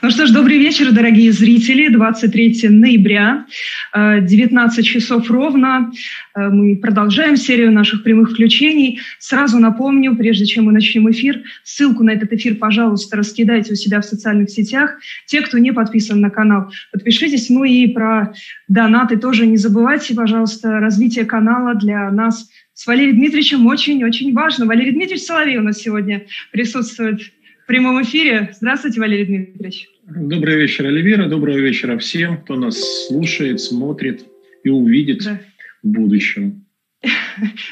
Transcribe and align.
Ну 0.00 0.10
что 0.10 0.26
ж, 0.26 0.30
добрый 0.30 0.58
вечер, 0.58 0.92
дорогие 0.92 1.32
зрители. 1.32 1.88
23 1.88 2.68
ноября, 2.68 3.46
19 3.92 4.78
э, 4.78 4.82
часов 4.82 5.28
ровно. 5.28 5.90
Э, 6.36 6.50
мы 6.50 6.76
продолжаем 6.76 7.36
серию 7.36 7.72
наших 7.72 8.04
прямых 8.04 8.30
включений. 8.30 9.00
Сразу 9.18 9.58
напомню, 9.58 10.14
прежде 10.14 10.46
чем 10.46 10.66
мы 10.66 10.72
начнем 10.72 11.10
эфир, 11.10 11.42
ссылку 11.64 12.04
на 12.04 12.10
этот 12.10 12.32
эфир, 12.32 12.54
пожалуйста, 12.54 13.16
раскидайте 13.16 13.72
у 13.72 13.74
себя 13.74 14.00
в 14.00 14.04
социальных 14.04 14.50
сетях. 14.50 14.98
Те, 15.26 15.40
кто 15.40 15.58
не 15.58 15.72
подписан 15.72 16.20
на 16.20 16.30
канал, 16.30 16.70
подпишитесь. 16.92 17.50
Ну 17.50 17.64
и 17.64 17.88
про 17.88 18.32
донаты 18.68 19.16
тоже 19.16 19.46
не 19.46 19.56
забывайте, 19.56 20.14
пожалуйста. 20.14 20.78
Развитие 20.78 21.24
канала 21.24 21.74
для 21.74 22.08
нас 22.12 22.48
с 22.72 22.86
Валерием 22.86 23.16
Дмитриевичем 23.16 23.66
очень-очень 23.66 24.32
важно. 24.32 24.64
Валерий 24.64 24.92
Дмитриевич 24.92 25.24
Соловей 25.24 25.56
у 25.56 25.62
нас 25.62 25.78
сегодня 25.78 26.26
присутствует 26.52 27.20
прямом 27.68 28.02
эфире. 28.02 28.50
Здравствуйте, 28.52 28.98
Валерий 29.00 29.26
Дмитриевич. 29.26 29.88
Добрый 30.08 30.56
вечер, 30.56 30.86
Оливера. 30.86 31.28
Доброго 31.28 31.58
вечера 31.58 31.98
всем, 31.98 32.38
кто 32.38 32.56
нас 32.56 33.06
слушает, 33.06 33.60
смотрит 33.60 34.24
и 34.64 34.70
увидит 34.70 35.22
да. 35.22 35.40
в 35.82 35.88
будущем. 35.88 36.64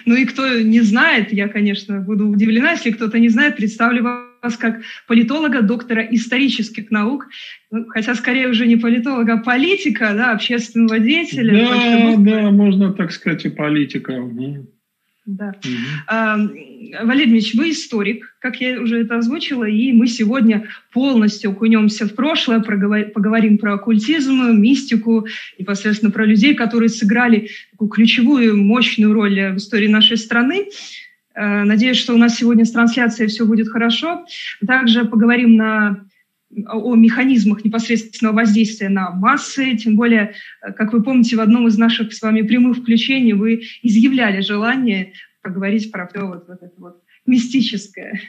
Ну 0.05 0.15
и 0.15 0.25
кто 0.25 0.61
не 0.61 0.83
знает, 0.83 1.33
я, 1.33 1.49
конечно, 1.49 2.01
буду 2.01 2.29
удивлена, 2.29 2.73
если 2.73 2.93
кто-то 2.93 3.19
не 3.19 3.29
знает, 3.29 3.57
представлю 3.57 4.05
вас 4.05 4.57
как 4.57 4.83
политолога, 5.09 5.63
доктора 5.63 6.03
исторических 6.03 6.93
наук, 6.93 7.27
ну, 7.73 7.87
хотя 7.89 8.15
скорее 8.15 8.49
уже 8.49 8.67
не 8.69 8.77
политолога, 8.77 9.33
а 9.33 9.43
политика, 9.43 10.13
да, 10.15 10.31
общественного 10.31 11.01
деятеля. 11.01 11.53
Да, 11.53 12.17
да, 12.19 12.51
можно 12.53 12.93
так 12.93 13.11
сказать, 13.11 13.45
и 13.45 13.49
политика. 13.49 14.13
Да. 15.27 15.55
Угу. 15.59 16.53
Валерий 17.03 17.33
Ильич, 17.33 17.55
вы 17.55 17.71
историк, 17.71 18.37
как 18.39 18.61
я 18.61 18.81
уже 18.81 19.01
это 19.01 19.17
озвучила, 19.17 19.65
и 19.65 19.93
мы 19.93 20.07
сегодня 20.07 20.69
полностью 20.93 21.51
окунемся 21.51 22.07
в 22.07 22.15
прошлое, 22.15 22.61
поговорим 22.61 23.59
про 23.59 23.75
оккультизм, 23.75 24.57
мистику, 24.57 25.27
непосредственно 25.59 26.13
про 26.13 26.25
людей, 26.25 26.55
которые 26.55 26.89
сыграли 26.89 27.49
такую 27.73 27.89
ключевую, 27.89 28.57
мощную 28.57 29.13
роль 29.13 29.53
в 29.53 29.57
истории 29.57 29.89
нашей 29.89 30.17
страны. 30.17 30.69
А, 31.35 31.65
надеюсь, 31.65 31.99
что 31.99 32.15
у 32.15 32.19
нас 32.19 32.37
сегодня 32.37 32.65
с 32.65 32.71
трансляцией 32.71 33.29
все 33.29 33.45
будет 33.45 33.69
хорошо. 33.69 34.25
Также 34.65 35.05
поговорим 35.05 35.57
на 35.57 36.07
о 36.69 36.95
механизмах 36.95 37.65
непосредственного 37.65 38.37
воздействия 38.37 38.89
на 38.89 39.11
массы, 39.11 39.77
тем 39.77 39.97
более, 39.97 40.35
э, 40.63 40.73
как 40.73 40.93
вы 40.93 41.03
помните, 41.03 41.37
в 41.37 41.41
одном 41.41 41.67
из 41.67 41.77
наших 41.77 42.13
с 42.13 42.23
вами 42.23 42.43
прямых 42.43 42.79
включений 42.79 43.33
вы 43.33 43.63
изъявляли 43.83 44.41
желание 44.41 45.13
поговорить 45.43 45.91
про 45.91 46.07
все 46.07 46.27
вот, 46.27 46.47
вот 46.49 46.63
это 46.63 46.75
вот 46.79 47.03
мистическое. 47.27 48.21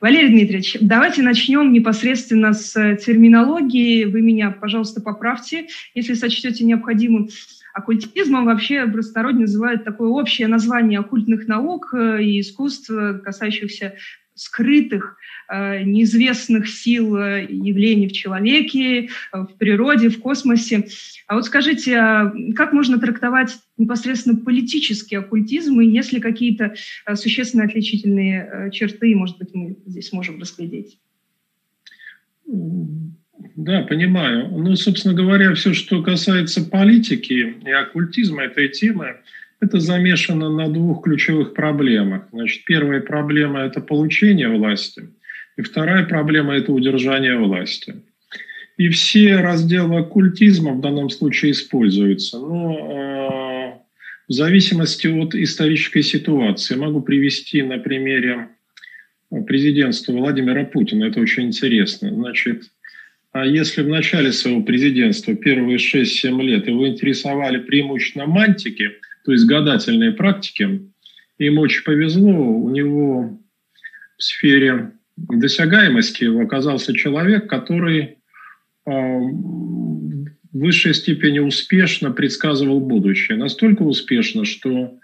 Валерий 0.00 0.30
Дмитриевич, 0.30 0.78
давайте 0.80 1.22
начнем 1.22 1.72
непосредственно 1.72 2.52
с 2.52 2.72
терминологии. 2.96 4.04
Вы 4.04 4.20
меня, 4.20 4.50
пожалуйста, 4.50 5.00
поправьте, 5.00 5.68
если 5.94 6.14
сочтете 6.14 6.64
необходимым. 6.64 7.28
Оккультизмом 7.74 8.44
вообще 8.44 8.86
простородно 8.86 9.42
называют 9.42 9.84
такое 9.84 10.08
общее 10.08 10.46
название 10.46 10.98
оккультных 10.98 11.46
наук 11.46 11.94
э, 11.94 12.22
и 12.22 12.40
искусств, 12.40 12.90
касающихся 13.24 13.94
скрытых, 14.42 15.16
э, 15.48 15.82
неизвестных 15.84 16.68
сил 16.68 17.16
э, 17.16 17.46
явлений 17.48 18.08
в 18.08 18.12
человеке, 18.12 19.04
э, 19.04 19.08
в 19.32 19.56
природе, 19.58 20.08
в 20.08 20.18
космосе. 20.18 20.86
А 21.26 21.36
вот 21.36 21.46
скажите, 21.46 21.96
а 21.96 22.32
как 22.54 22.72
можно 22.72 22.98
трактовать 22.98 23.58
непосредственно 23.78 24.36
политический 24.36 25.16
оккультизм, 25.16 25.80
и 25.80 25.86
есть 25.86 26.12
ли 26.12 26.20
какие-то 26.20 26.74
существенные 27.14 27.66
отличительные 27.66 28.70
черты, 28.72 29.14
может 29.14 29.38
быть, 29.38 29.50
мы 29.54 29.76
здесь 29.86 30.12
можем 30.12 30.40
разглядеть? 30.40 30.98
Да, 33.56 33.82
понимаю. 33.82 34.48
Ну, 34.50 34.76
собственно 34.76 35.14
говоря, 35.14 35.54
все, 35.54 35.74
что 35.74 36.02
касается 36.02 36.64
политики 36.64 37.56
и 37.64 37.70
оккультизма, 37.70 38.44
этой 38.44 38.68
темы, 38.68 39.16
это 39.62 39.78
замешано 39.78 40.50
на 40.50 40.68
двух 40.68 41.04
ключевых 41.04 41.54
проблемах. 41.54 42.26
Значит, 42.32 42.64
первая 42.64 43.00
проблема– 43.00 43.60
это 43.62 43.80
получение 43.80 44.48
власти, 44.48 45.08
и 45.56 45.62
вторая 45.62 46.04
проблема– 46.04 46.54
это 46.56 46.72
удержание 46.72 47.38
власти. 47.38 48.02
И 48.76 48.88
все 48.88 49.36
разделы 49.36 50.00
оккультизма 50.00 50.72
в 50.72 50.80
данном 50.80 51.10
случае 51.10 51.52
используются. 51.52 52.38
Но 52.38 52.72
э, 52.72 53.72
в 54.28 54.32
зависимости 54.32 55.06
от 55.06 55.34
исторической 55.36 56.02
ситуации 56.02 56.74
могу 56.74 57.00
привести 57.00 57.62
на 57.62 57.78
примере 57.78 58.48
президентства 59.46 60.12
Владимира 60.12 60.64
Путина. 60.64 61.04
Это 61.04 61.20
очень 61.20 61.44
интересно. 61.44 62.12
Значит, 62.12 62.64
а 63.30 63.46
если 63.46 63.82
в 63.82 63.88
начале 63.88 64.32
своего 64.32 64.62
президентства, 64.62 65.34
первые 65.34 65.76
6-7 65.76 66.42
лет, 66.42 66.66
его 66.66 66.88
интересовали 66.88 67.58
преимущественно 67.58 68.26
мантики– 68.26 68.90
то 69.24 69.32
есть 69.32 69.46
гадательные 69.46 70.12
практики. 70.12 70.88
Им 71.38 71.58
очень 71.58 71.84
повезло, 71.84 72.30
у 72.30 72.70
него 72.70 73.38
в 74.16 74.22
сфере 74.22 74.92
досягаемости 75.16 76.24
оказался 76.42 76.94
человек, 76.94 77.48
который 77.48 78.18
а, 78.86 78.92
в 78.92 80.28
высшей 80.52 80.94
степени 80.94 81.38
успешно 81.38 82.10
предсказывал 82.10 82.80
будущее. 82.80 83.38
Настолько 83.38 83.82
успешно, 83.82 84.44
что 84.44 84.98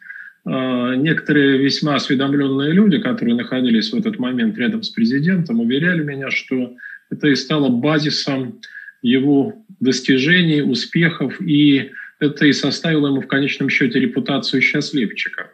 а, 0.44 0.94
некоторые 0.94 1.58
весьма 1.58 1.96
осведомленные 1.96 2.72
люди, 2.72 2.98
которые 2.98 3.36
находились 3.36 3.92
в 3.92 3.96
этот 3.96 4.18
момент 4.18 4.56
рядом 4.58 4.82
с 4.82 4.90
президентом, 4.90 5.60
уверяли 5.60 6.02
меня, 6.02 6.30
что 6.30 6.74
это 7.10 7.28
и 7.28 7.34
стало 7.34 7.68
базисом 7.68 8.60
его 9.02 9.64
достижений, 9.80 10.62
успехов 10.62 11.40
и 11.40 11.92
это 12.20 12.46
и 12.46 12.52
составило 12.52 13.08
ему 13.08 13.20
в 13.20 13.26
конечном 13.26 13.68
счете 13.70 14.00
репутацию 14.00 14.60
счастливчика. 14.60 15.50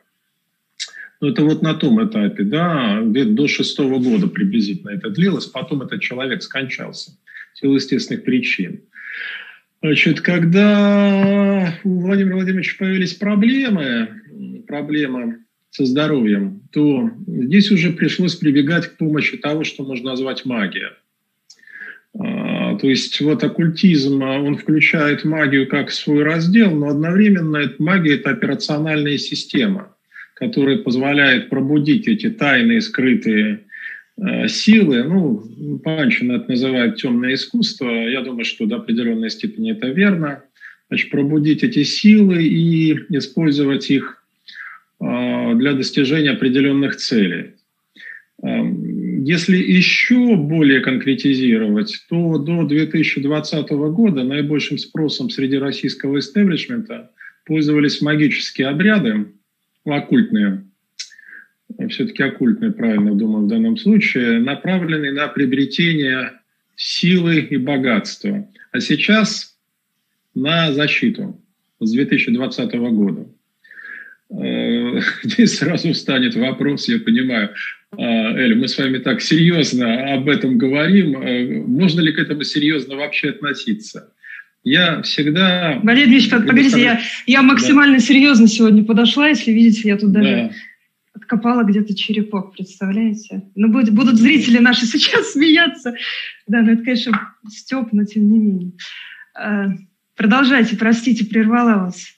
Но 1.21 1.31
это 1.31 1.45
вот 1.45 1.63
на 1.63 1.75
том 1.75 2.05
этапе, 2.07 2.45
да, 2.45 3.01
где-то 3.03 3.31
до 3.31 3.49
шестого 3.49 3.99
года 3.99 4.27
приблизительно 4.27 4.91
это 4.91 5.11
длилось, 5.11 5.47
потом 5.47 5.83
этот 5.83 6.01
человек 6.01 6.43
скончался 6.43 7.13
в 7.55 7.59
силу 7.59 7.75
естественных 7.77 8.25
причин. 8.25 8.81
Значит, 9.81 10.21
когда 10.21 11.79
у 11.85 12.01
Владимира 12.01 12.37
Владимировича 12.37 12.77
появились 12.79 13.15
проблемы, 13.15 14.23
проблемы 14.67 15.41
со 15.71 15.85
здоровьем, 15.85 16.63
то 16.73 17.11
здесь 17.27 17.71
уже 17.71 17.91
пришлось 17.91 18.35
прибегать 18.35 18.87
к 18.89 18.97
помощи 18.97 19.37
того, 19.37 19.65
что 19.65 19.85
можно 19.85 20.11
назвать 20.11 20.45
магия– 20.45 20.93
а, 22.19 22.44
то 22.85 22.91
есть 22.91 23.19
вот 23.23 23.43
оккультизм, 23.43 24.23
а, 24.23 24.39
он 24.39 24.59
включает 24.59 25.25
магию 25.25 25.67
как 25.67 25.91
свой 25.91 26.23
раздел, 26.23 26.71
но 26.71 26.89
одновременно 26.89 27.57
эта 27.57 27.83
магия– 27.83 28.15
это 28.17 28.29
операциональная 28.29 29.17
система, 29.17 29.97
которая 30.35 30.77
позволяет 30.77 31.49
пробудить 31.49 32.07
эти 32.09 32.29
тайные, 32.29 32.83
скрытые 32.83 33.61
э, 34.19 34.49
силы. 34.49 35.03
Ну, 35.03 35.79
Панчин 35.83 36.33
это 36.33 36.51
называет 36.51 36.97
темное 36.97 37.33
искусство. 37.33 37.89
Я 37.89 38.21
думаю, 38.21 38.45
что 38.45 38.67
до 38.67 38.77
определенной 38.77 39.31
степени 39.31 39.73
это 39.73 39.87
верно. 39.87 40.43
Значит, 40.91 41.09
пробудить 41.09 41.63
эти 41.63 41.85
силы 41.85 42.45
и 42.45 42.93
использовать 43.17 43.91
их 43.91 44.23
э, 45.01 45.55
для 45.55 45.73
достижения 45.73 46.33
определенных 46.33 46.97
целей. 46.97 47.53
Если 49.27 49.57
еще 49.57 50.37
более 50.37 50.83
конкретизировать, 50.83 52.05
то 52.11 52.37
до 52.37 52.65
2020 52.65 53.71
года 53.71 54.23
наибольшим 54.23 54.77
спросом 54.77 55.31
среди 55.31 55.57
российского 55.57 56.19
истеблишмента 56.19 57.11
пользовались 57.47 58.03
магические 58.03 58.69
обряды, 58.69 59.29
оккультные, 59.87 60.67
все-таки 61.89 62.23
оккультные, 62.23 62.73
правильно 62.73 63.15
думаю, 63.15 63.47
в 63.47 63.49
данном 63.49 63.79
случае, 63.79 64.41
направленные 64.41 65.13
на 65.13 65.29
приобретение 65.29 66.33
силы 66.77 67.39
и 67.39 67.57
богатства. 67.57 68.47
А 68.73 68.81
сейчас 68.81 69.57
на 70.35 70.71
защиту 70.75 71.41
с 71.81 71.91
2020 71.91 72.75
года. 72.75 73.27
Э, 74.39 75.01
здесь 75.23 75.57
сразу 75.57 75.95
встанет 75.95 76.35
вопрос, 76.35 76.89
я 76.89 76.99
понимаю, 76.99 77.55
Эль, 77.99 78.57
мы 78.57 78.69
с 78.69 78.79
вами 78.79 78.99
так 78.99 79.21
серьезно 79.21 80.15
об 80.15 80.29
этом 80.29 80.59
говорим. 80.59 81.17
Э, 81.17 81.63
можно 81.67 82.01
ли 82.01 82.13
к 82.13 82.19
этому 82.19 82.43
серьезно 82.45 82.97
вообще 82.97 83.31
относиться? 83.31 84.13
Я 84.65 85.03
всегда... 85.03 85.79
Валерий 85.83 86.13
Ильич, 86.13 86.31
погодите, 86.31 86.81
я, 86.81 87.01
я 87.27 87.43
максимально 87.43 87.99
да. 87.99 88.05
серьезно 88.05 88.49
сегодня 88.49 88.83
подошла, 88.83 89.29
если 89.29 89.53
видите, 89.53 89.89
я 89.89 89.99
тут 89.99 90.13
даже 90.13 90.29
да. 90.29 90.51
откопала 91.13 91.65
где-то 91.65 91.95
черепок, 91.95 92.55
представляете? 92.55 93.43
Ну, 93.55 93.69
будет, 93.69 93.93
будут 93.93 94.17
зрители 94.17 94.59
наши 94.59 94.87
сейчас 94.87 95.33
смеяться. 95.33 95.95
Да, 96.47 96.63
ну 96.63 96.73
это, 96.73 96.83
конечно, 96.83 97.13
Степ, 97.47 97.93
но 97.93 98.05
тем 98.05 98.31
не 98.31 98.39
менее. 98.39 98.73
А, 99.35 99.67
продолжайте, 100.17 100.77
простите, 100.77 101.27
прервала 101.27 101.85
вас. 101.85 102.15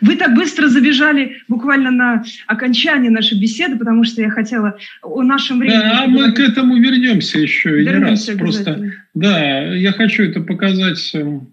Вы 0.00 0.16
так 0.16 0.34
быстро 0.34 0.68
забежали 0.68 1.38
буквально 1.48 1.90
на 1.90 2.24
окончание 2.46 3.10
нашей 3.10 3.40
беседы, 3.40 3.76
потому 3.76 4.04
что 4.04 4.20
я 4.22 4.30
хотела 4.30 4.78
о 5.02 5.22
нашем 5.22 5.58
времени. 5.58 5.78
Да, 5.78 6.06
мы 6.06 6.32
к 6.32 6.40
этому 6.40 6.76
вернемся 6.76 7.38
еще 7.38 7.70
вернемся 7.70 8.32
не 8.34 8.38
раз. 8.38 8.40
Просто, 8.40 8.92
да, 9.14 9.74
я 9.74 9.92
хочу 9.92 10.24
это 10.24 10.40
показать 10.40 11.10
эм, 11.14 11.52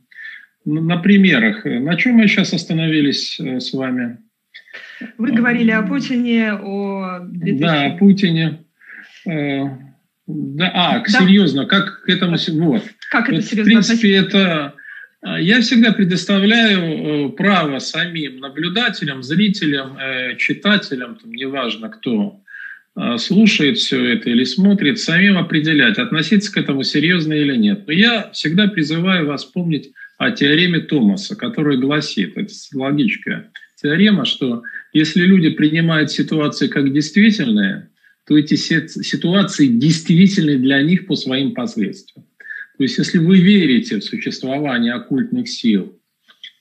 на 0.66 0.98
примерах. 0.98 1.66
На 1.66 1.95
чем 1.95 2.16
мы 2.16 2.27
сейчас 2.27 2.54
остановились 2.54 3.39
э, 3.39 3.60
с 3.60 3.74
вами? 3.74 4.18
Вы 5.18 5.31
говорили 5.31 5.71
о 5.71 5.83
Путине, 5.83 6.54
о... 6.54 7.19
2000... 7.21 7.62
Да, 7.62 7.86
о 7.86 7.98
Путине. 7.98 8.60
Э, 9.28 9.66
да, 10.28 10.71
а, 10.74 11.00
да. 11.00 11.06
серьезно, 11.06 11.66
как 11.66 12.04
к 12.04 12.10
этому... 12.10 12.38
Вот. 12.66 12.83
Как 13.12 13.28
это 13.28 13.36
вот, 13.36 13.45
серьезно? 13.45 13.63
В 13.63 13.66
принципе, 13.66 14.16
это... 14.16 14.74
А, 15.25 15.42
я 15.42 15.60
всегда 15.62 15.92
предоставляю 15.92 16.80
э, 16.81 17.30
право 17.30 17.80
самим 17.80 18.38
наблюдателям, 18.38 19.24
зрителям, 19.24 19.98
читателям, 20.38 21.16
там, 21.16 21.33
неважно 21.33 21.89
кто, 21.89 22.42
слушает 23.18 23.77
все 23.77 24.13
это 24.13 24.30
или 24.30 24.45
смотрит, 24.45 25.00
самим 25.00 25.38
определять, 25.38 25.98
относиться 25.98 26.54
к 26.54 26.57
этому 26.57 26.83
серьезно 26.83 27.33
или 27.33 27.57
нет. 27.57 27.86
Но 27.88 27.92
я 27.92 28.30
всегда 28.31 28.68
призываю 28.68 29.27
вас 29.27 29.44
помнить 29.44 29.92
о 30.18 30.31
теореме 30.31 30.80
Томаса, 30.80 31.36
которая 31.36 31.75
гласит, 31.75 32.38
это 32.38 32.54
логическая 32.74 33.51
теорема, 33.81 34.25
что 34.25 34.63
если 34.94 35.24
люди 35.24 35.50
принимают 35.50 36.12
ситуации 36.12 36.68
как 36.68 36.92
действительные, 36.94 37.89
то 38.28 38.38
эти 38.38 38.56
ситуации 38.56 39.68
действительны 39.68 40.57
для 40.57 40.81
них 40.81 41.06
по 41.06 41.16
своим 41.16 41.54
последствиям. 41.54 42.25
То 42.77 42.83
есть 42.83 42.98
если 42.98 43.18
вы 43.19 43.39
верите 43.39 44.00
в 44.00 44.04
существование 44.04 44.94
оккультных 44.94 45.48
сил, 45.48 46.00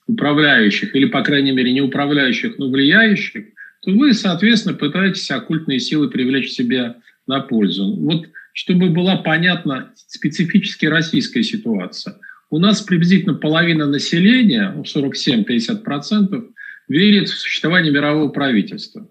управляющих, 0.07 0.95
или, 0.95 1.07
по 1.07 1.23
крайней 1.23 1.53
мере, 1.53 1.73
не 1.73 1.81
управляющих, 1.81 2.59
но 2.59 2.71
влияющих, 2.71 3.47
то 3.83 3.91
вы, 3.91 4.15
соответственно, 4.15 4.75
пытаетесь 4.75 5.31
оккультные 5.31 5.81
силы 5.81 6.09
привлечь 6.09 6.51
себе 6.51 6.97
на 7.27 7.41
пользу. 7.41 7.95
Вот 7.97 8.29
чтобы 8.53 8.91
была 8.91 9.17
понятна 9.17 9.93
специфически 9.97 10.87
российская 10.87 11.43
ситуация– 11.43 12.19
у 12.55 12.59
нас 12.61 12.83
приблизительно 12.83 13.35
половина 13.35 13.87
населения, 13.87 14.73
47-50%, 14.85 16.29
ну, 16.31 16.55
верит 16.87 17.29
в 17.29 17.37
существование 17.37 17.93
мирового 17.93 18.29
правительства. 18.29 19.11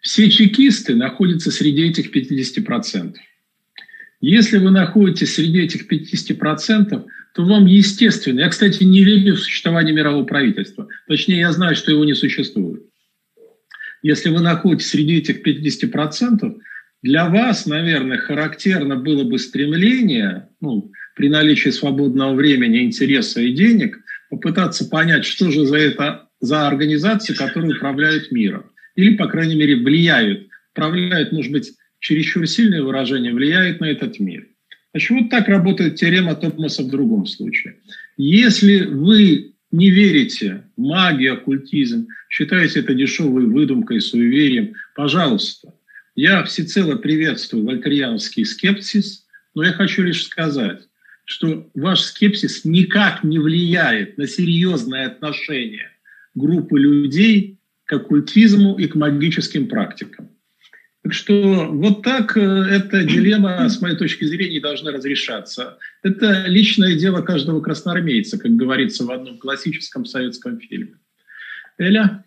Все 0.00 0.28
чекисты 0.28 0.96
находятся 0.96 1.52
среди 1.52 1.88
этих 1.88 2.12
50%. 2.12 3.14
Если 4.20 4.58
вы 4.58 4.70
находитесь 4.70 5.34
среди 5.34 5.60
этих 5.60 5.90
50%, 5.90 7.04
то 7.34 7.44
вам 7.44 7.66
естественно, 7.66 8.40
я, 8.40 8.48
кстати, 8.48 8.82
не 8.82 9.04
верю 9.04 9.34
в 9.34 9.40
существование 9.40 9.94
мирового 9.94 10.24
правительства, 10.24 10.88
точнее, 11.06 11.40
я 11.40 11.52
знаю, 11.52 11.76
что 11.76 11.92
его 11.92 12.04
не 12.04 12.14
существует. 12.14 12.82
Если 14.02 14.30
вы 14.30 14.40
находитесь 14.40 14.88
среди 14.88 15.18
этих 15.18 15.46
50%, 15.46 16.56
для 17.02 17.28
вас, 17.28 17.66
наверное, 17.66 18.18
характерно 18.18 18.96
было 18.96 19.24
бы 19.24 19.38
стремление, 19.38 20.48
ну, 20.60 20.90
при 21.14 21.28
наличии 21.28 21.70
свободного 21.70 22.34
времени, 22.34 22.82
интереса 22.82 23.40
и 23.40 23.52
денег 23.52 23.98
попытаться 24.30 24.86
понять, 24.88 25.24
что 25.24 25.50
же 25.50 25.66
за 25.66 25.76
это 25.76 26.28
за 26.40 26.66
организации, 26.66 27.34
которые 27.34 27.76
управляют 27.76 28.32
миром. 28.32 28.70
Или, 28.94 29.16
по 29.16 29.26
крайней 29.26 29.56
мере, 29.56 29.76
влияют. 29.76 30.48
Управляют, 30.72 31.32
может 31.32 31.52
быть, 31.52 31.72
чересчур 32.00 32.46
сильное 32.46 32.82
выражение, 32.82 33.32
влияют 33.32 33.80
на 33.80 33.86
этот 33.86 34.20
мир. 34.20 34.46
Значит, 34.92 35.10
вот 35.10 35.30
так 35.30 35.48
работает 35.48 35.96
теорема 35.96 36.34
Томаса 36.34 36.82
в 36.82 36.88
другом 36.88 37.26
случае. 37.26 37.76
Если 38.16 38.86
вы 38.86 39.52
не 39.70 39.90
верите 39.90 40.64
в 40.76 40.80
магию, 40.80 41.34
оккультизм, 41.34 42.06
считаете 42.30 42.80
это 42.80 42.94
дешевой 42.94 43.46
выдумкой, 43.46 44.00
суеверием, 44.00 44.74
пожалуйста, 44.94 45.74
я 46.14 46.44
всецело 46.44 46.96
приветствую 46.96 47.64
вольтерианский 47.64 48.46
скепсис, 48.46 49.26
но 49.54 49.64
я 49.64 49.72
хочу 49.72 50.02
лишь 50.02 50.24
сказать, 50.24 50.80
что 51.26 51.68
ваш 51.74 52.00
скепсис 52.00 52.64
никак 52.64 53.22
не 53.22 53.38
влияет 53.38 54.16
на 54.16 54.26
серьезное 54.26 55.06
отношение 55.06 55.90
группы 56.34 56.78
людей 56.78 57.58
к 57.84 57.92
оккультизму 57.92 58.78
и 58.78 58.86
к 58.86 58.94
магическим 58.94 59.68
практикам. 59.68 60.30
Так 61.06 61.14
что 61.14 61.68
вот 61.70 62.02
так 62.02 62.36
э, 62.36 62.40
эта 62.40 63.04
дилемма, 63.04 63.68
с 63.68 63.80
моей 63.80 63.94
точки 63.94 64.24
зрения, 64.24 64.60
должна 64.60 64.90
разрешаться. 64.90 65.78
Это 66.02 66.46
личное 66.48 66.96
дело 66.96 67.22
каждого 67.22 67.60
красноармейца, 67.60 68.40
как 68.40 68.56
говорится 68.56 69.04
в 69.04 69.12
одном 69.12 69.38
классическом 69.38 70.04
советском 70.04 70.58
фильме. 70.58 70.94
Эля? 71.78 72.24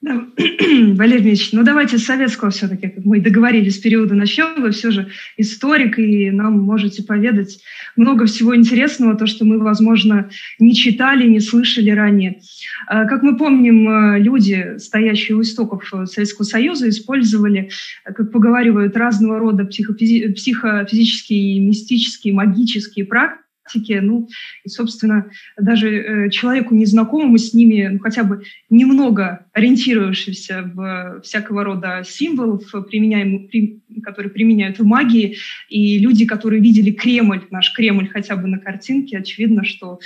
Да. 0.00 0.26
Валерий 0.38 1.28
Ильич, 1.28 1.52
ну 1.52 1.62
давайте 1.62 1.98
с 1.98 2.06
советского 2.06 2.50
все-таки, 2.50 2.88
как 2.88 3.04
мы 3.04 3.20
договорились, 3.20 3.78
периода 3.78 4.14
начнем. 4.14 4.62
Вы 4.62 4.70
все 4.70 4.90
же 4.90 5.08
историк, 5.36 5.98
и 5.98 6.30
нам 6.30 6.58
можете 6.58 7.02
поведать 7.02 7.60
много 7.96 8.24
всего 8.24 8.56
интересного, 8.56 9.14
то, 9.14 9.26
что 9.26 9.44
мы, 9.44 9.58
возможно, 9.58 10.30
не 10.58 10.74
читали, 10.74 11.28
не 11.28 11.40
слышали 11.40 11.90
ранее. 11.90 12.40
А, 12.86 13.04
как 13.04 13.22
мы 13.22 13.36
помним, 13.36 13.88
э, 13.90 14.20
люди, 14.20 14.78
стоящие 14.78 15.36
у 15.36 15.42
истоков 15.42 15.84
Советского 16.06 16.46
Союза, 16.46 16.88
использовали, 16.88 17.68
как 18.02 18.32
поговаривают, 18.32 18.96
разного 18.96 19.38
рода 19.38 19.64
психофизи- 19.64 20.32
психофизические, 20.32 21.60
мистические, 21.60 22.32
магические 22.32 23.04
практики, 23.04 23.49
практике, 23.62 24.00
ну, 24.00 24.28
и, 24.64 24.68
собственно, 24.68 25.30
даже 25.56 25.90
э, 25.90 26.30
человеку 26.30 26.74
незнакомому 26.74 27.38
с 27.38 27.54
ними, 27.54 27.88
ну, 27.92 27.98
хотя 27.98 28.24
бы 28.24 28.42
немного 28.68 29.46
ориентировавшимся 29.52 30.70
в 30.74 31.20
всякого 31.22 31.64
рода 31.64 32.02
символов, 32.04 32.62
применяем, 32.88 33.48
при, 33.48 33.80
которые 34.02 34.30
применяют 34.30 34.78
в 34.78 34.84
магии, 34.84 35.36
и 35.68 35.98
люди, 35.98 36.26
которые 36.26 36.60
видели 36.60 36.90
Кремль, 36.90 37.42
наш 37.50 37.72
Кремль 37.72 38.08
хотя 38.08 38.36
бы 38.36 38.48
на 38.48 38.58
картинке, 38.58 39.18
очевидно, 39.18 39.64
что 39.64 40.00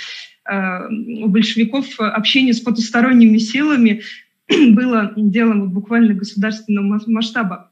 э, 0.49 0.87
у 1.23 1.27
большевиков 1.27 1.99
общение 1.99 2.53
с 2.53 2.59
потусторонними 2.59 3.37
силами 3.37 4.01
было 4.69 5.13
делом 5.15 5.71
буквально 5.71 6.13
государственного 6.13 7.01
масштаба. 7.07 7.71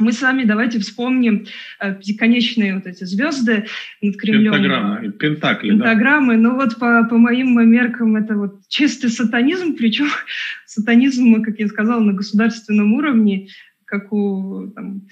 Мы 0.00 0.12
с 0.12 0.22
вами 0.22 0.44
давайте 0.44 0.78
вспомним 0.78 1.46
э, 1.78 1.94
пятиконечные 1.94 2.74
вот 2.74 2.86
эти 2.86 3.04
звезды 3.04 3.66
над 4.00 4.16
Кремлем. 4.16 4.52
Пентаграммы, 4.52 5.12
пентакли, 5.12 5.70
Пентаграммы. 5.70 6.36
Да. 6.36 6.40
Ну 6.40 6.54
вот 6.56 6.78
по, 6.78 7.04
по 7.04 7.16
моим 7.18 7.68
меркам 7.70 8.16
это 8.16 8.34
вот 8.34 8.66
чистый 8.68 9.10
сатанизм, 9.10 9.76
причем 9.76 10.06
сатанизм, 10.66 11.42
как 11.42 11.58
я 11.58 11.68
сказала, 11.68 12.00
на 12.00 12.14
государственном 12.14 12.94
уровне, 12.94 13.48
как 13.84 14.12
у 14.12 14.68
там, 14.74 15.02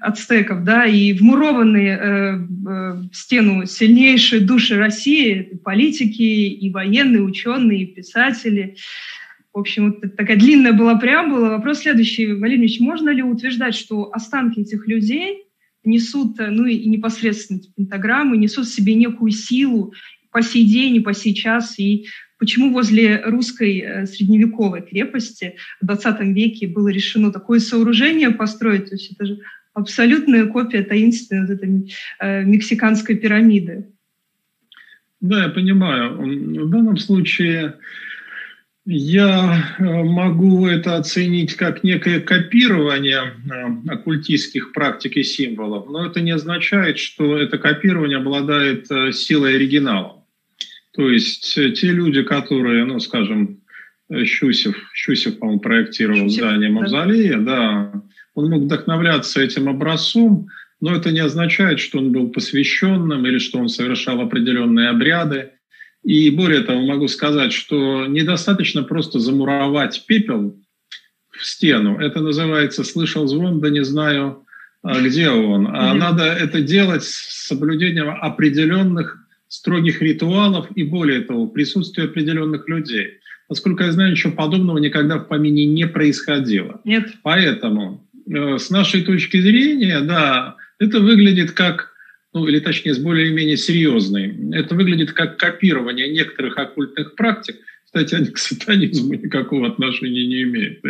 ацтеков, 0.00 0.64
да, 0.64 0.84
и 0.84 1.12
вмурованные 1.12 1.96
э, 1.96 2.02
э, 2.02 2.38
в 3.10 3.10
стену 3.12 3.64
сильнейшие 3.64 4.42
души 4.42 4.76
России, 4.76 5.60
политики, 5.64 6.22
и 6.22 6.70
военные, 6.70 7.22
ученые, 7.22 7.84
и 7.84 7.94
писатели. 7.94 8.76
В 9.54 9.58
общем, 9.60 9.92
вот 9.92 10.16
такая 10.16 10.36
длинная 10.36 10.72
была 10.72 10.96
преамбула. 10.96 11.48
Вопрос 11.48 11.78
следующий, 11.78 12.32
Валерий 12.32 12.62
Ильич, 12.62 12.80
можно 12.80 13.10
ли 13.10 13.22
утверждать, 13.22 13.76
что 13.76 14.12
останки 14.12 14.58
этих 14.58 14.88
людей 14.88 15.44
несут, 15.84 16.38
ну 16.38 16.66
и 16.66 16.86
непосредственно 16.86 17.60
пентаграммы, 17.76 18.36
несут 18.36 18.66
в 18.66 18.74
себе 18.74 18.94
некую 18.94 19.30
силу 19.30 19.94
по 20.32 20.42
сей 20.42 20.64
день 20.64 20.96
и 20.96 21.00
по 21.00 21.14
сей 21.14 21.34
час, 21.34 21.78
и 21.78 22.06
почему 22.38 22.72
возле 22.72 23.22
русской 23.24 23.78
э, 23.78 24.06
средневековой 24.06 24.82
крепости 24.82 25.54
в 25.80 25.86
20 25.86 26.20
веке 26.34 26.66
было 26.66 26.88
решено 26.88 27.30
такое 27.30 27.60
сооружение 27.60 28.30
построить, 28.30 28.86
то 28.86 28.96
есть 28.96 29.12
это 29.12 29.24
же 29.24 29.38
абсолютная 29.72 30.46
копия 30.46 30.82
таинственной 30.82 31.42
вот 31.42 31.50
этой 31.50 31.94
э, 32.18 32.44
мексиканской 32.44 33.14
пирамиды. 33.14 33.86
Да, 35.20 35.44
я 35.44 35.48
понимаю. 35.48 36.16
В 36.16 36.70
данном 36.70 36.96
случае 36.96 37.76
я 38.86 39.76
э, 39.78 39.82
могу 39.82 40.66
это 40.66 40.96
оценить 40.96 41.54
как 41.54 41.82
некое 41.84 42.20
копирование 42.20 43.22
э, 43.22 43.92
оккультистских 43.92 44.72
практик 44.72 45.16
и 45.16 45.22
символов, 45.22 45.88
но 45.88 46.04
это 46.04 46.20
не 46.20 46.32
означает, 46.32 46.98
что 46.98 47.38
это 47.38 47.56
копирование 47.56 48.18
обладает 48.18 48.90
э, 48.90 49.12
силой 49.12 49.56
оригинала. 49.56 50.22
То 50.92 51.08
есть 51.08 51.54
те 51.54 51.88
люди, 51.88 52.22
которые, 52.22 52.84
ну, 52.84 53.00
скажем, 53.00 53.60
Щусев, 54.12 54.76
Щусев, 54.92 55.38
по-моему, 55.38 55.60
проектировал 55.60 56.28
Щусев, 56.28 56.44
здание 56.44 56.70
Мавзолея, 56.70 57.38
да. 57.38 57.90
да, 57.92 58.02
он 58.34 58.50
мог 58.50 58.62
вдохновляться 58.64 59.40
этим 59.40 59.68
образцом, 59.68 60.48
но 60.80 60.94
это 60.94 61.10
не 61.10 61.20
означает, 61.20 61.80
что 61.80 61.98
он 61.98 62.12
был 62.12 62.28
посвященным 62.28 63.26
или 63.26 63.38
что 63.38 63.58
он 63.58 63.68
совершал 63.68 64.20
определенные 64.20 64.90
обряды 64.90 65.52
и 66.04 66.30
более 66.30 66.60
того, 66.60 66.82
могу 66.82 67.08
сказать, 67.08 67.52
что 67.52 68.06
недостаточно 68.06 68.82
просто 68.82 69.18
замуровать 69.18 70.04
пепел 70.06 70.54
в 71.30 71.44
стену. 71.44 71.98
Это 71.98 72.20
называется 72.20 72.84
«слышал 72.84 73.26
звон, 73.26 73.60
да 73.60 73.70
не 73.70 73.84
знаю, 73.84 74.44
а, 74.82 75.00
где 75.00 75.30
он». 75.30 75.66
А 75.66 75.94
mm-hmm. 75.94 75.98
надо 75.98 76.24
это 76.24 76.60
делать 76.60 77.04
с 77.04 77.46
соблюдением 77.48 78.10
определенных 78.10 79.18
строгих 79.48 80.02
ритуалов 80.02 80.66
и, 80.74 80.82
более 80.82 81.22
того, 81.22 81.46
присутствия 81.46 82.04
определенных 82.04 82.68
людей. 82.68 83.20
Насколько 83.48 83.84
я 83.84 83.92
знаю, 83.92 84.12
ничего 84.12 84.32
подобного 84.32 84.78
никогда 84.78 85.18
в 85.18 85.28
помине 85.28 85.64
не 85.64 85.86
происходило. 85.86 86.80
Нет. 86.84 87.14
Поэтому 87.22 88.06
э, 88.26 88.58
с 88.58 88.68
нашей 88.68 89.02
точки 89.04 89.40
зрения, 89.40 90.00
да, 90.00 90.56
это 90.78 91.00
выглядит 91.00 91.52
как, 91.52 91.93
ну 92.34 92.46
или 92.46 92.58
точнее 92.58 92.94
с 92.94 92.98
более-менее 92.98 93.56
серьезной, 93.56 94.34
это 94.52 94.74
выглядит 94.74 95.12
как 95.12 95.38
копирование 95.38 96.08
некоторых 96.08 96.58
оккультных 96.58 97.14
практик, 97.14 97.56
кстати, 97.84 98.14
они 98.16 98.26
к 98.26 98.38
сатанизму 98.38 99.14
никакого 99.14 99.68
отношения 99.68 100.26
не 100.26 100.42
имеют. 100.42 100.80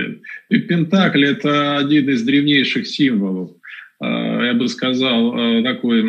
И 0.48 0.58
Пентакль– 0.58 1.24
это 1.26 1.76
один 1.76 2.08
из 2.08 2.22
древнейших 2.22 2.86
символов, 2.86 3.50
э, 4.00 4.06
я 4.06 4.54
бы 4.54 4.66
сказал, 4.68 5.36
э, 5.36 5.62
такой 5.62 6.02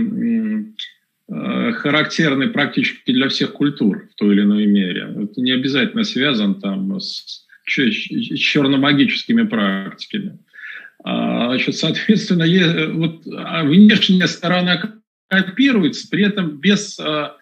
Э, 1.28 1.72
характерный 1.72 2.50
практически 2.50 3.12
для 3.12 3.30
всех 3.30 3.54
культур 3.54 4.08
в 4.12 4.16
той 4.16 4.36
или 4.36 4.42
иной 4.42 4.68
мере. 4.68 5.12
Это 5.24 5.42
не 5.42 5.52
обязательно 5.52 6.04
связан 6.04 6.62
там 6.62 7.00
с 7.00 7.48
черномагическими 7.66 9.42
практиками. 9.42 10.38
А, 11.04 11.48
значит, 11.48 11.78
соответственно, 11.78 12.46
вот, 12.94 13.24
а 13.36 13.64
внешняя 13.64 14.28
сторона 14.28 15.00
копируется, 15.28 16.08
при 16.10 16.26
этом 16.26 16.58
без 16.58 17.00
а, 17.00 17.38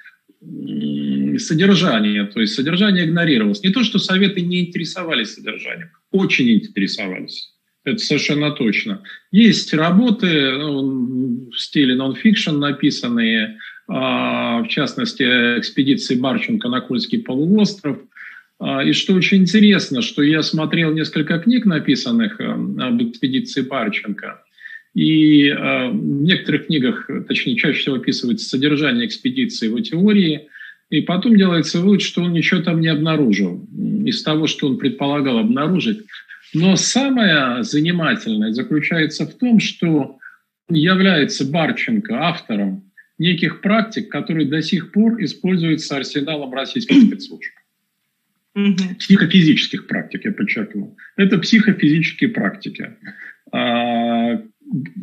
содержания, 1.37 2.25
то 2.25 2.41
есть 2.41 2.55
содержание 2.55 3.05
игнорировалось. 3.05 3.63
Не 3.63 3.71
то, 3.71 3.83
что 3.83 3.99
советы 3.99 4.41
не 4.41 4.67
интересовались 4.67 5.35
содержанием, 5.35 5.89
очень 6.11 6.49
интересовались. 6.51 7.53
Это 7.85 7.97
совершенно 7.97 8.51
точно. 8.51 9.03
Есть 9.31 9.73
работы 9.73 10.51
ну, 10.57 11.49
в 11.49 11.59
стиле 11.59 11.95
нон-фикшн 11.95 12.57
написанные, 12.57 13.59
а, 13.87 14.61
в 14.61 14.67
частности, 14.69 15.23
экспедиции 15.23 16.15
Марченко 16.15 16.69
на 16.69 16.79
Кольский 16.79 17.21
полуостров. 17.21 17.99
А, 18.59 18.83
и 18.83 18.93
что 18.93 19.13
очень 19.13 19.39
интересно, 19.39 20.01
что 20.01 20.21
я 20.21 20.41
смотрел 20.43 20.93
несколько 20.93 21.39
книг, 21.39 21.65
написанных 21.65 22.39
э, 22.39 22.45
об 22.45 23.03
экспедиции 23.03 23.61
Барченко, 23.61 24.42
и 24.93 25.47
э, 25.47 25.89
в 25.89 26.23
некоторых 26.23 26.67
книгах, 26.67 27.09
точнее, 27.27 27.55
чаще 27.55 27.79
всего 27.79 27.95
описывается 27.95 28.47
содержание 28.47 29.07
экспедиции, 29.07 29.67
его 29.67 29.79
теории, 29.79 30.47
и 30.89 31.01
потом 31.01 31.35
делается 31.35 31.79
вывод, 31.79 32.01
что 32.01 32.21
он 32.21 32.33
ничего 32.33 32.61
там 32.61 32.79
не 32.79 32.87
обнаружил 32.87 33.67
из 34.05 34.21
того, 34.21 34.45
что 34.45 34.67
он 34.67 34.77
предполагал 34.77 35.39
обнаружить. 35.39 35.99
Но 36.53 36.75
самое 36.75 37.63
занимательное 37.63 38.51
заключается 38.51 39.25
в 39.25 39.33
том, 39.33 39.59
что 39.59 40.19
является 40.69 41.49
Барченко 41.49 42.27
автором 42.27 42.91
неких 43.17 43.61
практик, 43.61 44.09
которые 44.09 44.47
до 44.47 44.61
сих 44.61 44.91
пор 44.91 45.23
используются 45.23 45.97
арсеналом 45.97 46.53
российских 46.53 47.01
спецслужб. 47.07 47.51
Психофизических 48.99 49.87
практик, 49.87 50.25
я 50.25 50.31
подчеркну. 50.31 50.95
Это 51.15 51.39
психофизические 51.39 52.29
практики. 52.29 52.91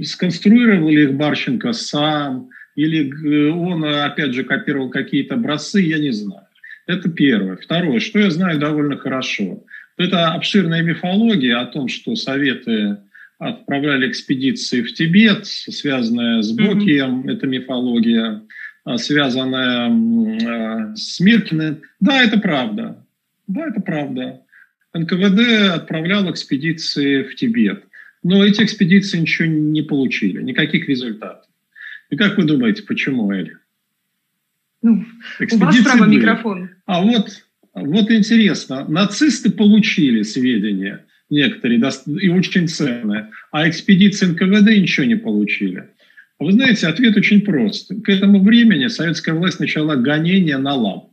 Сконструировал 0.02 0.88
их 0.88 1.14
Барченко 1.14 1.72
сам, 1.72 2.50
или 2.76 3.50
он, 3.50 3.84
опять 3.84 4.32
же, 4.32 4.44
копировал 4.44 4.90
какие-то 4.90 5.34
образцы, 5.34 5.80
я 5.80 5.98
не 5.98 6.12
знаю. 6.12 6.46
Это 6.86 7.08
первое. 7.08 7.56
Второе, 7.56 8.00
что 8.00 8.18
я 8.18 8.30
знаю 8.30 8.58
довольно 8.58 8.96
хорошо. 8.96 9.64
Это 9.96 10.32
обширная 10.32 10.82
мифология 10.82 11.60
о 11.60 11.66
том, 11.66 11.88
что 11.88 12.16
советы 12.16 12.98
отправляли 13.38 14.08
экспедиции 14.08 14.82
в 14.82 14.92
Тибет, 14.94 15.46
связанная 15.46 16.42
с 16.42 16.52
Бокием, 16.52 17.22
mm-hmm. 17.22 17.32
это 17.32 17.46
мифология, 17.46 18.42
а, 18.84 18.98
связанная 18.98 19.88
а, 19.88 20.96
с 20.96 21.20
Миркиным. 21.20 21.80
Да, 22.00 22.22
это 22.22 22.38
правда. 22.38 23.04
Да, 23.46 23.66
это 23.66 23.80
правда. 23.80 24.40
НКВД 24.92 25.74
отправлял 25.74 26.30
экспедиции 26.30 27.22
в 27.22 27.34
Тибет. 27.36 27.84
Но 28.22 28.44
эти 28.44 28.62
экспедиции 28.62 29.18
ничего 29.18 29.48
не 29.48 29.82
получили, 29.82 30.42
никаких 30.42 30.88
результатов. 30.88 31.46
И 32.10 32.16
как 32.16 32.36
вы 32.36 32.44
думаете, 32.44 32.82
почему, 32.82 33.32
Эли? 33.32 33.56
Ну, 34.82 35.04
у 35.52 35.56
вас 35.56 35.98
были. 35.98 36.16
микрофон. 36.16 36.70
А 36.86 37.02
вот, 37.02 37.44
вот 37.74 38.10
интересно, 38.10 38.86
нацисты 38.88 39.50
получили 39.50 40.22
сведения– 40.22 41.04
некоторые, 41.30 41.80
и 42.20 42.28
очень 42.28 42.68
ценные, 42.68 43.30
а 43.52 43.68
экспедиции 43.68 44.26
НКВД 44.26 44.68
ничего 44.76 45.06
не 45.06 45.16
получили. 45.16 45.88
Вы 46.38 46.52
знаете, 46.52 46.88
ответ 46.88 47.16
очень 47.16 47.42
прост. 47.42 47.90
К 48.02 48.08
этому 48.08 48.42
времени 48.42 48.88
советская 48.88 49.34
власть 49.34 49.60
начала 49.60 49.94
гонение 49.94 50.58
на 50.58 50.74
лам. 50.74 51.12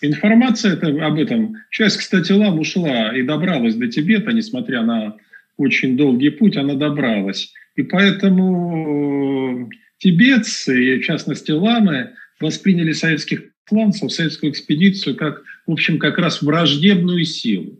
Информация 0.00 0.74
это, 0.74 0.88
об 1.04 1.18
этом, 1.18 1.56
часть, 1.70 1.98
кстати, 1.98 2.32
лам 2.32 2.58
ушла 2.58 3.16
и 3.16 3.22
добралась 3.22 3.74
до 3.74 3.88
Тибета, 3.88 4.32
несмотря 4.32 4.82
на 4.82 5.16
очень 5.56 5.96
долгий 5.96 6.30
путь, 6.30 6.56
она 6.56 6.74
добралась. 6.74 7.52
И 7.76 7.82
поэтому 7.82 9.68
э, 9.70 9.76
тибетцы, 9.98 10.96
и 10.96 10.98
в 10.98 11.04
частности 11.04 11.50
ламы, 11.50 12.12
восприняли 12.40 12.92
советских 12.92 13.44
планцев, 13.66 14.12
советскую 14.12 14.52
экспедицию 14.52 15.16
как, 15.16 15.42
в 15.66 15.72
общем, 15.72 15.98
как 15.98 16.18
раз 16.18 16.42
враждебную 16.42 17.24
силу. 17.24 17.78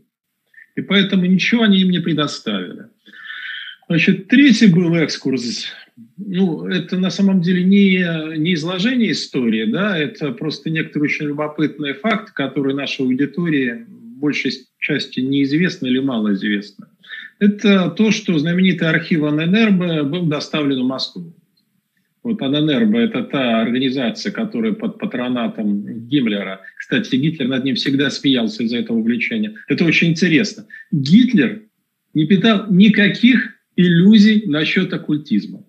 И 0.75 0.83
поэтому 0.83 1.27
ничего 1.27 1.63
они 1.63 1.81
им 1.81 1.91
не 1.91 2.01
предоставили. 2.01 2.87
Значит, 3.89 4.29
третий 4.29 4.67
был 4.67 4.95
экскурс. 4.97 5.67
Ну, 6.19 6.67
это 6.67 6.99
на 6.99 7.11
самом 7.11 7.41
деле 7.41 7.65
не, 7.65 8.37
не 8.37 8.55
изложение 8.55 9.13
истории, 9.13 9.65
да, 9.65 9.97
это 9.97 10.33
просто 10.33 10.69
некоторые 10.69 11.09
очень 11.09 11.27
любопытные 11.27 11.95
факты, 11.95 12.33
которые 12.35 12.75
нашей 12.75 13.07
аудитории 13.07 13.87
большей 13.89 14.53
части 14.79 15.21
неизвестны 15.21 15.87
или 15.87 16.01
малоизвестны. 16.01 16.87
Это 17.39 17.91
то, 17.91 18.11
что 18.11 18.39
знаменитый 18.39 18.89
архив 18.89 19.25
АННРБ 19.25 20.09
был 20.09 20.27
доставлен 20.27 20.83
в 20.83 20.87
Москву. 20.87 21.35
Вот 22.23 22.43
АННРБ– 22.43 22.95
это 22.95 23.23
та 23.23 23.61
организация, 23.61 24.33
которая 24.33 24.73
под 24.73 24.99
патронатом 24.99 26.09
Гиммлера. 26.09 26.61
Кстати, 26.77 27.15
Гитлер 27.15 27.47
над 27.47 27.65
ним 27.65 27.77
всегда 27.77 28.11
смеялся 28.11 28.65
из-за 28.65 28.79
этого 28.79 28.97
увлечения. 28.97 29.55
Это 29.69 29.85
очень 29.85 30.09
интересно. 30.09 30.67
Гитлер 30.91 31.63
не 32.15 32.27
питал 32.27 32.67
никаких 32.69 33.55
иллюзий 33.77 34.45
насчет 34.47 34.93
оккультизма. 34.93 35.63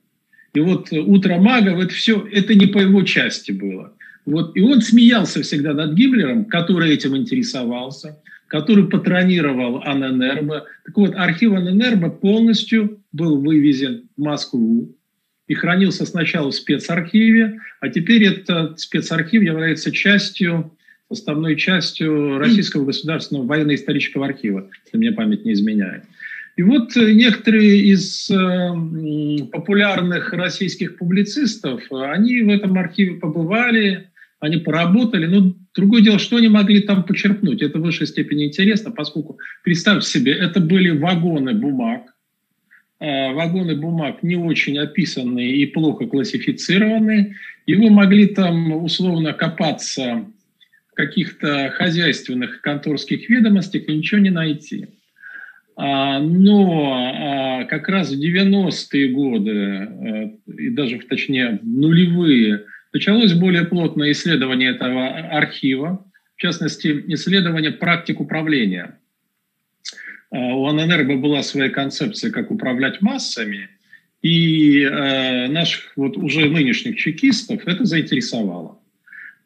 И 0.53 0.59
вот 0.59 0.91
«Утро 0.91 1.37
магов»– 1.37 1.79
это 1.83 1.93
все, 1.93 2.27
это 2.31 2.55
не 2.55 2.65
по 2.65 2.79
его 2.79 3.03
части 3.03 3.51
было. 3.51 3.93
Вот, 4.25 4.57
и 4.57 4.61
он 4.61 4.81
смеялся 4.81 5.41
всегда 5.43 5.73
над 5.73 5.93
Гиммлером, 5.93 6.45
который 6.45 6.91
этим 6.91 7.15
интересовался, 7.15 8.19
который 8.47 8.87
патронировал 8.87 9.81
АННРБ. 9.83 10.49
Так 10.85 10.97
вот, 10.97 11.15
архив 11.15 11.53
АННРБ 11.53 12.19
полностью 12.19 13.01
был 13.11 13.39
вывезен 13.39 14.09
в 14.15 14.21
Москву 14.21 14.95
и 15.47 15.53
хранился 15.53 16.05
сначала 16.05 16.51
в 16.51 16.55
спецархиве, 16.55 17.59
а 17.79 17.89
теперь 17.89 18.25
этот 18.25 18.79
спецархив 18.79 19.41
является 19.41 19.91
частью, 19.91 20.73
составной 21.09 21.55
частью 21.55 22.37
Российского 22.37 22.85
государственного 22.85 23.45
военно-исторического 23.45 24.25
архива, 24.25 24.69
если 24.85 24.97
мне 24.97 25.11
память 25.11 25.45
не 25.45 25.53
изменяет. 25.53 26.03
И 26.57 26.63
вот 26.63 26.95
некоторые 26.95 27.81
из 27.81 28.29
э, 28.29 28.35
популярных 29.51 30.33
российских 30.33 30.97
публицистов, 30.97 31.83
они 31.91 32.41
в 32.41 32.49
этом 32.49 32.77
архиве 32.79 33.13
побывали, 33.19 34.09
они 34.39 34.57
поработали, 34.57 35.27
но 35.27 35.53
другое 35.77 36.01
дело, 36.01 36.19
что 36.19 36.35
они 36.35 36.49
могли 36.49 36.81
там 36.81 37.03
почерпнуть, 37.03 37.61
это 37.61 37.79
в 37.79 37.83
высшей 37.83 38.07
степени 38.07 38.45
интересно, 38.45 38.91
поскольку, 38.91 39.39
представьте 39.63 40.09
себе, 40.09 40.33
это 40.33 40.59
были 40.59 40.89
вагоны 40.89 41.53
бумаг, 41.53 42.01
Э, 42.99 43.31
вагоны 43.33 43.75
бумаг 43.75 44.23
не 44.23 44.35
очень 44.35 44.79
описанные 44.79 45.55
и 45.57 45.65
плохо 45.67 46.07
классифицированные, 46.07 47.35
и 47.67 47.75
вы 47.75 47.91
могли 47.91 48.25
там 48.25 48.83
условно 48.83 49.33
копаться 49.33 50.25
в 50.91 50.95
каких-то 50.95 51.69
хозяйственных 51.75 52.61
конторских 52.61 53.29
ведомостях 53.29 53.87
и 53.87 53.95
ничего 53.95 54.19
не 54.19 54.31
найти. 54.31 54.87
А, 55.75 56.19
но 56.19 56.93
а, 56.95 57.65
как 57.65 57.87
раз 57.87 58.11
в 58.11 58.19
90-е 58.19 59.09
годы, 59.09 59.51
э, 59.51 60.29
и 60.57 60.69
даже, 60.69 60.97
точнее, 61.07 61.59
в 61.61 61.67
нулевые, 61.67 62.63
началось 62.97 63.33
более 63.33 63.65
плотное 63.65 64.11
исследование 64.11 64.71
этого 64.71 65.07
архива, 65.07 66.05
в 66.35 66.41
частности, 66.41 67.03
исследование 67.07 67.71
практик 67.71 68.19
управления– 68.19 68.99
а, 70.31 70.37
у 70.37 70.65
АННРБ 70.67 71.19
была 71.19 71.43
своя 71.43 71.69
концепция, 71.69 72.31
как 72.31 72.51
управлять 72.51 73.01
массами, 73.01 73.69
и 74.23 74.81
э, 74.81 75.47
наших 75.47 75.91
вот 75.95 76.17
уже 76.17 76.49
нынешних 76.49 76.97
чекистов 76.97 77.61
это 77.67 77.85
заинтересовало. 77.85 78.79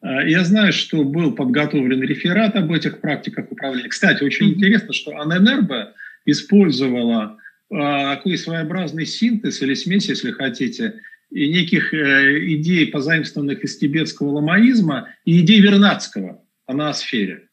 Э, 0.00 0.28
я 0.28 0.44
знаю, 0.44 0.72
что 0.72 1.04
был 1.04 1.32
подготовлен 1.32 2.02
реферат 2.02 2.56
об 2.56 2.72
этих 2.72 3.00
практиках 3.00 3.52
управления. 3.52 3.90
Кстати, 3.90 4.24
очень 4.24 4.46
mm-hmm. 4.46 4.54
интересно, 4.54 4.92
что 4.94 5.16
АННРБ 5.20 5.94
использовала 6.24 7.36
э, 7.70 7.76
такой 7.76 8.38
своеобразный 8.38 9.04
синтез 9.04 9.60
или 9.60 9.74
смесь, 9.74 10.08
если 10.08 10.30
хотите, 10.30 10.94
и 11.32 11.48
неких 11.48 11.94
э, 11.94 12.44
идей, 12.54 12.88
позаимствованных 12.88 13.64
из 13.64 13.78
тибетского 13.78 14.30
ламаизма, 14.30 15.08
и 15.24 15.40
идей 15.40 15.60
Вернадского 15.60 16.42
о 16.66 16.74
ноосфере. 16.74 17.48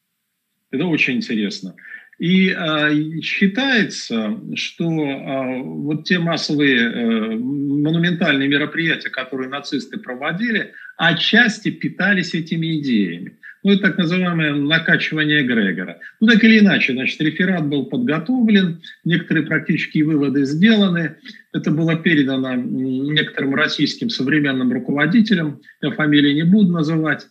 Это 0.70 0.86
очень 0.86 1.16
интересно. 1.16 1.74
И 2.18 2.50
э, 2.50 3.20
считается, 3.22 4.38
что 4.54 4.84
э, 4.84 5.62
вот 5.62 6.04
те 6.04 6.18
массовые 6.18 6.78
э, 6.78 7.36
монументальные 7.36 8.46
мероприятия, 8.46 9.08
которые 9.08 9.48
нацисты 9.48 9.98
проводили, 9.98 10.74
отчасти 10.98 11.70
питались 11.70 12.34
этими 12.34 12.78
идеями. 12.78 13.38
Ну, 13.62 13.72
это 13.72 13.82
так 13.82 13.98
называемое 13.98 14.54
накачивание 14.54 15.42
Грегора. 15.42 15.98
Ну, 16.18 16.28
так 16.28 16.42
или 16.42 16.60
иначе, 16.60 16.94
значит, 16.94 17.20
реферат 17.20 17.66
был 17.66 17.86
подготовлен, 17.86 18.80
некоторые 19.04 19.46
практические 19.46 20.04
выводы 20.04 20.44
сделаны. 20.44 21.16
Это 21.52 21.70
было 21.70 21.96
передано 21.96 22.54
некоторым 22.54 23.54
российским 23.54 24.08
современным 24.08 24.72
руководителям, 24.72 25.60
я 25.82 25.90
фамилии 25.90 26.32
не 26.32 26.44
буду 26.44 26.72
называть. 26.72 27.26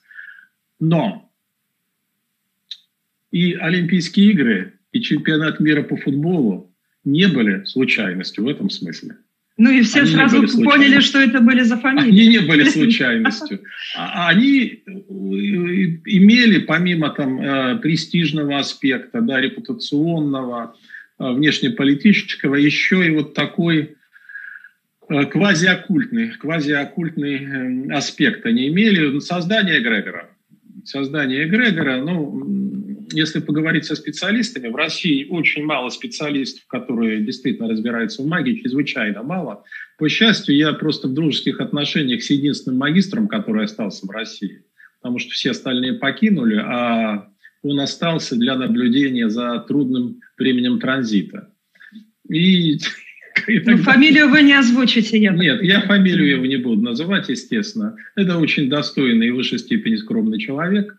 Но 0.79 1.31
и 3.31 3.53
Олимпийские 3.53 4.31
игры, 4.31 4.73
и 4.91 5.01
чемпионат 5.01 5.59
мира 5.59 5.83
по 5.83 5.97
футболу 5.97 6.75
не 7.03 7.27
были 7.27 7.63
случайностью 7.65 8.43
в 8.43 8.49
этом 8.49 8.69
смысле. 8.69 9.17
Ну 9.59 9.71
и 9.71 9.81
все 9.81 9.99
они 9.99 10.11
сразу 10.11 10.63
поняли, 10.63 11.01
что 11.01 11.19
это 11.19 11.41
были 11.41 11.63
за 11.63 11.75
фамилии. 11.75 12.09
Они 12.09 12.27
не 12.29 12.39
были 12.39 12.63
случайностью. 12.63 13.59
А 13.93 14.29
они 14.29 14.81
э, 14.85 14.91
имели, 14.91 16.59
помимо 16.59 17.09
там 17.09 17.41
э, 17.41 17.77
престижного 17.79 18.59
аспекта, 18.59 19.19
да, 19.19 19.41
репутационного, 19.41 20.77
э, 21.19 21.33
внешнеполитического, 21.33 22.55
еще 22.55 23.05
и 23.05 23.09
вот 23.09 23.33
такой 23.33 23.97
квазиоккультный, 25.09 26.29
квазиоккультный 26.37 27.91
аспект 27.93 28.45
они 28.45 28.69
имели. 28.69 29.19
Создание 29.19 29.79
эгрегора. 29.79 30.29
Создание 30.85 31.45
эгрегора, 31.45 31.97
ну, 31.97 32.45
если 33.11 33.39
поговорить 33.39 33.85
со 33.85 33.95
специалистами, 33.95 34.67
в 34.67 34.75
России 34.75 35.27
очень 35.29 35.63
мало 35.63 35.89
специалистов, 35.89 36.65
которые 36.67 37.21
действительно 37.21 37.69
разбираются 37.69 38.21
в 38.21 38.27
магии, 38.27 38.61
чрезвычайно 38.61 39.23
мало. 39.23 39.63
По 39.97 40.07
счастью, 40.09 40.55
я 40.55 40.73
просто 40.73 41.07
в 41.07 41.13
дружеских 41.13 41.59
отношениях 41.59 42.23
с 42.23 42.29
единственным 42.29 42.79
магистром, 42.79 43.27
который 43.27 43.65
остался 43.65 44.05
в 44.05 44.09
России, 44.09 44.63
потому 45.01 45.19
что 45.19 45.31
все 45.31 45.51
остальные 45.51 45.93
покинули, 45.93 46.55
а 46.55 47.29
он 47.61 47.79
остался 47.79 48.35
для 48.35 48.55
наблюдения 48.55 49.29
за 49.29 49.59
трудным 49.59 50.21
временем 50.37 50.79
транзита. 50.79 51.51
И 52.29 52.77
ну, 53.65 53.77
фамилию 53.77 54.29
вы 54.29 54.41
не 54.43 54.53
озвучите, 54.53 55.19
я 55.19 55.31
Нет, 55.31 55.61
я 55.63 55.81
фамилию 55.81 56.29
его 56.29 56.45
не 56.45 56.57
буду 56.57 56.81
называть, 56.81 57.29
естественно. 57.29 57.95
Это 58.15 58.37
очень 58.37 58.69
достойный 58.69 59.27
и 59.27 59.31
в 59.31 59.35
высшей 59.35 59.59
степени 59.59 59.95
скромный 59.95 60.39
человек. 60.39 60.95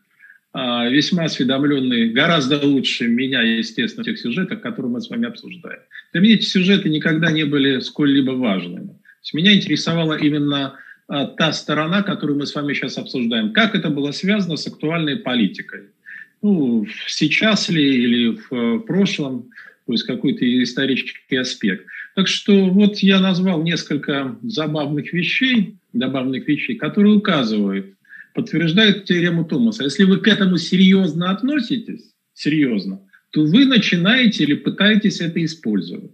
А, 0.52 0.88
весьма 0.88 1.25
осведомленный, 1.25 2.11
гораздо 2.11 2.61
лучше 2.66 3.07
меня, 3.07 3.40
естественно, 3.40 4.02
в 4.02 4.07
тех 4.07 4.19
сюжетах, 4.19 4.61
которые 4.61 4.90
мы 4.90 5.00
с 5.00 5.09
вами 5.09 5.28
обсуждаем. 5.28 5.80
Для 6.12 6.21
меня 6.21 6.35
эти 6.35 6.45
сюжеты 6.45 6.88
никогда 6.88 7.30
не 7.30 7.45
были 7.45 7.78
сколь-либо 7.78 8.33
важными. 8.33 8.88
То 8.88 9.23
есть 9.23 9.35
меня 9.35 9.54
интересовала 9.54 10.14
именно 10.14 10.75
а, 11.07 11.26
та 11.26 11.52
сторона, 11.52 12.02
которую 12.02 12.38
мы 12.38 12.47
с 12.47 12.54
вами 12.54 12.73
сейчас 12.73 12.99
обсуждаем. 12.99 13.52
Как 13.52 13.76
это 13.76 13.90
было 13.90 14.11
связано 14.11 14.57
с 14.57 14.66
актуальной 14.66 15.16
политикой? 15.16 15.90
Ну, 16.42 16.85
сейчас 17.07 17.69
ли 17.69 17.85
или 17.85 18.37
в 18.37 18.52
э, 18.52 18.80
прошлом, 18.80 19.50
то 19.87 19.92
есть 19.92 20.04
какой-то 20.04 20.45
исторический 20.62 21.37
аспект. 21.37 21.87
Так 22.16 22.26
что 22.26 22.71
вот 22.71 22.99
я 22.99 23.21
назвал 23.21 23.62
несколько 23.62 24.37
забавных 24.42 25.12
вещей, 25.12 25.76
забавных 25.92 26.49
вещей, 26.49 26.76
которые 26.76 27.14
указывают 27.14 27.95
подтверждают 28.34 29.04
теорему 29.04 29.45
Томаса. 29.45 29.84
Если 29.84 30.04
вы 30.04 30.19
к 30.19 30.28
этому 30.28 30.56
серьезно 30.56 31.30
относитесь, 31.30 32.14
серьезно, 32.34 33.00
то 33.30 33.45
вы 33.45 33.64
начинаете 33.64 34.45
или 34.45 34.54
пытаетесь 34.54 35.21
это 35.21 35.45
использовать. 35.45 36.12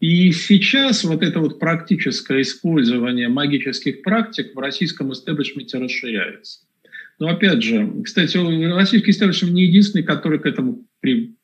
И 0.00 0.30
сейчас 0.30 1.02
вот 1.04 1.22
это 1.22 1.40
вот 1.40 1.58
практическое 1.58 2.42
использование 2.42 3.28
магических 3.28 4.02
практик 4.02 4.54
в 4.54 4.58
российском 4.58 5.12
истеблишменте 5.12 5.78
расширяется. 5.78 6.60
Но 7.18 7.28
опять 7.28 7.62
же, 7.62 7.90
кстати, 8.04 8.36
российский 8.72 9.10
истеблишмент 9.10 9.54
не 9.54 9.64
единственный, 9.64 10.04
который 10.04 10.38
к 10.38 10.46
этому 10.46 10.86
при, 11.00 11.34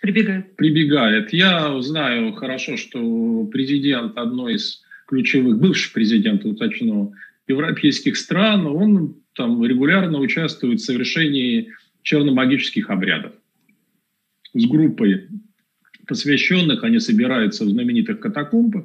прибегает. 0.00 0.54
прибегает. 0.54 1.32
Я 1.32 1.80
знаю 1.82 2.32
хорошо, 2.34 2.76
что 2.76 3.44
президент 3.46 4.16
одной 4.16 4.54
из 4.54 4.82
ключевых, 5.08 5.58
бывший 5.58 5.92
президент, 5.92 6.44
уточню, 6.44 7.12
европейских 7.52 8.16
стран, 8.16 8.66
он 8.66 9.16
там 9.34 9.64
регулярно 9.64 10.18
участвует 10.18 10.80
в 10.80 10.84
совершении 10.84 11.72
черномагических 12.02 12.90
обрядов. 12.90 13.32
С 14.54 14.66
группой 14.66 15.28
посвященных 16.06 16.84
они 16.84 16.98
собираются 16.98 17.64
в 17.64 17.68
знаменитых 17.68 18.20
катакомбах, 18.20 18.84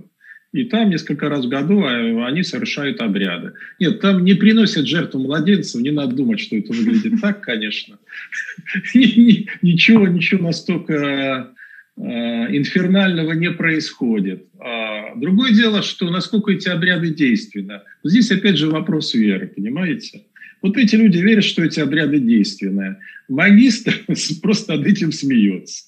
и 0.54 0.64
там 0.64 0.90
несколько 0.90 1.28
раз 1.30 1.46
в 1.46 1.50
году 1.50 1.84
а, 1.84 2.28
они 2.28 2.44
совершают 2.44 3.02
обряды. 3.02 3.54
Нет, 3.80 4.00
там 4.00 4.24
не 4.24 4.34
приносят 4.34 4.88
жертву 4.88 5.20
младенцев, 5.20 5.82
не 5.82 5.92
надо 5.92 6.16
думать, 6.16 6.40
что 6.40 6.56
это 6.56 6.72
выглядит 6.74 7.20
так, 7.22 7.42
конечно. 7.42 8.00
Ничего, 8.94 10.08
ничего 10.08 10.44
настолько 10.44 11.54
инфернального 11.98 13.32
не 13.32 13.50
происходит. 13.52 14.46
А 14.60 15.16
другое 15.16 15.52
дело, 15.52 15.82
что 15.82 16.10
насколько 16.10 16.52
эти 16.52 16.70
обряды 16.70 17.14
действенны. 17.14 17.82
Здесь 18.04 18.32
опять 18.32 18.58
же 18.58 18.70
вопрос 18.70 19.14
веры, 19.14 19.48
понимаете? 19.48 20.26
Вот 20.62 20.78
эти 20.78 20.96
люди 20.96 21.18
верят, 21.18 21.44
что 21.44 21.64
эти 21.64 21.80
обряды 21.80 22.20
действенные. 22.20 22.98
Магистр 23.28 24.06
просто 24.42 24.76
над 24.76 24.88
этим 24.88 25.12
смеется. 25.12 25.86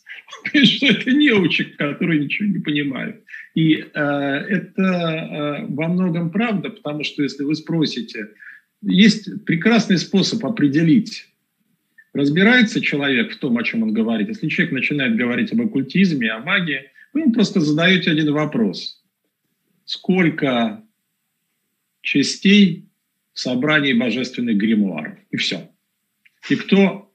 Что 0.64 0.88
это 0.88 1.12
неучек, 1.12 1.76
который 1.78 2.20
ничего 2.20 2.48
не 2.48 2.60
понимает. 2.60 3.24
И 3.56 3.76
э, 3.76 3.84
это 3.84 4.82
э, 4.84 5.66
во 5.70 5.88
многом 5.88 6.30
правда, 6.30 6.70
потому 6.70 7.04
что 7.04 7.24
если 7.24 7.44
вы 7.44 7.56
спросите, 7.56 8.28
есть 8.82 9.44
прекрасный 9.46 9.98
способ 9.98 10.46
определить, 10.46 11.28
разбирается 12.14 12.82
человек 12.82 13.34
в 13.34 13.40
том, 13.40 13.58
о 13.58 13.64
чем 13.64 13.84
он 13.84 13.94
говорит, 13.94 14.28
если 14.28 14.48
человек 14.48 14.74
начинает 14.74 15.16
говорить 15.16 15.52
об 15.52 15.62
оккультизме, 15.62 16.32
о 16.32 16.40
магии, 16.40 16.92
вы 17.14 17.22
ему 17.22 17.34
просто 17.34 17.60
задаете 17.60 18.12
один 18.12 18.32
вопрос. 18.34 19.04
Сколько 19.86 20.84
частей 22.02 22.86
в 23.34 23.40
собрании 23.40 23.94
божественных 23.94 24.58
гримуаров? 24.58 25.18
И 25.32 25.38
все. 25.38 25.70
И 26.50 26.56
кто, 26.56 27.12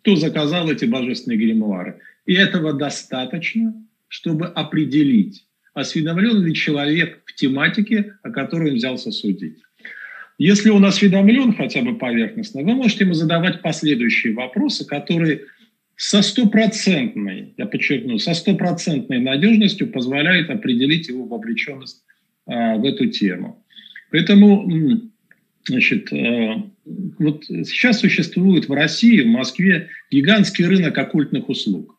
кто 0.00 0.16
заказал 0.16 0.70
эти 0.70 0.84
божественные 0.84 1.38
гримуары? 1.38 2.00
И 2.26 2.34
этого 2.34 2.72
достаточно, 2.72 3.74
чтобы 4.08 4.46
определить, 4.46 5.46
осведомлен 5.74 6.44
ли 6.44 6.54
человек 6.54 7.22
в 7.24 7.34
тематике, 7.34 8.18
о 8.22 8.30
которой 8.30 8.70
он 8.70 8.76
взялся 8.76 9.10
судить. 9.10 9.58
Если 10.38 10.70
он 10.70 10.84
осведомлен 10.84 11.54
хотя 11.54 11.82
бы 11.82 11.96
поверхностно, 11.96 12.62
вы 12.62 12.74
можете 12.74 13.04
ему 13.04 13.14
задавать 13.14 13.62
последующие 13.62 14.34
вопросы, 14.34 14.86
которые 14.86 15.42
со 15.96 16.22
стопроцентной, 16.22 17.54
я 17.56 17.66
подчеркну, 17.66 18.18
со 18.18 18.34
стопроцентной 18.34 19.20
надежностью 19.20 19.88
позволяют 19.88 20.50
определить 20.50 21.08
его 21.08 21.24
вовлеченность 21.24 22.02
а, 22.46 22.76
в 22.76 22.84
эту 22.84 23.06
тему. 23.06 23.64
Поэтому, 24.10 24.68
значит, 25.64 26.12
а, 26.12 26.64
вот 26.84 27.44
сейчас 27.44 28.00
существует 28.00 28.68
в 28.68 28.72
России, 28.72 29.20
в 29.20 29.28
Москве 29.28 29.90
гигантский 30.10 30.64
рынок 30.64 30.96
оккультных 30.98 31.48
услуг. 31.48 31.96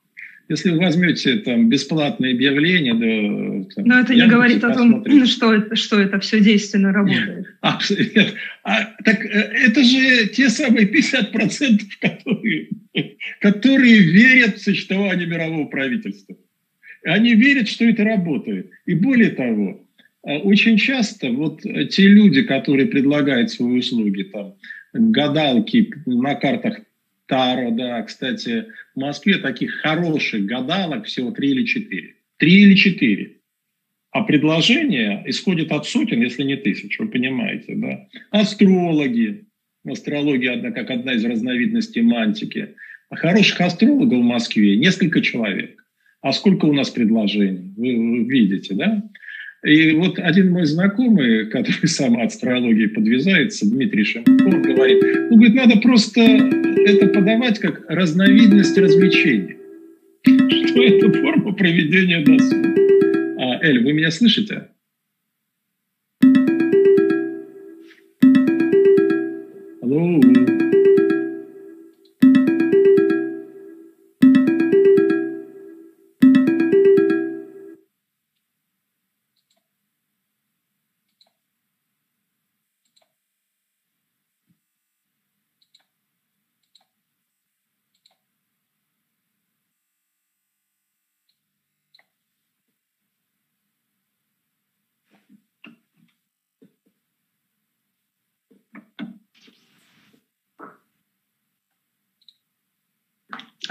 Если 0.50 0.72
вы 0.72 0.80
возьмете 0.80 1.38
там 1.38 1.70
бесплатное 1.70 2.34
объявление, 2.34 2.94
да, 2.94 3.74
там, 3.76 3.86
но 3.86 4.00
это 4.00 4.14
не 4.14 4.28
говорит 4.28 4.64
о 4.64 4.74
том, 4.74 5.06
что 5.26 5.54
это, 5.54 5.76
что 5.76 6.00
это 6.00 6.20
все 6.20 6.42
действенно 6.42 6.92
работает. 6.92 7.48
А, 7.62 7.80
а, 8.64 8.86
так 9.06 9.26
э, 9.26 9.30
это 9.30 9.84
же 9.84 10.28
те 10.28 10.50
самые 10.50 10.86
50%, 10.86 11.80
которые, 12.02 12.68
которые 13.40 14.00
верят 14.00 14.58
в 14.58 14.64
существование 14.64 15.28
мирового 15.28 15.66
правительства. 15.66 16.36
Они 17.06 17.36
верят, 17.36 17.70
что 17.70 17.86
это 17.86 18.04
работает. 18.04 18.70
И 18.86 18.96
более 18.96 19.30
того, 19.30 19.88
а, 20.24 20.40
очень 20.40 20.78
часто 20.78 21.30
вот 21.30 21.62
те 21.62 22.08
люди, 22.08 22.44
которые 22.44 22.88
предлагают 22.88 23.50
свои 23.50 23.80
услуги, 23.80 24.24
там, 24.24 24.56
гадалки 24.94 25.90
на 26.06 26.36
картах 26.36 26.82
Таро, 27.28 27.72
да, 27.72 28.02
кстати, 28.04 28.66
в 28.96 29.00
Москве 29.00 29.38
таких 29.38 29.72
хороших 29.82 30.46
гадалок 30.46 31.06
всего 31.06 31.32
три 31.32 31.52
или 31.52 31.66
четыре. 31.66 32.16
Три 32.38 32.64
или 32.64 32.76
четыре. 32.76 33.38
А 34.12 34.24
предложения 34.24 35.24
исходят 35.26 35.72
от 35.72 35.88
сотен, 35.88 36.22
если 36.22 36.44
не 36.44 36.56
тысяч, 36.56 37.00
вы 37.00 37.08
понимаете, 37.08 37.74
да. 37.76 38.08
Астрологи, 38.30 39.46
астрология 39.86 40.54
одна, 40.54 40.72
как 40.72 40.92
одна 40.92 41.14
из 41.14 41.26
разновидностей 41.26 42.02
мантики. 42.02 42.76
А 43.10 43.16
хороших 43.16 43.60
астрологов 43.62 44.20
в 44.20 44.24
Москве 44.24 44.76
несколько 44.76 45.22
человек. 45.22 45.84
А 46.22 46.32
сколько 46.32 46.66
у 46.66 46.74
нас 46.74 46.90
предложений? 46.90 47.74
Вы, 47.76 47.96
вы 47.98 48.24
видите, 48.30 48.76
да? 48.76 49.04
И 49.64 49.92
вот 49.94 50.20
один 50.20 50.52
мой 50.52 50.66
знакомый, 50.66 51.46
который 51.46 51.88
сам 51.88 52.20
астрологии 52.20 52.88
подвязается, 52.88 53.70
Дмитрий 53.70 54.04
Шемков, 54.04 54.62
говорит, 54.62 55.02
ну, 55.30 55.36
говорит, 55.38 55.56
надо 55.56 55.78
просто 55.80 56.22
это 56.22 57.08
подавать 57.08 57.60
как 57.60 57.86
разновидность 57.88 58.78
развлечения. 58.78 59.58
Что 60.26 60.84
это 60.84 61.12
форма 61.14 61.54
проведения 61.54 62.24
досуга. 62.24 62.76
А, 63.40 63.64
Эль, 63.64 63.84
вы 63.84 63.94
меня 63.94 64.12
слышите? 64.12 64.68
Алло. 69.82 70.43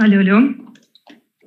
Алло, 0.03 0.19
алло. 0.19 0.49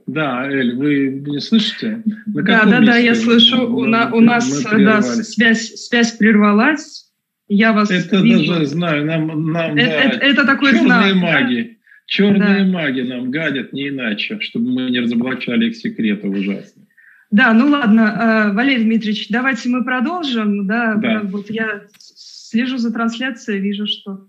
Да, 0.08 0.50
Эль, 0.50 0.78
вы 0.78 1.22
не 1.28 1.42
слышите? 1.42 2.02
На 2.26 2.42
да, 2.42 2.64
да, 2.64 2.80
да, 2.80 2.96
я 2.96 3.14
слышу. 3.14 3.68
У, 3.68 3.86
на, 3.86 4.14
у 4.14 4.22
нас 4.22 4.64
да, 4.64 5.02
связь, 5.02 5.74
связь 5.76 6.14
прервалась. 6.14 7.12
Я 7.50 7.74
вас 7.74 7.92
Это 7.92 8.22
вижу. 8.22 8.54
даже 8.54 8.68
знаю. 8.68 9.06
Нам, 9.06 9.52
нам 9.52 9.76
это, 9.76 9.90
да, 9.90 10.02
это, 10.04 10.18
это 10.26 10.46
такой 10.46 10.72
черные 10.72 11.14
знак. 11.14 11.16
маги. 11.16 11.62
Да? 11.64 11.88
Черные 12.06 12.64
да. 12.64 12.72
маги 12.72 13.02
нам 13.02 13.30
гадят 13.30 13.74
не 13.74 13.90
иначе, 13.90 14.40
чтобы 14.40 14.72
мы 14.72 14.90
не 14.90 15.02
разоблачали 15.02 15.68
их 15.68 15.76
секреты 15.76 16.30
ужасно. 16.30 16.84
Да, 17.32 17.52
ну 17.52 17.68
ладно, 17.68 18.52
э, 18.52 18.54
Валерий 18.54 18.86
Дмитриевич, 18.86 19.28
давайте 19.30 19.68
мы 19.68 19.84
продолжим. 19.84 20.66
Да, 20.66 20.96
да. 20.96 21.24
вот 21.26 21.50
я 21.50 21.82
слежу 21.98 22.78
за 22.78 22.94
трансляцией, 22.94 23.60
вижу, 23.60 23.86
что 23.86 24.28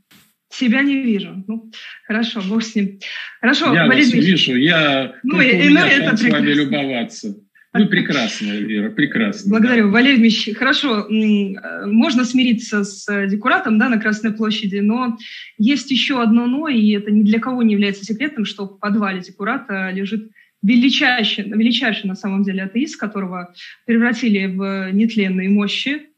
себя 0.57 0.83
не 0.83 1.03
вижу. 1.03 1.45
Ну, 1.47 1.71
хорошо, 2.07 2.41
бог 2.47 2.63
с 2.63 2.75
ним. 2.75 2.99
Хорошо, 3.41 3.73
я 3.75 3.87
Валерий 3.87 4.05
вас 4.05 4.13
вижу, 4.13 4.57
я 4.57 5.15
ну, 5.23 5.41
и, 5.41 5.67
и, 5.67 5.69
ну, 5.69 5.81
это 5.81 6.17
с 6.17 6.23
вами 6.23 6.53
любоваться. 6.53 7.37
Вы 7.73 7.87
прекрасная, 7.87 8.61
Вера, 8.61 8.91
прекрасно. 8.91 9.51
Благодарю. 9.51 9.87
Да. 9.87 9.91
Валерий 9.91 10.19
Ильич, 10.19 10.49
хорошо, 10.57 11.07
можно 11.11 12.25
смириться 12.25 12.85
с 12.85 13.07
декуратом 13.27 13.79
да, 13.79 13.91
на 13.91 14.01
Красной 14.01 14.33
площади, 14.33 14.79
но 14.79 15.19
есть 15.59 15.91
еще 15.91 16.23
одно 16.23 16.47
«но», 16.47 16.69
и 16.69 16.93
это 16.93 17.11
ни 17.11 17.23
для 17.23 17.39
кого 17.39 17.63
не 17.63 17.75
является 17.75 18.05
секретом, 18.05 18.47
что 18.47 18.65
в 18.65 18.79
подвале 18.79 19.21
декурата 19.21 19.91
лежит 19.91 20.31
величайший, 20.63 21.45
величайший 21.45 22.09
на 22.09 22.15
самом 22.15 22.45
деле 22.45 22.63
атеист, 22.63 22.99
которого 22.99 23.55
превратили 23.85 24.47
в 24.47 24.91
нетленные 24.93 25.51
мощи, 25.51 26.01
Э, 26.01 26.16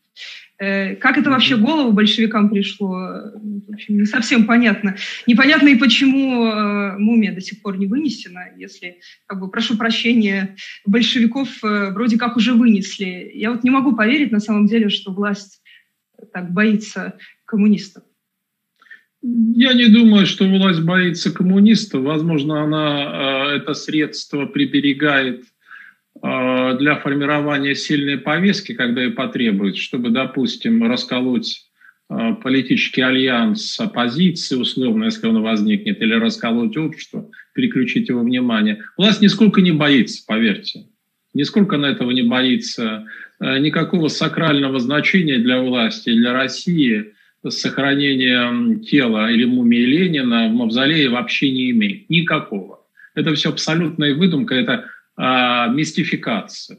как 0.59 1.19
это 1.19 1.31
вообще 1.31 1.57
голову 1.57 1.93
большевикам 1.93 2.51
пришло, 2.51 2.89
в 2.89 3.73
общем, 3.73 3.99
не 3.99 4.07
совсем 4.07 4.45
понятно. 4.45 4.97
Непонятно 5.27 5.69
и 5.69 5.79
почему 5.79 6.47
э, 6.47 6.99
мумия 6.99 7.33
до 7.33 7.41
сих 7.41 7.63
пор 7.63 7.79
не 7.79 7.87
вынесена, 7.87 8.51
если, 8.57 8.99
как 9.27 9.39
бы, 9.39 9.51
прошу 9.51 9.77
прощения, 9.77 10.57
большевиков 10.85 11.49
э, 11.63 11.91
вроде 11.93 12.19
как 12.19 12.37
уже 12.37 12.55
вынесли. 12.55 13.31
Я 13.35 13.53
вот 13.53 13.63
не 13.63 13.71
могу 13.71 13.95
поверить 13.95 14.33
на 14.33 14.41
самом 14.41 14.67
деле, 14.67 14.89
что 14.89 15.13
власть 15.13 15.63
так 16.33 16.53
боится 16.53 17.17
коммунистов. 17.45 18.03
Я 19.23 19.75
не 19.75 19.87
думаю, 19.87 20.27
что 20.27 20.45
власть 20.49 20.83
боится 20.83 21.33
коммунистов. 21.33 22.03
Возможно, 22.03 22.63
она 22.63 23.55
это 23.55 23.75
средство 23.75 24.47
приберегает 24.47 25.45
Э, 25.45 25.58
для 26.23 26.97
формирования 26.97 27.75
сильной 27.75 28.19
повестки, 28.19 28.75
когда 28.75 29.05
и 29.05 29.11
потребуется, 29.11 29.81
чтобы, 29.81 30.11
допустим, 30.11 30.83
расколоть 30.89 31.65
э, 32.11 32.35
политический 32.43 33.03
альянс 33.03 33.79
оппозиции, 33.79 34.57
условно, 34.57 35.05
если 35.05 35.27
он 35.27 35.43
возникнет, 35.43 36.01
или 36.03 36.15
расколоть 36.15 36.77
общество, 36.77 37.31
переключить 37.55 38.09
его 38.09 38.21
внимание. 38.21 38.83
Власть 38.97 39.21
нисколько 39.21 39.61
не 39.61 39.73
боится, 39.73 40.25
поверьте. 40.27 40.87
Нисколько 41.35 41.77
она 41.77 41.91
этого 41.91 42.11
не 42.11 42.23
боится. 42.23 43.07
Э, 43.41 43.59
никакого 43.59 44.09
сакрального 44.09 44.81
значения 44.81 45.39
для 45.39 45.61
власти, 45.61 46.11
для 46.13 46.33
России 46.33 47.13
сохранение 47.47 48.81
тела 48.81 49.31
или 49.31 49.45
мумии 49.45 49.85
Ленина 49.85 50.49
в 50.49 50.53
мавзолее 50.53 51.09
вообще 51.09 51.51
не 51.51 51.71
имеет. 51.71 52.11
Никакого. 52.11 52.81
Это 53.15 53.35
все 53.35 53.51
абсолютная 53.51 54.15
выдумка, 54.15 54.55
это 54.55 54.87
мистификация. 55.19 56.79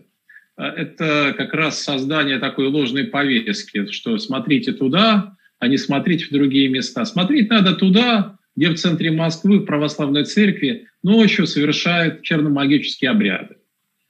А, 0.55 0.67
это 0.69 1.33
как 1.37 1.53
раз 1.53 1.81
создание 1.81 2.39
такой 2.39 2.67
ложной 2.67 3.05
повестки, 3.05 3.91
что 3.91 4.17
смотрите 4.17 4.73
туда, 4.73 5.37
а 5.59 5.67
не 5.67 5.77
смотрите 5.77 6.25
в 6.25 6.31
другие 6.31 6.69
места. 6.69 7.05
Смотреть 7.05 7.49
надо 7.49 7.75
туда, 7.75 8.37
где 8.55 8.69
в 8.69 8.75
центре 8.75 9.11
Москвы, 9.11 9.59
в 9.59 9.65
православной 9.65 10.25
церкви, 10.25 10.87
ночью 11.03 11.47
совершают 11.47 12.23
черномагические 12.23 13.11
обряды. 13.11 13.55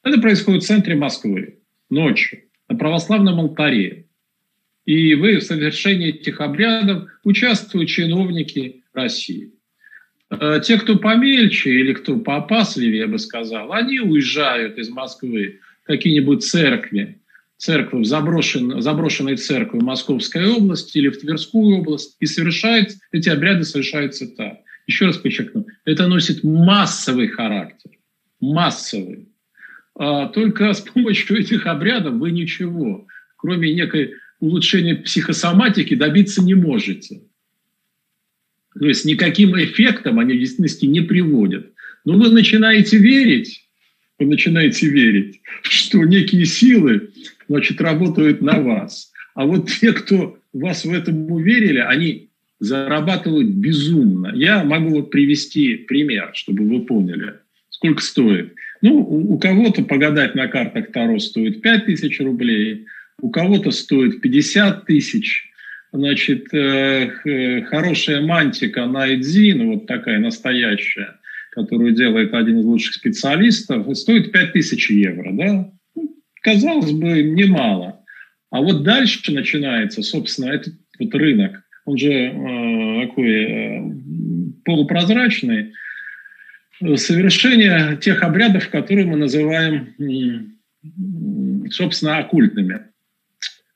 Это 0.04 0.20
происходит 0.20 0.64
в 0.64 0.68
центре 0.68 0.96
Москвы, 0.96 1.60
ночью, 1.90 2.40
на 2.68 2.76
православном 2.76 3.40
алтаре. 3.40 4.08
И 4.86 5.14
вы 5.14 5.38
в 5.38 5.44
совершении 5.44 6.10
этих 6.10 6.42
обрядов 6.42 7.10
участвуют 7.24 7.90
чиновники 7.90 8.84
России. 8.94 9.54
Э, 10.30 10.60
те, 10.64 10.78
кто 10.78 10.98
помельче 10.98 11.72
или 11.72 11.94
кто 11.94 12.18
поопасливее, 12.18 13.00
я 13.00 13.08
бы 13.08 13.18
сказал, 13.18 13.74
они 13.74 14.00
уезжают 14.00 14.78
из 14.78 14.90
Москвы 14.90 15.60
в 15.84 15.88
какие-нибудь 15.88 16.44
церкви, 16.44 17.20
церковь, 17.58 18.06
заброшен, 18.06 18.82
заброшенной 18.82 19.38
церкви 19.38 19.80
в 19.80 19.84
Московской 19.84 20.48
области 20.48 20.98
или 20.98 21.10
в 21.10 21.20
Тверскую 21.20 21.80
область, 21.80 22.16
и 22.20 22.26
совершают, 22.26 22.92
эти 23.12 23.30
обряды 23.30 23.64
совершаются 23.64 24.28
там. 24.28 24.60
Еще 24.86 25.06
раз 25.06 25.18
подчеркну, 25.18 25.68
это 25.86 26.08
носит 26.08 26.44
массовый 26.44 27.28
характер, 27.28 27.92
массовый. 28.40 29.28
А 29.96 30.28
только 30.28 30.74
с 30.74 30.82
помощью 30.82 31.40
этих 31.40 31.66
обрядов 31.68 32.14
вы 32.14 32.32
ничего, 32.32 33.06
кроме 33.36 33.74
некой 33.74 34.14
улучшения 34.40 34.96
психосоматики, 34.96 35.96
добиться 35.96 36.42
не 36.42 36.54
можете. 36.54 37.22
То 38.80 38.88
есть 38.88 39.06
никаким 39.06 39.60
эффектом 39.62 40.20
они 40.20 40.34
в 40.34 40.40
действительности 40.40 40.86
не 40.86 41.02
приводят. 41.02 41.72
Но 42.06 42.18
вы 42.18 42.30
начинаете 42.30 42.98
верить, 42.98 43.68
вы 44.18 44.28
начинаете 44.28 44.88
верить, 44.88 45.42
что 45.64 46.04
некие 46.06 46.46
силы 46.46 47.10
значит, 47.48 47.82
работают 47.82 48.42
на 48.42 48.60
вас. 48.62 49.12
А 49.36 49.46
вот 49.46 49.70
те, 49.70 49.92
кто 49.92 50.38
вас 50.54 50.86
в 50.86 50.92
этом 50.92 51.30
уверили, 51.32 51.80
они 51.80 52.30
зарабатывают 52.60 53.50
безумно. 53.50 54.32
Я 54.34 54.64
могу 54.64 54.90
вот 54.92 55.12
привести 55.12 55.76
пример, 55.76 56.32
чтобы 56.34 56.68
вы 56.68 56.86
поняли, 56.86 57.36
сколько 57.70 58.02
стоит. 58.02 58.54
Ну, 58.82 58.98
у, 58.98 59.38
кого-то 59.38 59.84
погадать 59.84 60.36
на 60.36 60.48
картах 60.48 60.92
Таро 60.92 61.20
стоит 61.20 61.62
5 61.62 61.86
тысяч 61.86 62.20
рублей, 62.22 62.86
у 63.22 63.30
кого-то 63.30 63.72
стоит 63.72 64.22
50 64.22 64.86
тысяч, 64.86 65.49
значит, 65.92 66.54
э, 66.54 67.62
хорошая 67.64 68.22
мантика 68.22 68.86
Найдзин, 68.86 69.72
вот 69.72 69.88
такая 69.88 70.20
настоящая, 70.20 71.20
которую 71.52 71.94
делает 71.94 72.34
один 72.34 72.60
из 72.60 72.66
лучших 72.66 72.96
специалистов, 72.96 73.88
стоит 73.98 74.32
5000 74.32 74.92
евро, 74.92 75.32
да? 75.32 75.72
Ну, 75.96 76.16
казалось 76.42 76.92
бы, 76.92 77.24
немало. 77.24 78.04
А 78.52 78.62
вот 78.62 78.84
дальше 78.84 79.32
начинается, 79.32 80.02
собственно, 80.02 80.52
этот 80.52 80.74
вот 81.00 81.14
рынок, 81.16 81.64
он 81.86 81.98
же 81.98 82.12
э, 82.12 83.08
такой 83.08 83.44
э, 83.44 83.92
полупрозрачный, 84.66 85.74
совершение 86.96 87.98
тех 87.98 88.24
обрядов, 88.24 88.70
которые 88.70 89.06
мы 89.06 89.18
называем, 89.18 89.96
собственно, 91.70 92.20
оккультными 92.20 92.86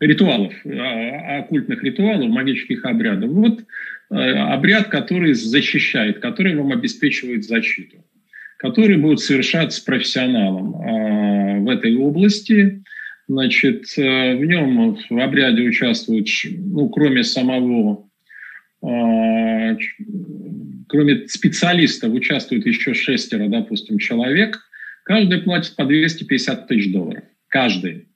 ритуалов, 0.05 0.53
а, 0.65 1.39
оккультных 1.39 1.83
ритуалов, 1.83 2.29
магических 2.29 2.85
обрядов. 2.85 3.31
Вот 3.31 3.63
э, 4.11 4.15
обряд, 4.15 4.87
который 4.87 5.33
защищает, 5.33 6.19
который 6.19 6.55
вам 6.55 6.71
обеспечивает 6.71 7.45
защиту, 7.45 8.03
который 8.57 8.97
будет 8.97 9.19
совершаться 9.19 9.83
профессионалом 9.83 10.75
а, 10.75 11.59
в 11.59 11.69
этой 11.69 11.95
области. 11.95 12.83
Значит, 13.27 13.85
э, 13.97 14.35
в 14.35 14.45
нем 14.45 14.97
в 15.09 15.19
обряде 15.19 15.63
участвуют, 15.63 16.27
ну, 16.57 16.89
кроме 16.89 17.23
самого, 17.23 18.09
кроме 20.89 21.27
специалистов, 21.29 22.11
участвует 22.11 22.65
еще 22.65 22.93
шестеро, 22.93 23.47
допустим, 23.47 23.97
человек. 23.97 24.59
Каждый 25.05 25.41
платит 25.41 25.77
по 25.77 25.85
250 25.85 26.67
тысяч 26.67 26.91
долларов. 26.91 27.23
Каждый 27.47 28.07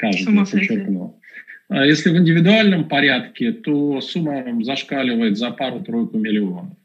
каждый, 0.00 0.34
я 0.34 0.44
подчеркну. 0.44 1.20
А 1.68 1.86
если 1.86 2.10
в 2.10 2.16
индивидуальном 2.16 2.88
порядке, 2.88 3.52
то 3.52 4.00
сумма 4.00 4.44
зашкаливает 4.64 5.38
за 5.38 5.50
пару-тройку 5.50 6.18
миллионов. 6.18 6.76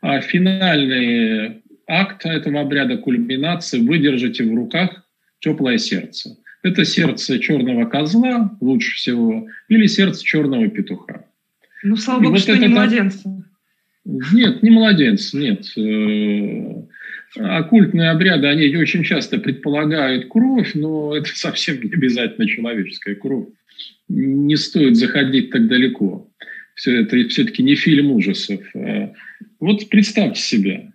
А 0.00 0.20
финальный 0.20 1.62
акт 1.86 2.26
этого 2.26 2.60
обряда 2.60 2.96
кульминации 2.96 3.78
вы 3.78 3.98
держите 3.98 4.44
в 4.44 4.54
руках 4.54 5.04
теплое 5.38 5.78
сердце. 5.78 6.36
Это 6.62 6.84
сердце 6.84 7.38
черного 7.38 7.84
козла 7.84 8.56
лучше 8.60 8.96
всего 8.96 9.46
или 9.68 9.86
сердце 9.86 10.24
черного 10.24 10.68
петуха. 10.68 11.24
Ну, 11.84 11.96
слава 11.96 12.20
богу, 12.20 12.32
вот 12.32 12.40
что 12.40 12.56
не 12.56 12.68
младенца. 12.68 13.44
Нет, 14.04 14.62
не 14.62 14.70
младенец, 14.70 15.32
нет. 15.34 15.66
Оккультные 17.36 18.10
обряды, 18.10 18.46
они 18.46 18.76
очень 18.76 19.04
часто 19.04 19.38
предполагают 19.38 20.28
кровь, 20.28 20.74
но 20.74 21.16
это 21.16 21.28
совсем 21.34 21.82
не 21.82 21.92
обязательно 21.92 22.46
человеческая 22.46 23.14
кровь. 23.14 23.48
Не 24.08 24.56
стоит 24.56 24.96
заходить 24.96 25.50
так 25.50 25.68
далеко. 25.68 26.28
Все 26.74 27.02
это 27.02 27.28
все-таки 27.28 27.62
не 27.62 27.74
фильм 27.74 28.12
ужасов. 28.12 28.60
Э, 28.74 29.12
вот 29.60 29.88
представьте 29.88 30.40
себе, 30.40 30.92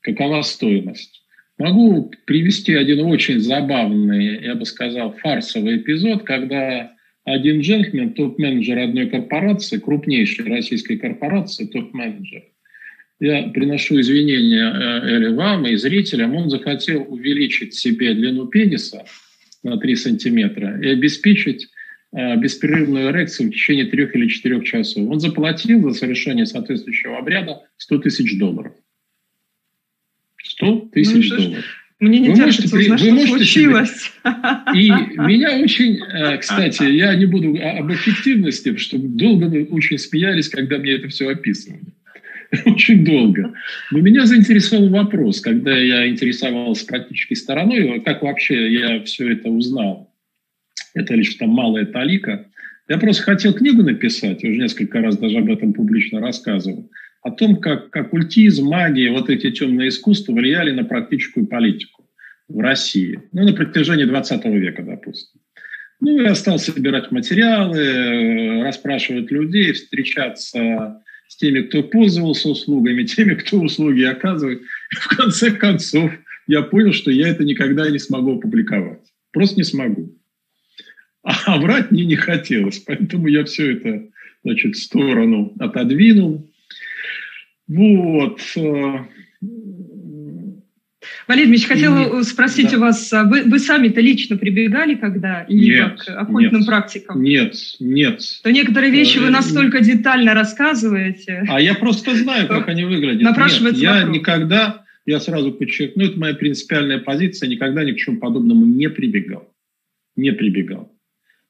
какова 0.00 0.42
стоимость. 0.42 1.22
Могу 1.58 2.12
привести 2.24 2.74
один 2.74 3.00
очень 3.00 3.40
забавный, 3.40 4.44
я 4.44 4.54
бы 4.54 4.64
сказал, 4.64 5.12
фарсовый 5.16 5.78
эпизод, 5.78 6.22
когда 6.22 6.92
один 7.24 7.60
джентльмен, 7.60 8.14
топ-менеджер 8.14 8.78
одной 8.78 9.08
корпорации, 9.08 9.78
крупнейшей 9.78 10.46
российской 10.46 10.96
корпорации, 10.96 11.66
топ-менеджер, 11.66 12.44
я 13.20 13.48
приношу 13.48 14.00
извинения 14.00 14.70
э, 14.70 15.16
Эли 15.16 15.28
вам 15.34 15.66
и 15.66 15.76
зрителям, 15.76 16.34
он 16.34 16.50
захотел 16.50 17.04
увеличить 17.08 17.74
себе 17.74 18.14
длину 18.14 18.46
пениса 18.46 19.04
на 19.62 19.76
3 19.76 19.96
сантиметра 19.96 20.80
и 20.80 20.88
обеспечить 20.88 21.68
э, 22.12 22.36
беспрерывную 22.36 23.10
эрекцию 23.10 23.48
в 23.48 23.52
течение 23.52 23.86
трех 23.86 24.14
или 24.14 24.28
четырех 24.28 24.64
часов. 24.64 25.08
Он 25.10 25.18
заплатил 25.18 25.90
за 25.90 25.98
совершение 25.98 26.46
соответствующего 26.46 27.18
обряда 27.18 27.62
100 27.78 27.98
тысяч 27.98 28.38
долларов. 28.38 28.72
100 30.42 30.90
тысяч 30.92 31.30
ну, 31.30 31.36
долларов. 31.36 31.64
Мне 32.00 32.20
не 32.20 32.28
вы 32.28 32.36
терпится 32.36 32.76
можете, 32.76 32.92
узнать, 32.94 33.00
вы 33.00 33.06
что 33.06 33.14
можете 33.14 33.36
случилось. 33.36 34.00
Себе... 34.00 34.80
И 34.80 34.90
меня 35.18 35.58
очень, 35.58 35.98
э, 36.00 36.38
кстати, 36.38 36.84
я 36.84 37.16
не 37.16 37.26
буду 37.26 37.58
об 37.60 37.92
эффективности, 37.92 38.68
потому 38.68 38.78
что 38.78 38.98
долго 38.98 39.48
мы 39.48 39.64
очень 39.64 39.98
смеялись, 39.98 40.48
когда 40.48 40.78
мне 40.78 40.92
это 40.92 41.08
все 41.08 41.28
описывали. 41.28 41.80
Очень 42.64 43.04
долго. 43.04 43.54
Но 43.90 44.00
меня 44.00 44.24
заинтересовал 44.26 44.88
вопрос, 44.88 45.40
когда 45.40 45.76
я 45.76 46.08
интересовался 46.08 46.86
практической 46.86 47.34
стороной, 47.34 48.00
как 48.00 48.22
вообще 48.22 48.72
я 48.72 49.04
все 49.04 49.32
это 49.32 49.48
узнал. 49.50 50.14
Это 50.94 51.14
лишь 51.14 51.34
там 51.34 51.50
малая 51.50 51.84
талика. 51.84 52.46
Я 52.88 52.98
просто 52.98 53.22
хотел 53.22 53.52
книгу 53.52 53.82
написать, 53.82 54.42
уже 54.42 54.56
несколько 54.56 55.00
раз 55.00 55.18
даже 55.18 55.38
об 55.38 55.50
этом 55.50 55.74
публично 55.74 56.20
рассказывал 56.20 56.90
о 57.22 57.30
том, 57.30 57.56
как 57.56 57.94
оккультизм, 57.94 58.66
магия, 58.66 59.10
вот 59.10 59.28
эти 59.28 59.50
темные 59.50 59.88
искусства 59.88 60.32
влияли 60.32 60.70
на 60.70 60.84
практическую 60.84 61.46
политику 61.46 62.08
в 62.48 62.60
России. 62.60 63.20
Ну, 63.32 63.44
на 63.44 63.52
протяжении 63.52 64.04
20 64.04 64.44
века, 64.46 64.82
допустим. 64.82 65.40
Ну, 66.00 66.20
я 66.20 66.34
стал 66.34 66.58
собирать 66.58 67.10
материалы, 67.10 68.62
расспрашивать 68.62 69.30
людей, 69.30 69.72
встречаться 69.72 71.02
с 71.28 71.36
теми, 71.36 71.60
кто 71.60 71.82
пользовался 71.82 72.48
услугами, 72.48 73.04
теми, 73.04 73.34
кто 73.34 73.60
услуги 73.60 74.02
оказывает. 74.02 74.62
И 74.62 74.96
в 74.96 75.06
конце 75.08 75.52
концов 75.52 76.10
я 76.46 76.62
понял, 76.62 76.92
что 76.92 77.10
я 77.10 77.28
это 77.28 77.44
никогда 77.44 77.88
не 77.90 77.98
смогу 77.98 78.38
опубликовать. 78.38 79.02
Просто 79.32 79.56
не 79.56 79.64
смогу. 79.64 80.18
А 81.22 81.58
врать 81.60 81.90
мне 81.90 82.06
не 82.06 82.16
хотелось, 82.16 82.78
поэтому 82.78 83.28
я 83.28 83.44
все 83.44 83.72
это 83.72 84.08
значит, 84.42 84.76
в 84.76 84.82
сторону 84.82 85.52
отодвинул. 85.58 86.50
Вот. 87.66 88.40
Валерий 91.28 91.50
Ильич, 91.50 91.66
хотела 91.66 92.22
спросить 92.22 92.70
да. 92.70 92.78
у 92.78 92.80
вас, 92.80 93.12
а 93.12 93.24
вы, 93.24 93.42
вы 93.42 93.58
сами-то 93.58 94.00
лично 94.00 94.38
прибегали 94.38 94.94
когда 94.94 95.44
нет, 95.48 96.00
к 96.00 96.08
оккультным 96.08 96.60
нет, 96.60 96.66
практикам? 96.66 97.22
Нет, 97.22 97.54
нет. 97.78 98.22
То 98.42 98.50
некоторые 98.50 98.90
вещи 98.90 99.18
вы 99.18 99.26
э, 99.26 99.30
настолько 99.30 99.80
детально 99.80 100.32
рассказываете. 100.32 101.44
А 101.46 101.60
я 101.60 101.74
просто 101.74 102.16
знаю, 102.16 102.48
как 102.48 102.68
они 102.68 102.84
выглядят. 102.84 103.22
Напрашивается 103.22 103.82
нет, 103.82 103.94
я 103.94 104.02
никогда, 104.04 104.84
я 105.04 105.20
сразу 105.20 105.52
подчеркну, 105.52 106.04
это 106.04 106.18
моя 106.18 106.34
принципиальная 106.34 106.98
позиция, 106.98 107.48
никогда 107.48 107.84
ни 107.84 107.92
к 107.92 107.98
чему 107.98 108.18
подобному 108.18 108.64
не 108.64 108.88
прибегал. 108.88 109.52
Не 110.16 110.32
прибегал. 110.32 110.90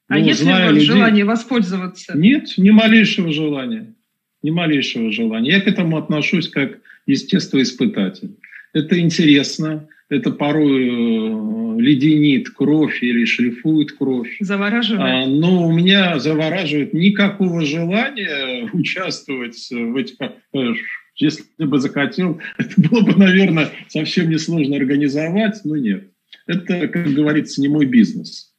А 0.08 0.18
ну, 0.18 0.24
если 0.24 0.44
у 0.44 0.70
людей... 0.72 0.86
желание 0.86 1.24
воспользоваться? 1.24 2.18
Нет, 2.18 2.54
ни 2.56 2.70
малейшего 2.70 3.32
желания 3.32 3.94
ни 4.42 4.50
малейшего 4.50 5.10
желания. 5.12 5.52
Я 5.52 5.60
к 5.60 5.66
этому 5.66 5.96
отношусь 5.96 6.48
как 6.48 6.78
естествоиспытатель. 7.06 8.36
Это 8.72 8.98
интересно, 9.00 9.88
это 10.08 10.30
порой 10.30 10.88
э, 10.88 11.80
леденит 11.80 12.50
кровь 12.50 13.02
или 13.02 13.24
шлифует 13.24 13.92
кровь. 13.92 14.36
Завораживает. 14.40 15.26
А, 15.26 15.26
но 15.26 15.66
у 15.66 15.72
меня 15.72 16.18
завораживает 16.18 16.94
никакого 16.94 17.64
желания 17.64 18.68
участвовать 18.72 19.68
в 19.70 19.96
этих... 19.96 20.16
Э, 20.54 20.72
если 21.16 21.44
бы 21.58 21.78
захотел, 21.78 22.40
это 22.58 22.80
было 22.80 23.02
бы, 23.02 23.14
наверное, 23.16 23.70
совсем 23.88 24.30
несложно 24.30 24.76
организовать, 24.76 25.60
но 25.64 25.76
нет. 25.76 26.10
Это, 26.46 26.88
как 26.88 27.12
говорится, 27.12 27.60
не 27.60 27.68
мой 27.68 27.84
бизнес. 27.84 28.54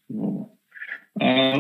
А, 1.20 1.56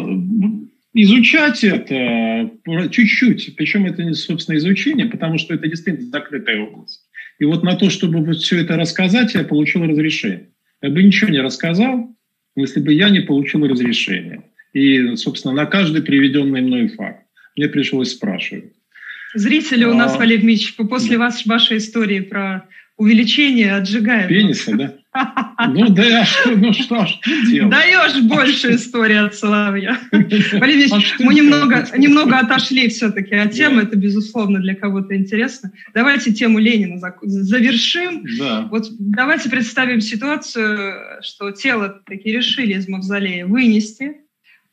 изучать 0.93 1.63
это 1.63 2.51
чуть-чуть, 2.91 3.55
причем 3.55 3.85
это, 3.85 4.03
не 4.03 4.13
собственно, 4.13 4.57
изучение, 4.57 5.07
потому 5.07 5.37
что 5.37 5.55
это 5.55 5.67
действительно 5.67 6.09
закрытая 6.09 6.61
область. 6.61 7.08
И 7.39 7.45
вот 7.45 7.63
на 7.63 7.75
то, 7.75 7.89
чтобы 7.89 8.23
вот 8.23 8.37
все 8.37 8.61
это 8.61 8.75
рассказать, 8.75 9.33
я 9.33 9.43
получил 9.43 9.83
разрешение. 9.85 10.49
Я 10.81 10.89
бы 10.89 11.01
ничего 11.01 11.31
не 11.31 11.39
рассказал, 11.39 12.15
если 12.55 12.81
бы 12.81 12.93
я 12.93 13.09
не 13.09 13.21
получил 13.21 13.65
разрешение. 13.65 14.43
И, 14.73 15.15
собственно, 15.15 15.53
на 15.53 15.65
каждый 15.65 16.01
приведенный 16.01 16.61
мной 16.61 16.89
факт 16.89 17.25
мне 17.55 17.67
пришлось 17.67 18.11
спрашивать. 18.11 18.73
Зрители 19.33 19.85
у 19.85 19.93
нас, 19.93 20.15
а, 20.15 20.17
Валерий 20.17 20.41
Дмитриевич, 20.41 20.75
после 20.75 21.17
да. 21.17 21.25
вас, 21.25 21.45
вашей 21.45 21.77
истории 21.77 22.19
про 22.19 22.67
увеличение 22.99 23.75
отжигаем. 23.75 24.27
Пениса, 24.27 24.75
да? 24.75 24.93
Ну 25.67 25.89
да, 25.89 26.25
ну 26.45 26.73
что 26.73 27.05
ж? 27.05 27.19
Даешь 27.65 28.21
больше 28.23 28.75
истории 28.75 29.15
от 29.15 29.33
Соловья. 29.35 29.97
Валерий 30.11 30.89
а 30.91 30.99
мы 31.19 31.33
немного, 31.33 31.87
немного 31.97 32.37
отошли 32.39 32.89
все-таки 32.89 33.35
от 33.35 33.53
темы, 33.53 33.83
это, 33.83 33.95
безусловно, 33.95 34.59
для 34.59 34.75
кого-то 34.75 35.15
интересно. 35.15 35.71
Давайте 35.93 36.33
тему 36.33 36.59
Ленина 36.59 36.99
завершим. 37.21 38.25
Вот 38.69 38.87
давайте 38.99 39.49
представим 39.49 40.01
ситуацию, 40.01 41.21
что 41.21 41.51
тело 41.51 42.01
таки 42.05 42.31
решили 42.31 42.73
из 42.73 42.87
мавзолея 42.87 43.45
вынести, 43.45 44.17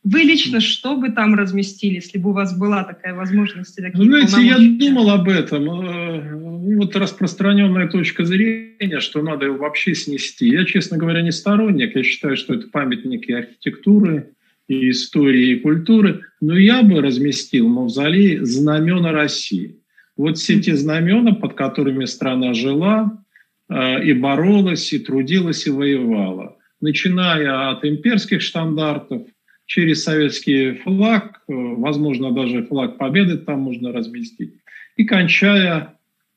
вы 0.08 0.20
лично 0.20 0.60
что 0.60 0.96
бы 0.96 1.10
там 1.10 1.34
разместили, 1.34 1.96
если 1.96 2.18
бы 2.18 2.30
у 2.30 2.32
вас 2.32 2.56
была 2.56 2.84
такая 2.84 3.14
возможность? 3.14 3.74
Такие 3.74 4.04
Знаете, 4.04 4.46
я 4.46 4.56
думал 4.78 5.10
об 5.10 5.28
этом. 5.28 5.68
Э, 5.68 6.76
вот 6.76 6.94
распространенная 6.94 7.88
точка 7.88 8.24
зрения, 8.24 9.00
что 9.00 9.20
надо 9.20 9.46
его 9.46 9.56
вообще 9.56 9.96
снести. 9.96 10.48
Я, 10.48 10.64
честно 10.64 10.96
говоря, 10.96 11.22
не 11.22 11.32
сторонник. 11.32 11.96
Я 11.96 12.04
считаю, 12.04 12.36
что 12.36 12.54
это 12.54 12.68
памятники 12.68 13.32
архитектуры, 13.32 14.30
и 14.68 14.90
истории, 14.90 15.56
и 15.56 15.60
культуры. 15.60 16.22
Но 16.40 16.56
я 16.56 16.82
бы 16.82 17.00
разместил 17.00 17.68
в 17.68 17.72
мавзолее 17.72 18.44
знамена 18.44 19.10
России. 19.10 19.80
Вот 20.16 20.38
все 20.38 20.60
те 20.60 20.76
знамена, 20.76 21.34
под 21.34 21.54
которыми 21.54 22.04
страна 22.04 22.54
жила, 22.54 23.24
э, 23.68 24.04
и 24.04 24.12
боролась, 24.12 24.92
и 24.92 25.00
трудилась, 25.00 25.66
и 25.66 25.70
воевала. 25.70 26.58
Начиная 26.80 27.70
от 27.70 27.84
имперских 27.84 28.40
штандартов, 28.40 29.22
через 29.66 30.04
советский 30.04 30.74
флаг, 30.78 31.42
э, 31.48 31.52
возможно, 31.52 32.32
даже 32.32 32.64
флаг 32.64 32.96
Победы 32.96 33.36
там 33.38 33.60
можно 33.60 33.92
разместить, 33.92 34.54
и 34.96 35.04
кончая 35.04 35.94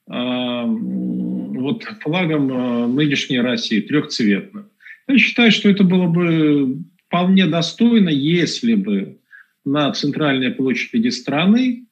э, 0.08 0.64
вот 0.66 1.84
флагом 2.02 2.52
э, 2.52 2.88
нынешней 2.88 3.40
России, 3.40 3.82
трехцветным. 3.82 4.70
Я 5.08 5.18
считаю, 5.18 5.52
что 5.52 5.70
это 5.70 5.84
было 5.84 6.08
бы 6.08 6.80
вполне 7.08 7.46
достойно, 7.46 8.10
если 8.10 8.76
бы 8.76 9.20
на 9.66 9.92
центральной 9.94 10.52
площади 10.52 11.10
страны 11.10 11.86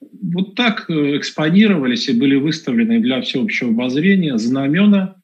вот 0.00 0.54
так 0.54 0.90
экспонировались 0.90 2.08
и 2.08 2.18
были 2.18 2.36
выставлены 2.36 3.00
для 3.00 3.20
всеобщего 3.22 3.70
обозрения 3.70 4.36
знамена 4.36 5.16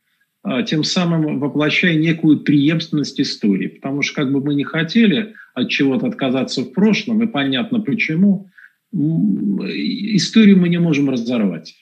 тем 0.66 0.84
самым 0.84 1.38
воплощая 1.38 1.96
некую 1.96 2.40
преемственность 2.40 3.20
истории. 3.20 3.68
Потому 3.68 4.02
что 4.02 4.14
как 4.14 4.32
бы 4.32 4.42
мы 4.42 4.54
не 4.54 4.64
хотели 4.64 5.34
от 5.54 5.68
чего-то 5.68 6.06
отказаться 6.06 6.62
в 6.62 6.72
прошлом, 6.72 7.22
и 7.22 7.26
понятно 7.26 7.80
почему, 7.80 8.48
историю 8.92 10.58
мы 10.58 10.68
не 10.68 10.78
можем 10.78 11.10
разорвать. 11.10 11.74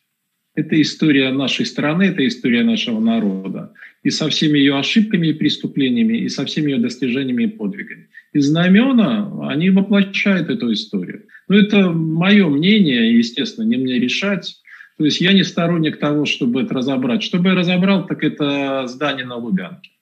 Это 0.55 0.81
история 0.81 1.31
нашей 1.31 1.67
страны, 1.67 2.05
это 2.05 2.27
история 2.27 2.65
нашего 2.65 2.99
народа. 2.99 3.73
И 4.03 4.11
со 4.11 4.29
всеми 4.29 4.59
ее 4.59 4.77
ошибками 4.77 5.29
и 5.29 5.33
преступлениями, 5.33 6.19
и 6.19 6.29
со 6.29 6.45
всеми 6.45 6.73
ее 6.73 6.79
достижениями 6.79 7.45
и 7.45 7.47
подвигами. 7.47 8.09
И 8.33 8.41
знамена, 8.41 9.49
они 9.49 9.71
воплощают 9.71 10.51
эту 10.51 10.73
историю. 10.73 11.27
Но 11.47 11.57
это 11.57 11.93
мое 11.93 12.49
мнение, 12.49 13.17
естественно, 13.17 13.67
не 13.67 13.77
мне 13.77 14.01
решать. 14.01 14.57
То 14.99 15.05
есть 15.05 15.21
я 15.21 15.33
не 15.33 15.45
сторонник 15.45 15.99
того, 16.01 16.27
чтобы 16.27 16.63
это 16.63 16.75
разобрать. 16.75 17.23
Чтобы 17.23 17.51
я 17.51 17.55
разобрал, 17.55 18.07
так 18.07 18.25
это 18.25 18.85
здание 18.89 19.25
на 19.25 19.37
Лубянке. 19.37 19.93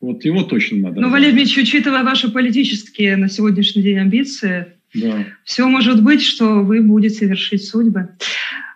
Вот 0.00 0.24
его 0.24 0.42
точно 0.42 0.88
надо. 0.88 1.00
Ну, 1.00 1.10
Валерий 1.10 1.36
Ильич, 1.36 1.56
учитывая 1.56 2.04
ваши 2.04 2.30
политические 2.30 3.16
на 3.16 3.28
сегодняшний 3.28 3.82
день 3.82 3.98
амбиции, 3.98 4.74
да. 4.94 5.24
все 5.44 5.66
может 5.66 6.02
быть, 6.02 6.22
что 6.22 6.60
вы 6.62 6.82
будете 6.82 7.26
вершить 7.26 7.64
судьбы. 7.64 8.10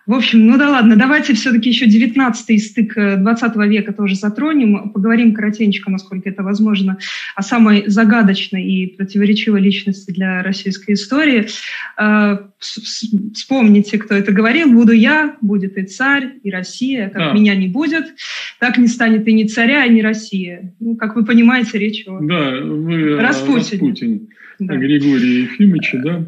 В 0.05 0.13
общем, 0.13 0.45
ну 0.45 0.57
да 0.57 0.69
ладно, 0.69 0.95
давайте 0.95 1.33
все-таки 1.33 1.69
еще 1.69 1.87
19-й 1.87 2.59
стык 2.59 2.93
20 2.93 3.55
э, 3.55 3.67
века 3.67 3.91
тоже 3.91 4.15
затронем, 4.15 4.91
поговорим 4.91 5.33
коротенько, 5.33 5.89
насколько 5.89 6.29
это 6.29 6.43
возможно, 6.43 6.99
о 7.35 7.41
самой 7.41 7.85
загадочной 7.87 8.63
и 8.63 8.87
противоречивой 8.95 9.61
личности 9.61 10.11
для 10.11 10.43
российской 10.43 10.93
истории. 10.93 11.47
Э, 11.99 12.37
вспомните, 12.59 13.97
кто 13.97 14.13
это 14.13 14.31
говорил, 14.31 14.71
буду 14.71 14.91
я, 14.91 15.37
будет 15.41 15.75
и 15.77 15.83
царь, 15.83 16.33
и 16.43 16.51
Россия, 16.51 17.09
как 17.09 17.17
да. 17.17 17.33
меня 17.33 17.55
не 17.55 17.67
будет, 17.67 18.05
так 18.59 18.77
не 18.77 18.87
станет 18.87 19.27
и 19.27 19.33
ни 19.33 19.45
царя, 19.45 19.85
и 19.85 19.89
ни 19.89 20.01
Россия. 20.01 20.73
Ну, 20.79 20.95
как 20.95 21.15
вы 21.15 21.25
понимаете, 21.25 21.79
речь 21.79 22.03
о 22.05 22.19
да, 22.21 22.51
вы, 22.61 23.17
Распутине. 23.19 23.89
Распутин, 23.89 24.27
да. 24.59 24.75
Григорий 24.75 25.41
Ефимовича, 25.41 25.97
да. 26.03 26.25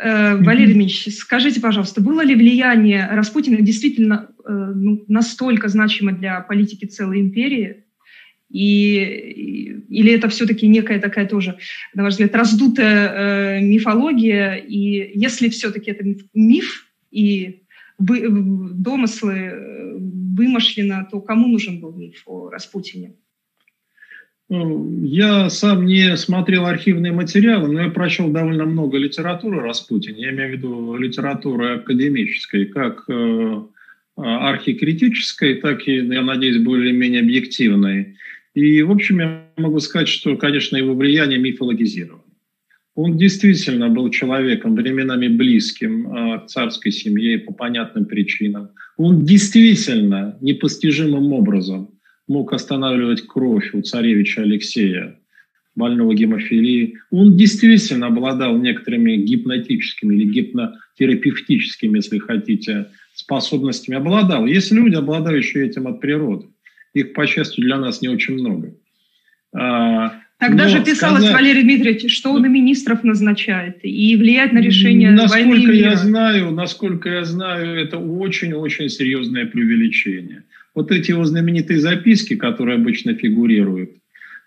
Э, 0.00 0.36
Валерий 0.36 0.74
Дмитриевич, 0.74 1.16
скажите, 1.16 1.60
пожалуйста, 1.60 2.00
было 2.00 2.22
ли 2.22 2.34
влияние 2.34 3.08
Распутина 3.10 3.60
действительно 3.60 4.30
э, 4.44 4.50
ну, 4.52 5.04
настолько 5.08 5.68
значимо 5.68 6.12
для 6.12 6.40
политики 6.40 6.84
целой 6.84 7.20
империи? 7.20 7.84
И, 8.50 9.02
или 9.88 10.12
это 10.12 10.28
все-таки 10.28 10.66
некая 10.66 11.00
такая 11.00 11.26
тоже, 11.26 11.58
на 11.94 12.02
ваш 12.02 12.14
взгляд, 12.14 12.34
раздутая 12.34 13.58
э, 13.58 13.60
мифология? 13.60 14.54
И 14.54 15.18
если 15.18 15.48
все-таки 15.48 15.90
это 15.90 16.04
миф 16.32 16.86
и 17.10 17.64
вы, 17.98 18.28
домыслы 18.28 19.34
э, 19.34 19.98
вымышленно, 19.98 21.08
то 21.10 21.20
кому 21.20 21.48
нужен 21.48 21.80
был 21.80 21.92
миф 21.92 22.22
о 22.26 22.50
Распутине? 22.50 23.14
Я 24.50 25.50
сам 25.50 25.84
не 25.84 26.16
смотрел 26.16 26.64
архивные 26.64 27.12
материалы, 27.12 27.70
но 27.70 27.82
я 27.82 27.90
прочел 27.90 28.30
довольно 28.30 28.64
много 28.64 28.96
литературы 28.96 29.60
Распутина. 29.60 30.16
Я 30.16 30.30
имею 30.30 30.48
в 30.48 30.52
виду 30.52 30.96
литературы 30.96 31.74
академической, 31.74 32.64
как 32.64 33.04
э, 33.08 33.62
архикритической, 34.16 35.56
так 35.56 35.86
и, 35.86 35.96
я 35.96 36.22
надеюсь, 36.22 36.62
более-менее 36.62 37.20
объективной. 37.20 38.16
И, 38.54 38.80
в 38.80 38.90
общем, 38.90 39.20
я 39.20 39.44
могу 39.58 39.80
сказать, 39.80 40.08
что, 40.08 40.34
конечно, 40.38 40.78
его 40.78 40.94
влияние 40.94 41.38
мифологизировано. 41.38 42.22
Он 42.94 43.18
действительно 43.18 43.90
был 43.90 44.10
человеком, 44.10 44.74
временами 44.74 45.28
близким 45.28 46.08
э, 46.08 46.40
к 46.40 46.46
царской 46.46 46.90
семье 46.90 47.38
по 47.38 47.52
понятным 47.52 48.06
причинам. 48.06 48.70
Он 48.96 49.26
действительно 49.26 50.38
непостижимым 50.40 51.34
образом 51.34 51.97
мог 52.28 52.52
останавливать 52.52 53.26
кровь 53.26 53.70
у 53.72 53.82
царевича 53.82 54.42
Алексея, 54.42 55.18
больного 55.74 56.14
гемофилии. 56.14 56.98
Он 57.10 57.36
действительно 57.36 58.08
обладал 58.08 58.56
некоторыми 58.58 59.16
гипнотическими 59.16 60.14
или 60.14 60.24
гипнотерапевтическими, 60.24 61.98
если 61.98 62.18
хотите, 62.18 62.88
способностями. 63.14 63.96
Обладал. 63.96 64.46
Есть 64.46 64.70
люди, 64.70 64.94
обладающие 64.94 65.66
этим 65.66 65.86
от 65.86 66.00
природы. 66.00 66.46
Их, 66.94 67.12
по 67.12 67.26
счастью, 67.26 67.64
для 67.64 67.78
нас 67.78 68.02
не 68.02 68.08
очень 68.08 68.34
много. 68.34 68.74
А, 69.54 70.20
Тогда 70.38 70.64
Но 70.64 70.68
же 70.68 70.84
писалось, 70.84 71.24
сказать, 71.24 71.34
Валерий 71.34 71.62
Дмитриевич, 71.62 72.16
что 72.16 72.32
он 72.32 72.46
и 72.46 72.48
министров 72.48 73.02
назначает, 73.02 73.78
и 73.82 74.16
влияет 74.16 74.52
на 74.52 74.60
решение 74.60 75.10
насколько 75.10 75.48
войны 75.48 75.72
я 75.72 75.96
знаю, 75.96 76.52
Насколько 76.52 77.08
я 77.08 77.24
знаю, 77.24 77.76
это 77.76 77.98
очень-очень 77.98 78.88
серьезное 78.88 79.46
преувеличение 79.46 80.44
вот 80.74 80.90
эти 80.90 81.10
его 81.10 81.24
знаменитые 81.24 81.80
записки, 81.80 82.36
которые 82.36 82.76
обычно 82.76 83.14
фигурируют, 83.14 83.90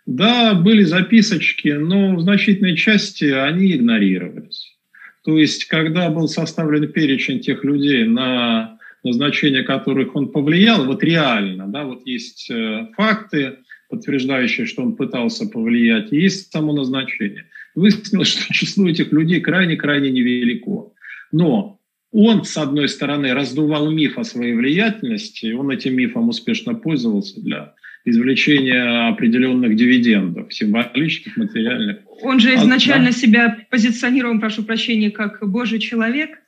да, 0.06 0.54
были 0.56 0.84
записочки, 0.84 1.70
но 1.70 2.16
в 2.16 2.22
значительной 2.22 2.76
части 2.76 3.26
они 3.26 3.74
игнорировались. 3.74 4.76
То 5.24 5.38
есть, 5.38 5.66
когда 5.66 6.10
был 6.10 6.28
составлен 6.28 6.92
перечень 6.92 7.40
тех 7.40 7.64
людей, 7.64 8.06
на 8.06 8.80
назначение 9.04 9.64
которых 9.64 10.16
он 10.16 10.32
повлиял, 10.32 10.86
вот 10.86 11.04
реально, 11.04 11.68
да, 11.68 11.84
вот 11.84 12.06
есть 12.06 12.50
э, 12.50 12.88
факты, 12.96 13.58
подтверждающие, 13.90 14.66
что 14.66 14.84
он 14.84 14.96
пытался 14.96 15.48
повлиять, 15.48 16.12
есть 16.12 16.52
само 16.52 16.74
назначение. 16.74 17.46
Выяснилось, 17.76 18.28
что 18.30 18.54
число 18.54 18.88
этих 18.88 19.12
людей 19.12 19.42
крайне-крайне 19.42 20.10
невелико. 20.10 20.92
Но 21.32 21.80
он, 22.12 22.44
с 22.44 22.58
одной 22.58 22.90
стороны, 22.90 23.34
раздувал 23.34 23.90
миф 23.90 24.18
о 24.18 24.24
своей 24.24 24.54
влиятельности, 24.54 25.54
он 25.54 25.72
этим 25.72 25.96
мифом 25.96 26.30
успешно 26.30 26.74
пользовался 26.76 27.42
для 27.42 27.74
извлечения 28.04 29.10
определенных 29.10 29.76
дивидендов, 29.76 30.54
символических, 30.54 31.38
материальных. 31.38 32.00
Он 32.22 32.40
же 32.40 32.52
а, 32.52 32.56
изначально 32.56 33.10
а, 33.10 33.12
да? 33.12 33.18
себя 33.18 33.58
позиционировал, 33.70 34.40
прошу 34.40 34.64
прощения, 34.64 35.12
как 35.12 35.48
Божий 35.48 35.80
человек, 35.80 36.40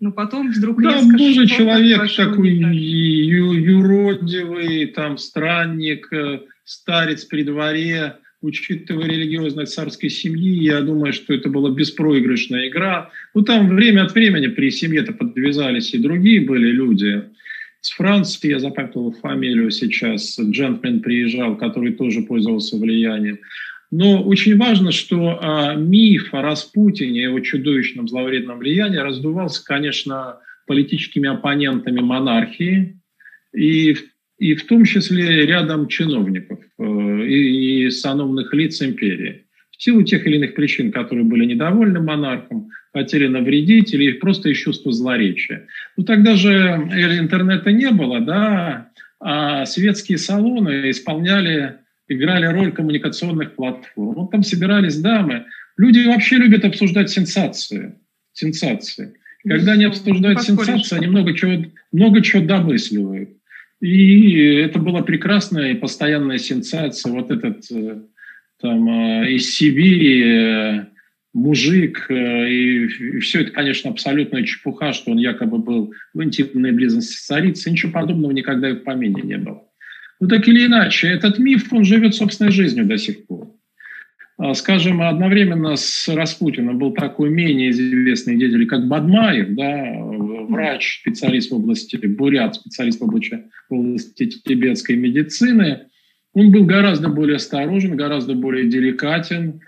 но 0.00 0.12
потом 0.12 0.52
вдруг 0.52 0.80
Да, 0.82 0.94
резко 0.94 1.16
Божий 1.16 1.46
человек 1.48 2.14
такой 2.14 2.50
ю, 2.50 3.52
юродивый, 3.52 4.86
там, 4.86 5.18
странник, 5.18 6.12
э, 6.12 6.40
старец 6.64 7.24
при 7.24 7.42
дворе– 7.42 8.16
учитывая 8.40 9.06
религиозность 9.06 9.72
царской 9.72 10.10
семьи, 10.10 10.62
я 10.62 10.80
думаю, 10.80 11.12
что 11.12 11.34
это 11.34 11.48
была 11.48 11.70
беспроигрышная 11.70 12.68
игра. 12.68 13.10
Ну, 13.34 13.42
там 13.42 13.68
время 13.68 14.04
от 14.04 14.14
времени 14.14 14.46
при 14.46 14.70
семье-то 14.70 15.12
подвязались 15.12 15.92
и 15.94 15.98
другие 15.98 16.40
были 16.40 16.70
люди. 16.70 17.24
С 17.80 17.90
Франции, 17.90 18.50
я 18.50 18.58
запомнил 18.58 19.12
фамилию 19.12 19.70
сейчас, 19.70 20.38
джентльмен 20.38 21.00
приезжал, 21.00 21.56
который 21.56 21.92
тоже 21.92 22.22
пользовался 22.22 22.76
влиянием. 22.76 23.38
Но 23.90 24.22
очень 24.22 24.56
важно, 24.56 24.92
что 24.92 25.38
а, 25.40 25.74
миф 25.74 26.34
о 26.34 26.42
Распутине, 26.42 27.22
его 27.22 27.40
чудовищном 27.40 28.06
зловредном 28.08 28.58
влиянии 28.58 28.98
раздувался, 28.98 29.64
конечно, 29.64 30.38
политическими 30.66 31.28
оппонентами 31.28 32.00
монархии. 32.00 33.00
И 33.56 33.96
и 34.38 34.54
в 34.54 34.66
том 34.66 34.84
числе 34.84 35.46
рядом 35.46 35.88
чиновников 35.88 36.60
э, 36.78 36.82
и, 37.26 37.86
и 37.86 37.90
сановных 37.90 38.54
лиц 38.54 38.80
империи. 38.82 39.44
В 39.76 39.82
силу 39.82 40.02
тех 40.02 40.26
или 40.26 40.36
иных 40.36 40.54
причин, 40.54 40.90
которые 40.90 41.24
были 41.24 41.44
недовольны 41.44 42.00
монархом, 42.00 42.70
хотели 42.92 43.26
навредить 43.28 43.92
или 43.94 44.12
просто 44.12 44.48
из 44.48 44.58
чувства 44.58 44.92
злоречия. 44.92 45.66
Ну 45.96 46.04
тогда 46.04 46.34
же 46.34 46.50
интернета 47.20 47.70
не 47.70 47.90
было, 47.90 48.20
да, 48.20 48.90
а 49.20 49.66
светские 49.66 50.18
салоны 50.18 50.90
исполняли, 50.90 51.76
играли 52.08 52.46
роль 52.46 52.72
коммуникационных 52.72 53.54
платформ. 53.54 54.14
Вот 54.14 54.30
там 54.30 54.42
собирались 54.42 54.98
дамы. 54.98 55.44
Люди 55.76 56.06
вообще 56.06 56.36
любят 56.36 56.64
обсуждать 56.64 57.10
сенсации. 57.10 57.94
Сенсации. 58.32 59.14
Когда 59.44 59.72
они 59.72 59.84
обсуждают 59.84 60.42
сенсации, 60.42 60.96
они 60.96 61.06
много 61.06 61.34
чего, 61.34 61.64
много 61.92 62.20
чего 62.20 62.44
домысливают. 62.44 63.30
И 63.80 64.54
это 64.56 64.78
была 64.78 65.02
прекрасная 65.02 65.72
и 65.72 65.76
постоянная 65.76 66.38
сенсация. 66.38 67.12
Вот 67.12 67.30
этот 67.30 67.70
э, 67.70 68.02
там 68.60 68.88
э, 68.88 69.32
из 69.32 69.54
Сибири 69.54 70.22
э, 70.22 70.86
мужик, 71.32 72.10
и, 72.10 72.88
все 73.20 73.42
это, 73.42 73.52
конечно, 73.52 73.90
абсолютная 73.90 74.42
чепуха, 74.42 74.92
что 74.92 75.12
он 75.12 75.18
якобы 75.18 75.58
был 75.58 75.92
в 76.12 76.22
интимной 76.22 76.72
близости 76.72 77.14
с 77.14 77.26
царицей. 77.26 77.70
Ничего 77.70 77.92
подобного 77.92 78.32
никогда 78.32 78.70
и 78.70 78.74
в 78.74 78.82
помине 78.82 79.22
не 79.22 79.38
было. 79.38 79.62
Ну 80.20 80.26
так 80.26 80.48
или 80.48 80.66
иначе, 80.66 81.08
этот 81.08 81.38
миф, 81.38 81.72
он 81.72 81.84
живет 81.84 82.16
собственной 82.16 82.50
жизнью 82.50 82.86
до 82.86 82.98
сих 82.98 83.26
пор. 83.26 83.57
А, 84.38 84.54
скажем, 84.54 85.02
одновременно 85.02 85.74
с 85.74 86.06
Распутиным 86.08 86.78
был 86.78 86.92
такой 86.92 87.28
менее 87.28 87.70
известный 87.70 88.36
деятель, 88.36 88.66
как 88.66 88.86
Бадмаев, 88.86 89.54
да, 89.56 89.94
врач, 90.48 91.00
специалист 91.00 91.50
в 91.50 91.56
области, 91.56 91.96
бурят, 91.96 92.54
специалист 92.54 93.00
в 93.00 93.04
области, 93.04 93.42
в 93.68 93.74
области 93.74 94.26
тибетской 94.26 94.94
медицины. 94.94 95.86
Он 96.34 96.52
был 96.52 96.64
гораздо 96.64 97.08
более 97.08 97.36
осторожен, 97.36 97.96
гораздо 97.96 98.34
более 98.34 98.68
деликатен. 98.68 99.60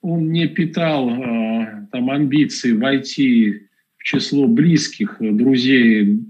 Он 0.00 0.32
не 0.32 0.48
питал 0.48 1.10
э, 1.10 1.86
там, 1.92 2.10
амбиций 2.10 2.72
войти 2.72 3.66
в 3.98 4.04
число 4.04 4.46
близких 4.46 5.16
друзей 5.20 6.20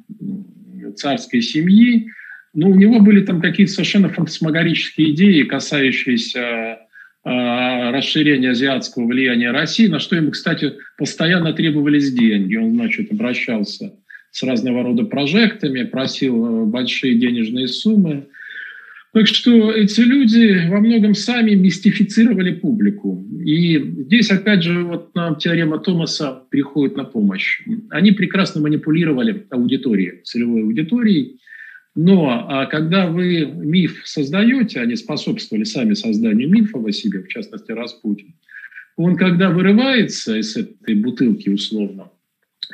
царской 0.96 1.42
семьи. 1.42 2.10
Но 2.54 2.70
у 2.70 2.74
него 2.74 2.98
были 3.00 3.24
там 3.24 3.40
какие-то 3.40 3.72
совершенно 3.72 4.08
фантасмагорические 4.08 5.10
идеи, 5.10 5.42
касающиеся 5.42 6.40
а, 6.40 6.83
расширения 7.24 8.50
азиатского 8.50 9.06
влияния 9.06 9.50
России, 9.50 9.86
на 9.86 9.98
что 9.98 10.16
ему, 10.16 10.30
кстати, 10.30 10.74
постоянно 10.98 11.52
требовались 11.52 12.12
деньги. 12.12 12.56
Он, 12.56 12.72
значит, 12.72 13.10
обращался 13.10 13.94
с 14.30 14.42
разного 14.42 14.82
рода 14.82 15.04
прожектами, 15.04 15.84
просил 15.84 16.66
большие 16.66 17.14
денежные 17.14 17.68
суммы. 17.68 18.26
Так 19.12 19.28
что 19.28 19.70
эти 19.70 20.00
люди 20.00 20.68
во 20.68 20.80
многом 20.80 21.14
сами 21.14 21.52
мистифицировали 21.54 22.50
публику. 22.50 23.24
И 23.44 23.78
здесь, 23.78 24.30
опять 24.32 24.64
же, 24.64 24.82
вот 24.82 25.14
нам 25.14 25.36
теорема 25.36 25.78
Томаса 25.78 26.42
приходит 26.50 26.96
на 26.96 27.04
помощь. 27.04 27.60
Они 27.90 28.10
прекрасно 28.10 28.60
манипулировали 28.60 29.46
аудиторией, 29.50 30.22
целевой 30.24 30.62
аудиторией, 30.62 31.38
но 31.94 32.46
а 32.48 32.66
когда 32.66 33.06
вы 33.06 33.44
миф 33.46 34.02
создаете, 34.04 34.80
они 34.80 34.96
способствовали 34.96 35.64
сами 35.64 35.94
созданию 35.94 36.50
мифа 36.50 36.78
о 36.78 36.92
себе, 36.92 37.22
в 37.22 37.28
частности 37.28 37.72
Распутин, 37.72 38.34
он, 38.96 39.16
когда 39.16 39.50
вырывается 39.50 40.36
из 40.36 40.56
этой 40.56 40.94
бутылки 40.94 41.48
условно, 41.48 42.10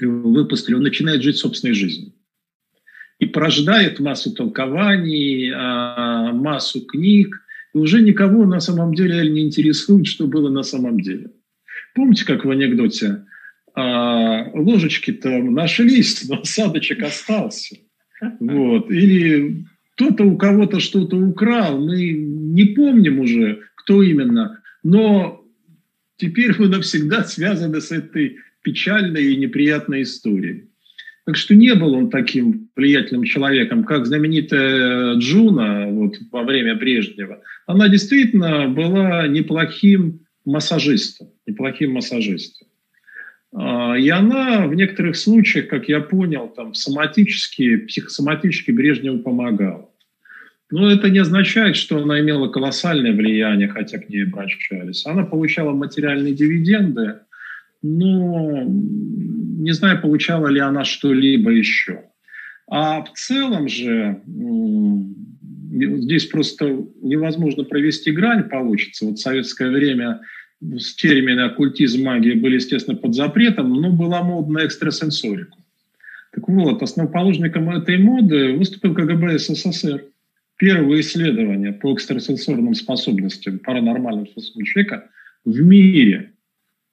выпустили, 0.00 0.74
он 0.74 0.82
начинает 0.82 1.22
жить 1.22 1.36
собственной 1.36 1.74
жизнью 1.74 2.12
и 3.18 3.26
порождает 3.26 4.00
массу 4.00 4.34
толкований, 4.34 5.52
а, 5.54 6.32
массу 6.32 6.80
книг, 6.80 7.42
и 7.74 7.78
уже 7.78 8.00
никого 8.00 8.46
на 8.46 8.60
самом 8.60 8.94
деле 8.94 9.28
не 9.30 9.42
интересует, 9.42 10.06
что 10.06 10.26
было 10.26 10.48
на 10.48 10.62
самом 10.62 11.00
деле. 11.00 11.30
Помните, 11.94 12.24
как 12.24 12.44
в 12.44 12.50
анекдоте? 12.50 13.26
А, 13.74 14.50
ложечки-то 14.54 15.28
нашлись, 15.28 16.24
но 16.28 16.40
осадочек 16.40 17.02
остался. 17.02 17.76
Вот. 18.40 18.90
Или 18.90 19.64
кто-то 19.94 20.24
у 20.24 20.36
кого-то 20.36 20.80
что-то 20.80 21.16
украл, 21.16 21.78
мы 21.78 22.12
не 22.12 22.64
помним 22.66 23.20
уже, 23.20 23.60
кто 23.76 24.02
именно, 24.02 24.60
но 24.82 25.44
теперь 26.16 26.54
мы 26.58 26.68
навсегда 26.68 27.24
связаны 27.24 27.80
с 27.80 27.90
этой 27.90 28.38
печальной 28.62 29.32
и 29.32 29.36
неприятной 29.36 30.02
историей. 30.02 30.70
Так 31.26 31.36
что 31.36 31.54
не 31.54 31.74
был 31.74 31.94
он 31.94 32.10
таким 32.10 32.70
влиятельным 32.76 33.24
человеком, 33.24 33.84
как 33.84 34.06
знаменитая 34.06 35.14
Джуна 35.16 35.86
вот, 35.88 36.16
во 36.32 36.42
время 36.44 36.76
прежнего. 36.76 37.42
Она 37.66 37.88
действительно 37.88 38.68
была 38.68 39.28
неплохим 39.28 40.26
массажистом, 40.44 41.28
неплохим 41.46 41.92
массажистом. 41.92 42.68
А, 43.52 43.96
и 43.96 44.08
она 44.08 44.66
в 44.66 44.74
некоторых 44.74 45.16
случаях, 45.16 45.68
как 45.68 45.88
я 45.88 46.00
понял, 46.00 46.48
там 46.48 46.74
соматически, 46.74 47.76
психосоматически 47.76 48.70
Брежневу 48.70 49.18
помогала. 49.20 49.90
Но 50.70 50.90
это 50.90 51.10
не 51.10 51.18
означает, 51.18 51.76
что 51.76 51.98
она 51.98 52.20
имела 52.20 52.48
колоссальное 52.48 53.12
влияние, 53.12 53.68
хотя 53.68 53.98
к 53.98 54.08
ней 54.08 54.24
обращались. 54.24 55.04
Она 55.04 55.24
получала 55.24 55.72
материальные 55.72 56.32
дивиденды, 56.32 57.16
но 57.82 58.62
не 58.66 59.72
знаю, 59.72 60.00
получала 60.00 60.46
ли 60.46 60.60
она 60.60 60.84
что-либо 60.84 61.50
еще. 61.50 62.02
А 62.68 63.02
в 63.02 63.12
целом 63.14 63.68
же 63.68 64.20
здесь 65.72 66.26
просто 66.26 66.86
невозможно 67.02 67.64
провести 67.64 68.12
грань, 68.12 68.48
получится. 68.48 69.06
Вот 69.06 69.18
в 69.18 69.20
советское 69.20 69.70
время 69.70 70.20
термины 70.60 71.40
оккультизм, 71.40 72.04
магия 72.04 72.34
были, 72.34 72.56
естественно, 72.56 72.96
под 72.96 73.14
запретом, 73.14 73.72
но 73.72 73.90
была 73.90 74.22
модна 74.22 74.64
экстрасенсорика. 74.66 75.56
Так 76.32 76.48
вот, 76.48 76.82
основоположником 76.82 77.70
этой 77.70 77.98
моды 77.98 78.52
выступил 78.52 78.94
КГБ 78.94 79.38
СССР. 79.38 80.04
Первые 80.56 81.00
исследования 81.00 81.72
по 81.72 81.94
экстрасенсорным 81.94 82.74
способностям 82.74 83.58
паранормальным 83.58 84.26
способностям 84.26 84.64
человека 84.64 85.10
в 85.44 85.58
мире 85.60 86.32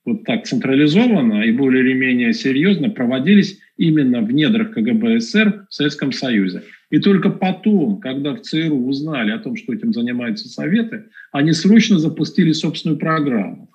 вот 0.05 0.24
так 0.24 0.45
централизованно 0.45 1.43
и 1.43 1.51
более 1.51 1.84
или 1.84 1.93
менее 1.93 2.34
серьезно 2.34 2.89
проводились 2.89 3.59
именно 3.76 4.22
в 4.22 4.32
недрах 4.32 4.72
КГБ 4.72 5.20
СССР 5.20 5.65
в 5.70 5.74
Советском 5.74 6.13
Союзе. 6.13 6.63
И 6.89 6.99
только 6.99 7.29
потом, 7.29 7.99
когда 7.99 8.33
в 8.33 8.41
ЦРУ 8.41 8.88
узнали 8.88 9.31
о 9.31 9.39
том, 9.39 9.55
что 9.57 9.73
этим 9.73 9.91
занимаются 9.91 10.47
Советы, 10.47 11.05
они 11.31 11.51
срочно 11.51 11.99
запустили 11.99 12.53
собственную 12.53 12.97
программу. 12.97 13.69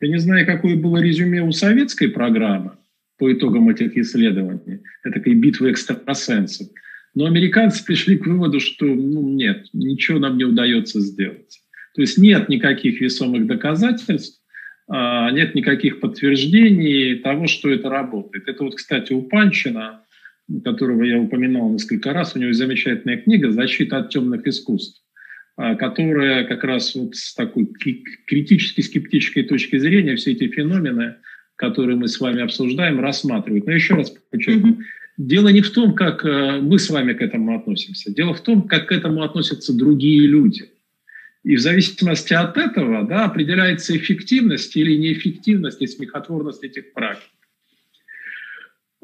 Я 0.00 0.08
не 0.08 0.18
знаю, 0.18 0.46
какое 0.46 0.76
было 0.76 0.98
резюме 0.98 1.42
у 1.42 1.52
советской 1.52 2.08
программы 2.08 2.72
по 3.18 3.32
итогам 3.32 3.68
этих 3.68 3.96
исследований, 3.96 4.80
это 5.04 5.14
такая 5.14 5.34
битва 5.34 5.70
экстрасенсов. 5.70 6.68
Но 7.14 7.26
американцы 7.26 7.84
пришли 7.84 8.16
к 8.16 8.26
выводу, 8.26 8.58
что 8.58 8.86
ну, 8.86 9.28
нет, 9.28 9.66
ничего 9.72 10.18
нам 10.18 10.38
не 10.38 10.44
удается 10.44 11.00
сделать. 11.00 11.60
То 11.94 12.00
есть 12.00 12.18
нет 12.18 12.48
никаких 12.48 13.00
весомых 13.00 13.46
доказательств, 13.46 14.40
а, 14.88 15.30
нет 15.30 15.54
никаких 15.54 16.00
подтверждений 16.00 17.16
того, 17.16 17.46
что 17.46 17.70
это 17.70 17.88
работает. 17.88 18.48
Это 18.48 18.64
вот, 18.64 18.76
кстати, 18.76 19.12
у 19.12 19.22
Панчина, 19.22 20.01
которого 20.64 21.02
я 21.02 21.18
упоминал 21.18 21.70
несколько 21.70 22.12
раз, 22.12 22.34
у 22.34 22.38
него 22.38 22.52
замечательная 22.52 23.18
книга 23.18 23.50
«Защита 23.50 23.98
от 23.98 24.10
темных 24.10 24.46
искусств», 24.46 25.02
а, 25.56 25.74
которая 25.74 26.44
как 26.44 26.64
раз 26.64 26.94
вот 26.94 27.14
с 27.14 27.34
такой 27.34 27.66
критически 28.26 28.80
скептической 28.80 29.44
точки 29.44 29.78
зрения 29.78 30.16
все 30.16 30.32
эти 30.32 30.48
феномены, 30.48 31.16
которые 31.56 31.96
мы 31.96 32.08
с 32.08 32.20
вами 32.20 32.42
обсуждаем, 32.42 33.00
рассматривает. 33.00 33.66
Но 33.66 33.72
еще 33.72 33.94
раз 33.94 34.14
подчеркну, 34.30 34.78
дело 35.16 35.48
не 35.48 35.60
в 35.60 35.70
том, 35.70 35.94
как 35.94 36.24
э, 36.24 36.60
мы 36.60 36.78
с 36.78 36.90
вами 36.90 37.12
к 37.12 37.22
этому 37.22 37.56
относимся, 37.56 38.12
дело 38.12 38.34
в 38.34 38.40
том, 38.42 38.62
как 38.62 38.88
к 38.88 38.92
этому 38.92 39.22
относятся 39.22 39.76
другие 39.76 40.26
люди– 40.26 40.64
и 41.44 41.56
в 41.56 41.60
зависимости 41.60 42.34
от 42.34 42.56
этого 42.56 43.04
да, 43.04 43.24
определяется 43.24 43.96
эффективность 43.96 44.76
или 44.76 44.94
неэффективность 44.94 45.82
и 45.82 45.86
смехотворность 45.86 46.62
этих 46.62 46.92
практик. 46.92 47.30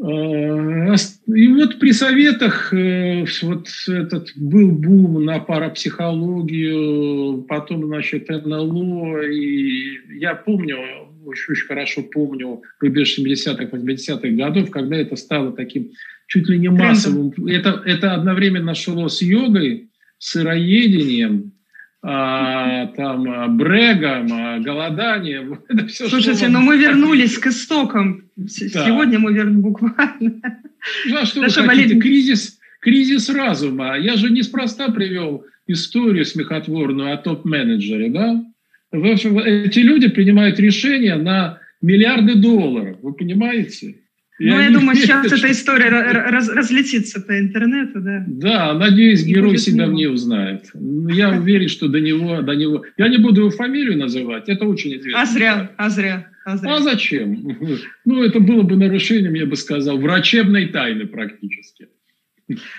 Э, 0.01 0.95
и 1.27 1.49
вот 1.49 1.81
при 1.81 1.93
советах 1.93 2.73
э, 2.73 3.25
вот 3.43 3.67
этот 3.89 4.29
был 4.37 4.71
бум 4.71 5.25
на 5.25 5.41
парапсихологию, 5.41 7.43
потом, 7.49 7.87
значит, 7.87 8.29
НЛО, 8.29 9.23
и 9.23 10.21
я 10.21 10.37
помню, 10.37 10.79
очень, 11.25 11.53
очень 11.53 11.67
хорошо 11.67 12.03
помню 12.03 12.63
рубеж 12.81 13.19
70-х, 13.19 13.65
80-х 13.65 14.29
годов, 14.29 14.71
когда 14.71 14.97
это 14.97 15.17
стало 15.17 15.51
таким 15.53 15.91
чуть 16.29 16.49
ли 16.49 16.59
не 16.59 16.69
массовым. 16.69 17.33
Это, 17.49 17.83
это 17.85 18.15
одновременно 18.15 18.75
шло 18.75 19.09
с 19.09 19.21
йогой, 19.21 19.91
сыроедением, 20.19 21.55
а, 22.03 22.87
там, 22.89 23.29
а, 23.29 23.49
брегом, 23.49 24.33
а, 24.33 24.59
голоданием. 24.61 25.61
Это 25.69 25.87
все, 25.87 26.09
Слушайте, 26.09 26.49
но 26.49 26.61
мы 26.61 26.77
вернулись 26.77 27.39
к 27.39 27.49
истокам. 27.49 28.25
Да. 28.37 28.47
Сегодня 28.49 29.19
мы 29.19 29.33
вернулись 29.33 29.63
буквально. 29.63 30.63
Ну, 31.07 31.27
что 31.27 31.41
Наша 31.41 31.63
вы 31.63 31.69
хотите? 31.69 31.95
Болезнь... 31.95 32.01
Кризис, 32.01 32.59
кризис 32.81 33.29
разума. 33.29 33.99
Я 33.99 34.17
же 34.17 34.31
неспроста 34.31 34.91
привел 34.93 35.45
историю 35.67 36.25
смехотворную 36.25 37.13
о 37.13 37.17
топ-менеджере, 37.17 38.11
да? 38.11 38.45
В 38.93 39.05
общем, 39.05 39.39
эти 39.39 39.81
люди 39.81 40.09
принимают 40.09 40.59
решения 40.61 41.17
на 41.17 41.59
миллиарды 41.83 42.37
долларов, 42.37 42.99
вы 43.03 43.13
понимаете? 43.13 43.97
Ну, 44.41 44.47
я, 44.47 44.67
я 44.67 44.71
думаю, 44.71 44.97
сейчас 44.97 45.27
что... 45.27 45.37
эта 45.37 45.51
история 45.51 45.89
раз, 45.89 46.49
разлетится 46.49 47.21
по 47.21 47.37
интернету, 47.39 48.01
да. 48.01 48.25
Да, 48.27 48.75
надеюсь, 48.75 49.25
и 49.25 49.33
герой 49.33 49.59
себя 49.59 49.87
не 49.87 50.07
узнает. 50.07 50.71
Я 50.75 51.31
уверен, 51.31 51.69
что 51.69 51.89
до 51.89 51.99
него, 51.99 52.41
до 52.43 52.55
него... 52.55 52.85
Я 52.97 53.09
не 53.09 53.19
буду 53.19 53.41
его 53.41 53.51
фамилию 53.51 53.99
называть, 53.99 54.49
это 54.49 54.65
очень 54.65 54.97
известно. 54.97 55.23
А 55.23 55.27
зря, 55.27 55.73
а 55.77 55.91
зря. 55.91 56.31
А, 56.45 56.57
зря. 56.57 56.77
а 56.77 56.81
зачем? 56.81 57.59
Ну, 58.05 58.23
это 58.23 58.39
было 58.39 58.63
бы 58.63 58.77
нарушением, 58.77 59.35
я 59.35 59.45
бы 59.45 59.57
сказал, 59.57 59.99
врачебной 59.99 60.67
тайны 60.67 61.07
практически. 61.07 61.89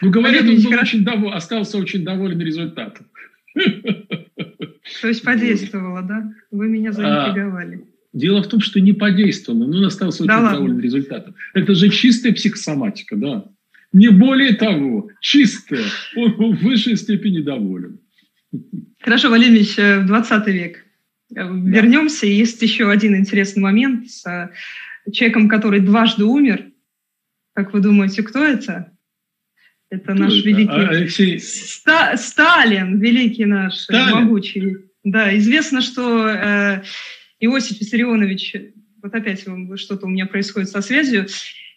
Ну, 0.01 0.09
говорят, 0.09 0.43
он 0.43 0.61
был 0.61 0.79
очень 0.79 1.03
доволен, 1.03 1.35
остался 1.35 1.77
очень 1.77 2.03
доволен 2.03 2.39
результатом. 2.39 3.05
То 3.53 5.07
есть 5.07 5.23
подействовало, 5.25 6.01
да? 6.01 6.33
Вы 6.51 6.67
меня 6.67 6.91
заинтриговали. 6.91 7.83
Дело 8.11 8.41
в 8.41 8.47
том, 8.47 8.59
что 8.59 8.79
не 8.79 8.93
подействовало, 8.93 9.65
но 9.65 9.77
он 9.77 9.85
остался 9.85 10.23
очень 10.23 10.27
да 10.27 10.53
доволен 10.53 10.79
результатом. 10.79 11.35
Это 11.53 11.75
же 11.75 11.89
чистая 11.89 12.33
психосоматика, 12.33 13.15
да. 13.15 13.45
Не 13.93 14.09
более 14.09 14.53
того, 14.53 15.09
чистая. 15.21 15.83
Он 16.15 16.55
в 16.55 16.63
высшей 16.63 16.95
степени 16.95 17.41
доволен. 17.41 17.99
Хорошо, 19.01 19.29
Валерий 19.29 19.63
в 19.63 20.07
20 20.07 20.47
век. 20.47 20.85
Э, 21.35 21.43
вернемся. 21.43 22.25
Есть 22.25 22.61
еще 22.61 22.89
один 22.89 23.15
интересный 23.15 23.61
момент 23.61 24.09
с 24.09 24.25
э, 24.25 24.49
человеком, 25.11 25.47
который 25.47 25.79
дважды 25.79 26.25
умер. 26.25 26.65
Как 27.53 27.73
вы 27.73 27.81
думаете, 27.81 28.23
кто 28.23 28.43
это? 28.43 28.91
Это 29.89 30.03
кто 30.03 30.13
наш 30.13 30.39
это? 30.39 30.47
великий... 30.47 30.71
А, 30.71 30.89
Алексей... 30.89 31.39
Ста... 31.39 32.17
Сталин, 32.17 32.99
великий 32.99 33.45
наш, 33.45 33.75
Сталин? 33.75 34.23
могучий. 34.23 34.77
Да, 35.03 35.35
известно, 35.37 35.81
что 35.81 36.27
э, 36.27 36.83
Иосиф 37.39 37.79
Виссарионович, 37.79 38.55
вот 39.01 39.13
опять 39.13 39.45
что-то 39.75 40.05
у 40.05 40.09
меня 40.09 40.25
происходит 40.25 40.69
со 40.69 40.81
связью, 40.81 41.27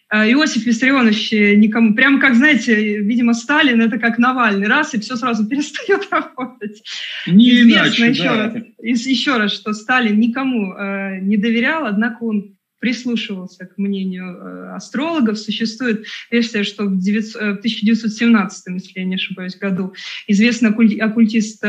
а, 0.09 0.29
Иосиф 0.29 0.65
Виссарионович 0.67 1.31
никому, 1.57 1.95
прямо 1.95 2.19
как, 2.19 2.35
знаете, 2.35 2.99
видимо, 2.99 3.33
Сталин, 3.33 3.81
это 3.81 3.97
как 3.97 4.19
Навальный, 4.19 4.67
раз, 4.67 4.93
и 4.93 4.99
все 4.99 5.15
сразу 5.15 5.43
перестает 5.49 6.07
работать. 6.11 6.83
Не 7.25 7.61
Известно 7.61 8.05
иначе, 8.05 8.09
еще, 8.09 8.23
да. 8.23 8.53
раз, 8.53 9.05
еще 9.07 9.37
раз, 9.37 9.53
что 9.53 9.73
Сталин 9.73 10.19
никому 10.19 10.73
э, 10.73 11.19
не 11.19 11.37
доверял, 11.37 11.87
однако 11.87 12.23
он 12.23 12.57
прислушивался 12.77 13.65
к 13.65 13.77
мнению 13.77 14.35
э, 14.35 14.75
астрологов. 14.75 15.39
Существует 15.39 16.05
версия, 16.29 16.63
что 16.63 16.83
в 16.83 16.97
1917, 16.97 18.63
если 18.67 18.99
я 18.99 19.05
не 19.05 19.15
ошибаюсь, 19.15 19.55
году 19.55 19.95
известный 20.27 20.69
оккультист 20.69 21.63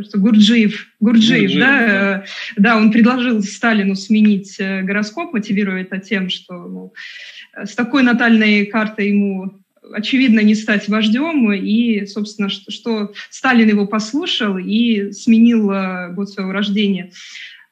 что 0.00 0.18
Гурджиев, 0.18 0.88
Гурджиев, 1.00 1.50
Гурджиев 1.50 1.60
да, 1.60 1.86
да. 1.86 2.24
да, 2.56 2.76
он 2.76 2.92
предложил 2.92 3.42
Сталину 3.42 3.94
сменить 3.94 4.56
гороскоп, 4.58 5.32
мотивируя 5.32 5.82
это 5.82 5.98
тем, 5.98 6.28
что 6.28 6.54
ну, 6.54 6.92
с 7.56 7.74
такой 7.74 8.02
натальной 8.02 8.66
картой 8.66 9.08
ему 9.08 9.62
очевидно, 9.92 10.40
не 10.40 10.54
стать 10.54 10.88
вождем, 10.88 11.52
и, 11.52 12.06
собственно, 12.06 12.48
что, 12.48 12.70
что 12.70 13.12
Сталин 13.30 13.68
его 13.68 13.86
послушал 13.86 14.58
и 14.58 15.12
сменил 15.12 15.70
э, 15.70 16.12
год 16.12 16.30
своего 16.30 16.52
рождения. 16.52 17.12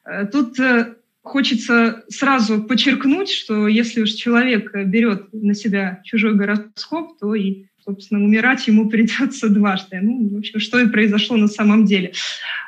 Э, 0.05 0.25
тут 0.25 0.59
э, 0.59 0.95
хочется 1.21 2.03
сразу 2.09 2.63
подчеркнуть, 2.63 3.29
что 3.29 3.67
если 3.67 4.01
уж 4.01 4.11
человек 4.11 4.73
берет 4.85 5.33
на 5.33 5.53
себя 5.53 6.01
чужой 6.03 6.35
гороскоп, 6.35 7.19
то 7.19 7.35
и, 7.35 7.65
собственно, 7.85 8.23
умирать 8.23 8.67
ему 8.67 8.89
придется 8.89 9.49
дважды. 9.49 9.99
Ну, 10.01 10.29
в 10.29 10.37
общем, 10.37 10.59
что 10.59 10.79
и 10.79 10.87
произошло 10.87 11.37
на 11.37 11.47
самом 11.47 11.85
деле. 11.85 12.13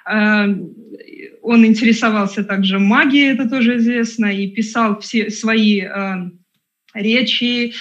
Он 0.06 1.66
интересовался 1.66 2.44
также 2.44 2.80
магией, 2.80 3.34
это 3.34 3.50
тоже 3.50 3.78
известно, 3.78 4.26
и 4.28 4.48
писал 4.48 5.00
все 5.00 5.30
свои 5.30 5.82
речи 6.98 7.74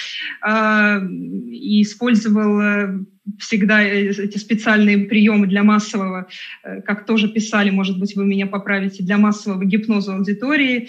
э, 0.47 1.09
и 1.51 1.83
использовал 1.83 2.61
э, 2.61 2.99
всегда 3.39 3.83
эти 3.83 4.39
специальные 4.39 4.99
приемы 5.07 5.47
для 5.47 5.63
массового, 5.63 6.29
э, 6.63 6.83
как 6.83 7.07
тоже 7.07 7.29
писали, 7.29 7.71
может 7.71 7.99
быть, 7.99 8.15
вы 8.17 8.25
меня 8.25 8.47
поправите, 8.47 9.03
для 9.03 9.19
массового 9.19 9.65
гипноза 9.65 10.15
аудитории. 10.15 10.89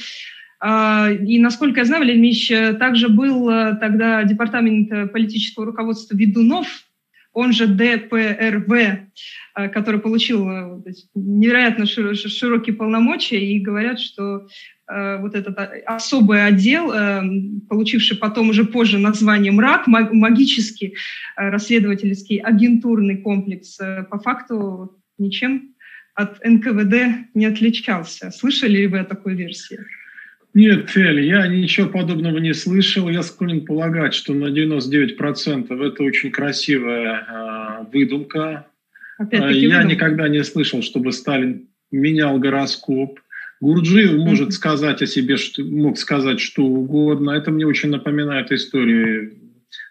И, 0.64 1.40
насколько 1.40 1.82
я 1.82 1.86
знаю, 1.86 2.02
Валерий 2.02 2.20
Ильич 2.20 2.48
также 2.80 3.10
был 3.10 3.46
тогда 3.80 4.24
департамент 4.24 5.12
политического 5.12 5.68
руководства 5.68 6.16
Ведунов, 6.16 6.68
он 7.32 7.54
же 7.54 7.68
ДПРВ, 7.68 8.72
который 9.72 10.00
получил 10.00 10.84
невероятно 11.14 11.86
широкие 11.86 12.76
полномочия, 12.76 13.40
и 13.40 13.60
говорят, 13.60 14.00
что 14.00 14.48
Э, 14.90 15.18
вот 15.18 15.36
этот 15.36 15.58
а, 15.60 15.70
особый 15.86 16.46
отдел, 16.46 16.92
э, 16.92 17.22
получивший 17.68 18.18
потом 18.18 18.50
уже 18.50 18.64
позже 18.64 18.98
название 18.98 19.52
МРАК, 19.52 19.88
магический 19.88 20.96
э, 21.36 21.50
расследовательский 21.50 22.38
агентурный 22.38 23.18
комплекс, 23.18 23.78
по 24.10 24.20
факту 24.20 24.98
ничем 25.18 25.76
от 26.16 26.44
НКВД 26.44 27.28
не 27.34 27.46
отличался. 27.46 28.32
Слышали 28.32 28.78
ли 28.78 28.88
вы 28.88 29.00
о 29.00 29.04
такой 29.04 29.36
версии? 29.36 29.80
Нет, 30.58 30.98
Эль, 30.98 31.22
я 31.22 31.46
ничего 31.46 31.88
подобного 31.88 32.40
не 32.40 32.56
слышал. 32.56 33.08
Я 33.10 33.22
склонен 33.22 33.64
полагать, 33.64 34.16
что 34.16 34.34
на 34.34 34.46
99% 34.46 35.86
это 35.86 36.04
очень 36.04 36.32
красивая 36.32 37.28
э, 37.30 37.86
выдумка. 37.94 38.66
Я 39.20 39.26
выдумка. 39.40 39.84
никогда 39.84 40.28
не 40.28 40.44
слышал, 40.44 40.82
чтобы 40.82 41.12
Сталин 41.12 41.68
менял 41.92 42.40
гороскоп. 42.40 43.20
Гурджиев 43.62 44.14
может 44.14 44.52
сказать 44.52 45.04
о 45.04 45.06
себе, 45.06 45.38
что, 45.38 45.64
мог 45.64 46.00
сказать 46.00 46.40
что 46.40 46.64
угодно. 46.64 47.30
Это 47.30 47.52
мне 47.52 47.68
очень 47.68 47.92
напоминает 47.92 48.52
историю 48.52 49.34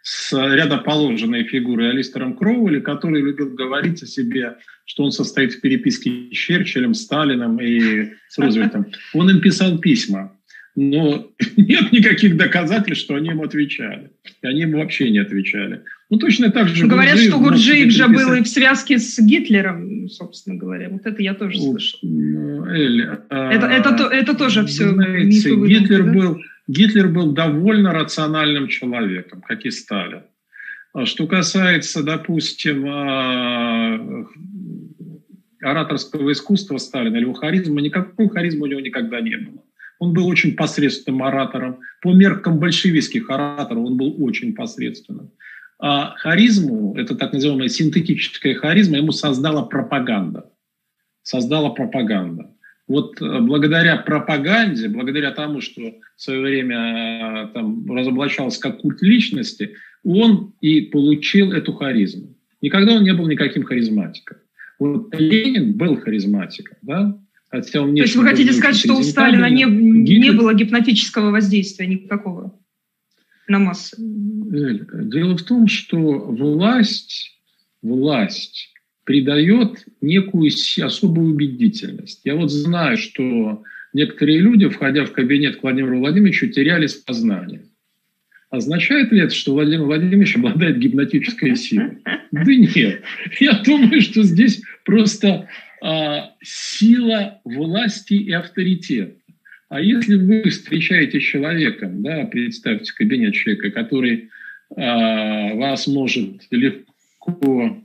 с 0.02 0.32
рядоположенной 0.32 1.44
фигурой 1.44 1.90
Алистером 1.90 2.36
Кроули, 2.36 2.80
который 2.80 3.22
любил 3.22 3.54
говорить 3.54 4.02
о 4.02 4.06
себе, 4.06 4.56
что 4.84 5.04
он 5.04 5.12
состоит 5.12 5.52
в 5.52 5.60
переписке 5.60 6.10
с 6.32 6.36
Черчиллем, 6.36 6.92
Сталином 6.94 7.60
и 7.60 8.14
с 8.28 8.36
Рузвельтом. 8.36 8.86
Он 9.14 9.30
им 9.30 9.40
писал 9.40 9.78
письма, 9.78 10.35
но 10.76 11.30
нет 11.56 11.90
никаких 11.90 12.36
доказательств, 12.36 13.04
что 13.04 13.16
они 13.16 13.30
ему 13.30 13.44
отвечали. 13.44 14.10
И 14.42 14.46
они 14.46 14.60
ему 14.60 14.78
вообще 14.78 15.10
не 15.10 15.18
отвечали. 15.18 15.82
Ну, 16.10 16.18
точно 16.18 16.50
так 16.50 16.68
же... 16.68 16.86
Говорят, 16.86 17.14
Гурджиев, 17.14 17.30
что 17.30 17.40
Гурджиев 17.40 17.90
же 17.90 18.08
был 18.08 18.34
и 18.34 18.42
в 18.42 18.48
связке 18.48 18.98
с 18.98 19.18
Гитлером, 19.18 20.08
собственно 20.08 20.56
говоря. 20.56 20.90
Вот 20.90 21.06
это 21.06 21.20
я 21.22 21.34
тоже 21.34 21.58
слышал. 21.58 21.98
Эль, 22.68 23.08
а, 23.30 23.52
это, 23.52 23.66
это, 23.66 24.04
это 24.04 24.34
тоже 24.36 24.64
все 24.66 24.90
знаете, 24.90 25.50
мифы 25.50 25.66
Гитлер, 25.66 26.04
да? 26.04 26.12
был, 26.12 26.40
Гитлер 26.68 27.08
был 27.08 27.32
довольно 27.32 27.92
рациональным 27.92 28.68
человеком, 28.68 29.40
как 29.40 29.64
и 29.64 29.70
Сталин. 29.70 30.22
А 30.92 31.06
что 31.06 31.26
касается, 31.26 32.02
допустим, 32.02 32.84
а, 32.86 34.26
ораторского 35.62 36.30
искусства 36.32 36.76
Сталина 36.78 37.16
или 37.16 37.22
его 37.22 37.32
харизма, 37.32 37.80
никакой 37.80 38.28
харизмы 38.28 38.64
у 38.64 38.70
него 38.70 38.80
никогда 38.80 39.20
не 39.20 39.36
было. 39.36 39.62
Он 39.98 40.12
был 40.12 40.26
очень 40.26 40.56
посредственным 40.56 41.22
оратором. 41.22 41.80
По 42.02 42.12
меркам 42.12 42.58
большевистских 42.58 43.30
ораторов 43.30 43.84
он 43.84 43.96
был 43.96 44.14
очень 44.22 44.54
посредственным. 44.54 45.30
А 45.78 46.14
харизму, 46.16 46.94
это 46.96 47.14
так 47.14 47.32
называемая 47.32 47.68
синтетическая 47.68 48.54
харизма, 48.54 48.96
ему 48.96 49.12
создала 49.12 49.62
пропаганда. 49.62 50.50
Создала 51.22 51.70
пропаганда. 51.70 52.50
Вот 52.88 53.20
э, 53.20 53.40
благодаря 53.40 53.96
пропаганде, 53.96 54.88
благодаря 54.88 55.32
тому, 55.32 55.60
что 55.60 55.82
в 56.16 56.22
свое 56.22 56.40
время 56.40 56.76
э, 56.76 57.48
там, 57.52 57.90
разоблачался 57.90 58.60
как 58.60 58.78
культ 58.78 59.02
личности, 59.02 59.74
он 60.04 60.54
и 60.60 60.82
получил 60.82 61.52
эту 61.52 61.72
харизму. 61.72 62.36
Никогда 62.62 62.94
он 62.94 63.02
не 63.02 63.12
был 63.12 63.26
никаким 63.26 63.64
харизматиком. 63.64 64.38
Вот 64.78 65.14
Ленин 65.18 65.72
был 65.72 65.96
харизматиком, 66.00 66.76
да? 66.82 67.18
Хотя 67.48 67.82
он 67.82 67.94
То 67.94 68.02
есть 68.02 68.16
вы 68.16 68.24
хотите 68.24 68.52
сказать, 68.52 68.76
что 68.76 68.96
у 68.96 69.02
Сталина 69.02 69.48
не, 69.48 69.64
не 69.64 70.32
было 70.32 70.52
гипнотического 70.52 71.30
воздействия 71.30 71.86
никакого? 71.86 72.58
на 73.48 73.58
массы? 73.58 73.96
Дело 73.98 75.36
в 75.36 75.42
том, 75.42 75.68
что 75.68 75.98
власть, 75.98 77.36
власть 77.82 78.72
придает 79.04 79.84
некую 80.00 80.50
особую 80.82 81.32
убедительность. 81.32 82.22
Я 82.24 82.34
вот 82.34 82.50
знаю, 82.50 82.96
что 82.96 83.62
некоторые 83.92 84.40
люди, 84.40 84.68
входя 84.68 85.04
в 85.04 85.12
кабинет 85.12 85.56
к 85.56 85.62
Владимиру 85.62 86.00
Владимировичу, 86.00 86.48
теряли 86.48 86.86
сознание. 86.86 87.62
Означает 88.50 89.12
ли 89.12 89.20
это, 89.20 89.34
что 89.34 89.54
Владимир 89.54 89.84
Владимирович 89.84 90.36
обладает 90.36 90.78
гипнотической 90.78 91.56
силой? 91.56 91.98
Да 92.32 92.54
нет. 92.54 93.02
Я 93.40 93.60
думаю, 93.64 94.00
что 94.00 94.22
здесь 94.22 94.62
просто 94.84 95.48
сила 96.42 97.40
власти 97.44 98.14
и 98.14 98.32
авторитета. 98.32 99.16
А 99.68 99.80
если 99.80 100.16
вы 100.16 100.48
встречаете 100.48 101.20
человека, 101.20 101.90
да, 101.92 102.24
представьте 102.26 102.92
кабинет 102.92 103.34
человека, 103.34 103.70
который 103.70 104.30
а, 104.76 105.54
вас 105.54 105.86
может 105.86 106.42
легко 106.50 107.82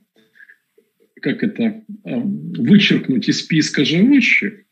как 1.21 1.43
это, 1.43 1.83
а, 2.03 2.19
вычеркнуть 2.19 3.29
из 3.29 3.39
списка 3.41 3.85
живущих, 3.85 4.63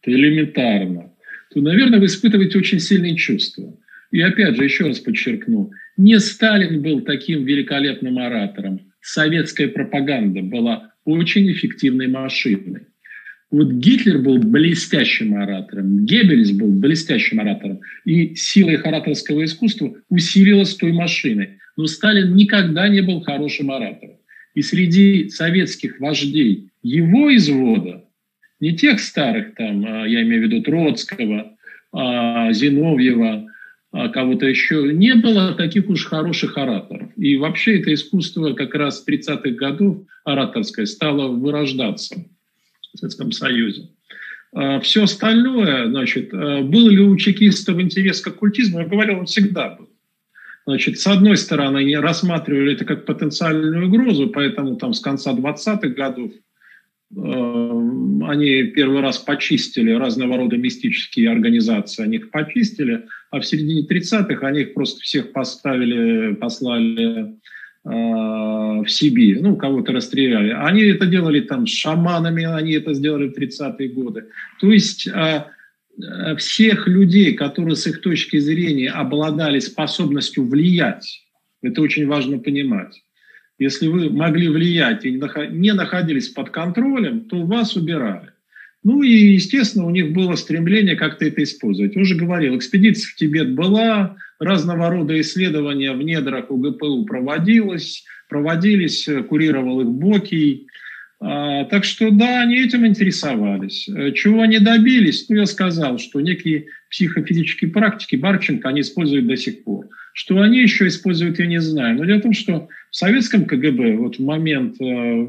это 0.00 0.12
элементарно, 0.12 1.12
то, 1.50 1.60
наверное, 1.60 1.98
вы 1.98 2.06
испытываете 2.06 2.58
очень 2.58 2.80
сильные 2.80 3.16
чувства. 3.16 3.76
И 4.10 4.20
опять 4.20 4.56
же, 4.56 4.64
еще 4.64 4.86
раз 4.86 5.00
подчеркну, 5.00 5.70
не 5.96 6.18
Сталин 6.18 6.82
был 6.82 7.02
таким 7.02 7.44
великолепным 7.44 8.18
оратором. 8.18 8.92
Советская 9.00 9.68
пропаганда 9.68 10.42
была 10.42 10.92
очень 11.04 11.50
эффективной 11.50 12.08
машиной. 12.08 12.82
Вот 13.50 13.72
Гитлер 13.72 14.18
был 14.18 14.38
блестящим 14.38 15.34
оратором, 15.34 16.04
Геббельс 16.04 16.50
был 16.50 16.70
блестящим 16.70 17.40
оратором, 17.40 17.80
и 18.04 18.34
сила 18.34 18.70
их 18.70 18.84
ораторского 18.84 19.44
искусства 19.44 19.94
усилилась 20.10 20.74
той 20.74 20.92
машиной. 20.92 21.58
Но 21.76 21.86
Сталин 21.86 22.34
никогда 22.34 22.88
не 22.88 23.00
был 23.00 23.22
хорошим 23.22 23.70
оратором. 23.70 24.16
И 24.54 24.60
среди 24.60 25.30
советских 25.30 25.98
вождей 26.00 26.70
его 26.82 27.34
извода, 27.34 28.04
не 28.60 28.72
тех 28.76 29.00
старых, 29.00 29.54
там, 29.54 29.84
а, 29.86 30.06
я 30.06 30.22
имею 30.22 30.42
в 30.42 30.44
виду 30.46 30.62
Троцкого, 30.62 31.56
а, 31.92 32.52
Зиновьева, 32.52 33.46
кого-то 33.90 34.46
еще, 34.46 34.92
не 34.92 35.14
было 35.14 35.54
таких 35.54 35.88
уж 35.88 36.04
хороших 36.04 36.58
ораторов. 36.58 37.10
И 37.16 37.36
вообще 37.36 37.80
это 37.80 37.92
искусство 37.94 38.52
как 38.52 38.74
раз 38.74 39.04
30-х 39.06 39.50
годов 39.50 40.02
ораторское 40.24 40.86
стало 40.86 41.28
вырождаться 41.28 42.16
в 42.92 42.98
Советском 42.98 43.32
Союзе. 43.32 43.88
А, 44.52 44.80
Все 44.80 45.04
остальное, 45.04 45.86
значит, 45.86 46.32
а, 46.32 46.62
был 46.62 46.88
ли 46.88 47.00
у 47.00 47.16
чекистов 47.16 47.80
интерес 47.80 48.20
к 48.20 48.28
оккультизму, 48.28 48.80
я 48.80 48.86
говорил, 48.86 49.20
он 49.20 49.26
всегда 49.26 49.70
был. 49.70 49.88
Значит, 50.66 50.98
с 50.98 51.06
одной 51.06 51.38
стороны, 51.38 51.78
они 51.78 51.96
рассматривали 51.96 52.74
это 52.74 52.84
как 52.84 53.06
потенциальную 53.06 53.88
угрозу, 53.88 54.28
поэтому 54.28 54.76
там 54.76 54.92
с 54.92 55.00
конца 55.00 55.32
20-х 55.32 55.88
годов 55.88 56.30
они 57.10 58.64
первый 58.74 59.00
раз 59.00 59.18
почистили 59.18 59.92
разного 59.92 60.36
рода 60.36 60.56
мистические 60.56 61.30
организации, 61.30 62.02
они 62.02 62.16
их 62.16 62.30
почистили, 62.30 63.06
а 63.30 63.40
в 63.40 63.46
середине 63.46 63.86
30-х 63.86 64.46
они 64.46 64.60
их 64.60 64.74
просто 64.74 65.00
всех 65.00 65.32
поставили, 65.32 66.34
послали 66.34 67.38
Э, 67.84 68.82
в 68.84 68.88
Сибирь, 68.88 69.40
ну, 69.40 69.56
кого-то 69.56 69.92
расстреляли. 69.92 70.50
Они 70.50 70.82
это 70.82 71.06
делали 71.06 71.40
там 71.40 71.66
с 71.66 71.70
шаманами, 71.70 72.44
они 72.44 72.72
это 72.72 72.92
сделали 72.92 73.28
в 73.28 73.38
30-е 73.38 73.88
годы. 73.88 74.26
То 74.60 74.70
есть 74.70 75.06
э, 75.06 75.44
э, 76.02 76.36
всех 76.36 76.86
людей, 76.86 77.32
которые 77.34 77.76
с 77.76 77.86
их 77.86 78.02
точки 78.02 78.38
зрения 78.38 78.90
обладали 78.90 79.58
способностью 79.60 80.46
влиять, 80.46 81.24
это 81.62 81.80
очень 81.80 82.06
важно 82.06 82.38
понимать. 82.38 83.02
Если 83.58 83.88
вы 83.88 84.08
могли 84.10 84.48
влиять 84.48 85.04
и 85.04 85.10
не 85.10 85.74
находились 85.74 86.28
под 86.28 86.50
контролем, 86.50 87.22
то 87.22 87.44
вас 87.44 87.74
убирали. 87.76 88.30
Ну 88.84 89.02
и, 89.02 89.10
естественно, 89.10 89.86
у 89.86 89.90
них 89.90 90.12
было 90.12 90.36
стремление 90.36 90.94
как-то 90.94 91.24
это 91.24 91.42
использовать. 91.42 91.96
Уже 91.96 92.14
говорил, 92.14 92.56
экспедиция 92.56 93.10
в 93.10 93.16
Тибет 93.16 93.54
была, 93.54 94.16
разного 94.38 94.88
рода 94.88 95.20
исследования 95.20 95.92
в 95.92 96.02
недрах 96.02 96.50
УГПУ 96.50 97.04
проводилось, 97.04 98.04
проводились, 98.28 99.08
курировал 99.28 99.80
их 99.80 99.88
Бокий. 99.88 100.67
А, 101.20 101.64
так 101.64 101.84
что 101.84 102.10
да, 102.10 102.42
они 102.42 102.60
этим 102.60 102.86
интересовались. 102.86 103.88
Э, 103.88 104.12
чего 104.12 104.42
они 104.42 104.60
добились? 104.60 105.28
Ну, 105.28 105.36
я 105.36 105.46
сказал, 105.46 105.98
что 105.98 106.20
некие 106.20 106.66
психофизические 106.90 107.70
практики 107.70 108.14
Барченко 108.14 108.68
они 108.68 108.82
используют 108.82 109.26
до 109.26 109.36
сих 109.36 109.64
пор. 109.64 109.88
Что 110.12 110.40
они 110.40 110.60
еще 110.60 110.86
используют, 110.86 111.40
я 111.40 111.46
не 111.46 111.60
знаю. 111.60 111.96
Но 111.96 112.04
дело 112.04 112.18
в 112.18 112.22
том, 112.22 112.32
что 112.32 112.68
в 112.90 112.96
советском 112.96 113.46
КГБ, 113.46 113.96
вот 113.96 114.16
в 114.16 114.24
момент 114.24 114.80
э, 114.80 115.28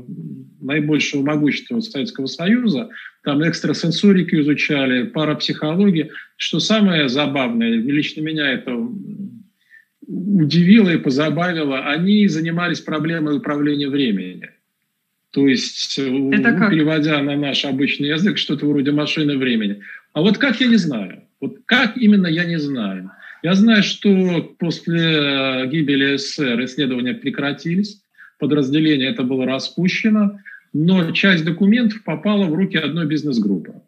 наибольшего 0.61 1.23
могущества 1.23 1.79
Советского 1.79 2.27
Союза, 2.27 2.89
там 3.23 3.41
экстрасенсорики 3.43 4.35
изучали, 4.41 5.03
парапсихологию. 5.03 6.11
Что 6.37 6.59
самое 6.59 7.09
забавное, 7.09 7.69
лично 7.69 8.21
меня 8.21 8.51
это 8.51 8.77
удивило 10.05 10.89
и 10.89 10.97
позабавило, 10.97 11.85
они 11.85 12.27
занимались 12.27 12.79
проблемой 12.79 13.37
управления 13.37 13.89
временем. 13.89 14.49
То 15.31 15.47
есть, 15.47 15.99
э, 15.99 16.29
Это 16.33 16.51
ну, 16.51 16.69
переводя 16.69 17.21
на 17.21 17.35
наш 17.35 17.65
обычный 17.65 18.09
язык, 18.09 18.37
что-то 18.37 18.65
вроде 18.65 18.91
машины 18.91 19.37
времени. 19.37 19.81
А 20.13 20.21
вот 20.21 20.37
как 20.37 20.59
я 20.59 20.67
не 20.67 20.77
знаю. 20.77 21.23
Вот 21.39 21.57
как 21.65 21.97
именно 21.97 22.27
я 22.27 22.45
не 22.45 22.59
знаю. 22.59 23.11
Я 23.43 23.53
знаю, 23.53 23.83
что 23.83 24.55
после 24.59 24.99
э, 24.99 25.67
гибели 25.67 26.17
СССР 26.17 26.65
исследования 26.65 27.13
прекратились, 27.13 28.01
подразделение 28.37 29.09
это 29.09 29.23
было 29.23 29.45
распущено, 29.45 30.39
но 30.73 31.11
часть 31.11 31.45
документов 31.45 32.03
попала 32.03 32.45
в 32.45 32.53
руки 32.53 32.77
одной 32.77 33.05
бизнес-группы. 33.05 33.81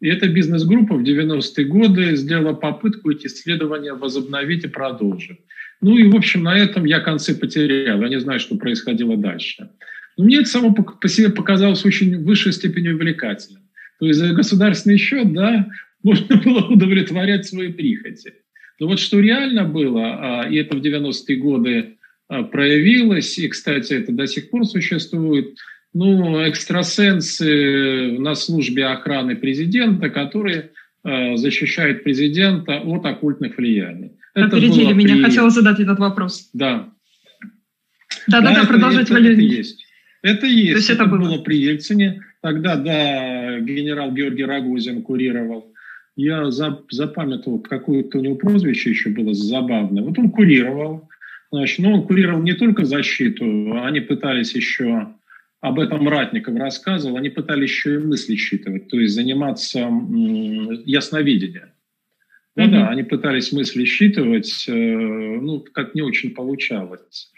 И 0.00 0.08
эта 0.08 0.28
бизнес-группа 0.28 0.94
в 0.94 1.02
90-е 1.02 1.64
годы 1.64 2.16
сделала 2.16 2.52
попытку 2.52 3.10
эти 3.10 3.26
исследования 3.26 3.94
возобновить 3.94 4.64
и 4.64 4.68
продолжить. 4.68 5.40
Ну 5.80 5.96
и, 5.96 6.08
в 6.08 6.14
общем, 6.14 6.42
на 6.42 6.56
этом 6.56 6.84
я 6.84 7.00
концы 7.00 7.34
потерял. 7.34 8.00
Я 8.02 8.08
не 8.08 8.20
знаю, 8.20 8.38
что 8.38 8.56
происходило 8.56 9.16
дальше. 9.16 9.70
Но 10.16 10.24
мне 10.24 10.38
это 10.38 10.48
само 10.48 10.72
по 10.72 11.08
себе 11.08 11.30
показалось 11.30 11.84
очень 11.84 12.24
высшей 12.24 12.52
степенью 12.52 12.94
увлекательным. 12.94 13.62
То 13.98 14.06
есть 14.06 14.18
за 14.18 14.32
государственный 14.32 14.98
счет, 14.98 15.32
да, 15.32 15.66
можно 16.02 16.36
было 16.36 16.60
удовлетворять 16.66 17.46
свои 17.46 17.72
прихоти. 17.72 18.34
Но 18.78 18.88
вот 18.88 18.98
что 18.98 19.20
реально 19.20 19.64
было, 19.64 20.42
а, 20.42 20.48
и 20.48 20.56
это 20.56 20.76
в 20.76 20.80
90-е 20.80 21.36
годы 21.36 21.96
а, 22.28 22.42
проявилось, 22.42 23.38
и, 23.38 23.48
кстати, 23.48 23.94
это 23.94 24.12
до 24.12 24.26
сих 24.26 24.50
пор 24.50 24.66
существует, 24.66 25.56
ну, 25.94 26.46
экстрасенсы 26.46 28.16
на 28.18 28.34
службе 28.34 28.86
охраны 28.86 29.34
президента, 29.36 30.10
которые 30.10 30.72
а, 31.02 31.36
защищают 31.36 32.04
президента 32.04 32.80
от 32.80 33.06
оккультных 33.06 33.56
влияний. 33.56 34.12
Опередили 34.34 34.92
меня, 34.92 35.14
при... 35.14 35.22
хотела 35.22 35.48
задать 35.48 35.80
этот 35.80 35.98
вопрос. 35.98 36.50
Да. 36.52 36.90
Да-да-да, 38.26 38.64
продолжайте, 38.66 39.14
Валерий. 39.14 39.46
Это 39.46 39.56
есть. 39.56 39.85
Это 40.26 40.46
есть. 40.46 40.72
То 40.72 40.78
есть 40.78 40.90
это, 40.90 41.04
это 41.04 41.10
было. 41.10 41.20
было 41.20 41.38
при 41.38 41.58
Ельцине. 41.58 42.24
Тогда, 42.40 42.76
да, 42.76 43.60
генерал 43.60 44.12
Георгий 44.12 44.44
Рогозин 44.44 45.02
курировал. 45.02 45.72
Я 46.16 46.50
запамятовал, 46.50 47.60
какое-то 47.60 48.18
у 48.18 48.22
него 48.22 48.36
прозвище 48.36 48.90
еще 48.90 49.10
было 49.10 49.34
забавное. 49.34 50.02
Вот 50.02 50.18
он 50.18 50.30
курировал. 50.30 51.08
Значит, 51.52 51.78
но 51.78 51.92
он 51.92 52.06
курировал 52.06 52.42
не 52.42 52.54
только 52.54 52.84
защиту, 52.84 53.44
они 53.82 54.00
пытались 54.00 54.54
еще, 54.54 55.08
об 55.60 55.78
этом 55.78 56.08
Ратников 56.08 56.56
рассказывал, 56.56 57.16
они 57.16 57.28
пытались 57.30 57.70
еще 57.70 57.94
и 57.94 57.98
мысли 57.98 58.36
считывать, 58.36 58.88
то 58.88 58.98
есть 58.98 59.14
заниматься 59.14 59.88
ясновидением. 60.84 61.70
Да-да, 62.56 62.76
mm-hmm. 62.76 62.88
они 62.88 63.02
пытались 63.02 63.52
мысли 63.52 63.84
считывать, 63.84 64.64
э, 64.66 64.72
ну, 64.72 65.64
как 65.72 65.94
не 65.94 66.00
очень 66.00 66.30
получалось. 66.30 67.30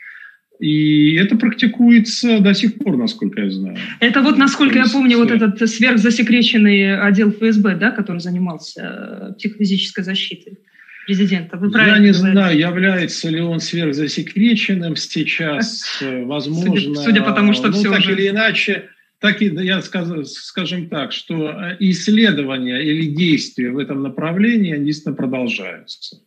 И 0.59 1.15
это 1.15 1.37
практикуется 1.37 2.41
до 2.41 2.53
сих 2.53 2.79
пор, 2.79 2.97
насколько 2.97 3.43
я 3.43 3.51
знаю. 3.51 3.77
Это 4.01 4.23
вот, 4.23 4.39
насколько 4.39 4.79
есть, 4.79 4.93
я 4.93 4.99
помню, 4.99 5.17
вот 5.19 5.31
этот 5.31 5.69
сверхзасекреченный 5.69 6.99
отдел 7.01 7.31
ФСБ, 7.31 7.77
да, 7.77 7.93
который 7.93 8.21
занимался 8.21 9.31
э, 9.31 9.33
психофизической 9.35 10.03
защитой 10.03 10.59
президента. 11.07 11.57
Вы 11.57 11.71
я 11.75 11.99
не 11.99 12.13
знаю, 12.13 12.59
является 12.59 13.31
ли 13.31 13.41
он 13.41 13.61
сверхзасекреченным 13.61 14.97
сейчас, 14.97 16.03
возможно. 16.03 16.75
Судя, 16.75 16.95
судя 17.03 17.23
по 17.23 17.33
тому, 17.33 17.53
что 17.53 17.69
ну, 17.69 17.73
все 17.75 17.91
так 17.91 18.01
уже... 18.01 18.13
или 18.13 18.29
иначе, 18.29 18.91
так 19.21 19.41
и 19.41 19.47
я 19.47 19.81
скажу, 19.81 20.25
скажем 20.25 20.89
так, 20.89 21.13
что 21.13 21.51
э, 21.51 21.77
исследования 21.81 22.81
или 22.81 23.07
действия 23.07 23.71
в 23.71 23.79
этом 23.79 24.03
направлении, 24.03 24.75
они 24.75 24.87
действительно 24.87 25.17
продолжаются. 25.17 26.19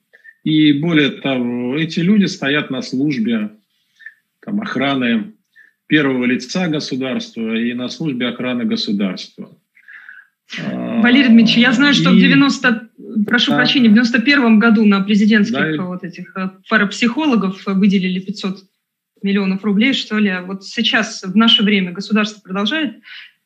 И 0.43 0.73
более 0.73 1.09
того, 1.09 1.77
эти 1.77 1.99
люди 1.99 2.25
стоят 2.25 2.69
на 2.69 2.81
службе 2.81 3.51
там, 4.41 4.61
охраны 4.61 5.33
первого 5.87 6.25
лица 6.25 6.67
государства 6.67 7.55
и 7.55 7.73
на 7.73 7.89
службе 7.89 8.27
охраны 8.27 8.65
государства. 8.65 9.57
Валерий 10.57 11.29
Дмитриевич, 11.29 11.57
я 11.57 11.71
знаю, 11.71 11.93
что 11.93 12.11
и... 12.11 12.15
в 12.15 12.19
90, 12.19 12.89
прошу 13.25 13.51
да. 13.51 13.57
прощения, 13.57 13.89
в 13.89 13.93
91 13.93 14.59
году 14.59 14.85
на 14.85 15.01
президентских 15.01 15.77
да. 15.77 15.83
вот 15.83 16.03
этих 16.03 16.35
э, 16.35 16.49
парапсихологов 16.69 17.65
выделили 17.65 18.19
500 18.19 18.63
миллионов 19.21 19.63
рублей, 19.63 19.93
что 19.93 20.17
ли. 20.17 20.39
Вот 20.45 20.65
сейчас, 20.65 21.23
в 21.23 21.35
наше 21.35 21.63
время, 21.63 21.91
государство 21.91 22.41
продолжает 22.41 22.97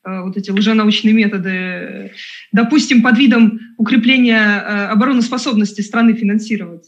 э, 0.04 0.22
вот 0.22 0.38
эти 0.38 0.50
лженаучные 0.50 1.14
методы, 1.14 2.12
допустим, 2.52 3.04
под 3.04 3.18
видом 3.18 3.60
укрепления 3.78 4.40
э, 4.40 4.86
обороноспособности 4.88 5.82
страны 5.82 6.14
финансировать. 6.14 6.86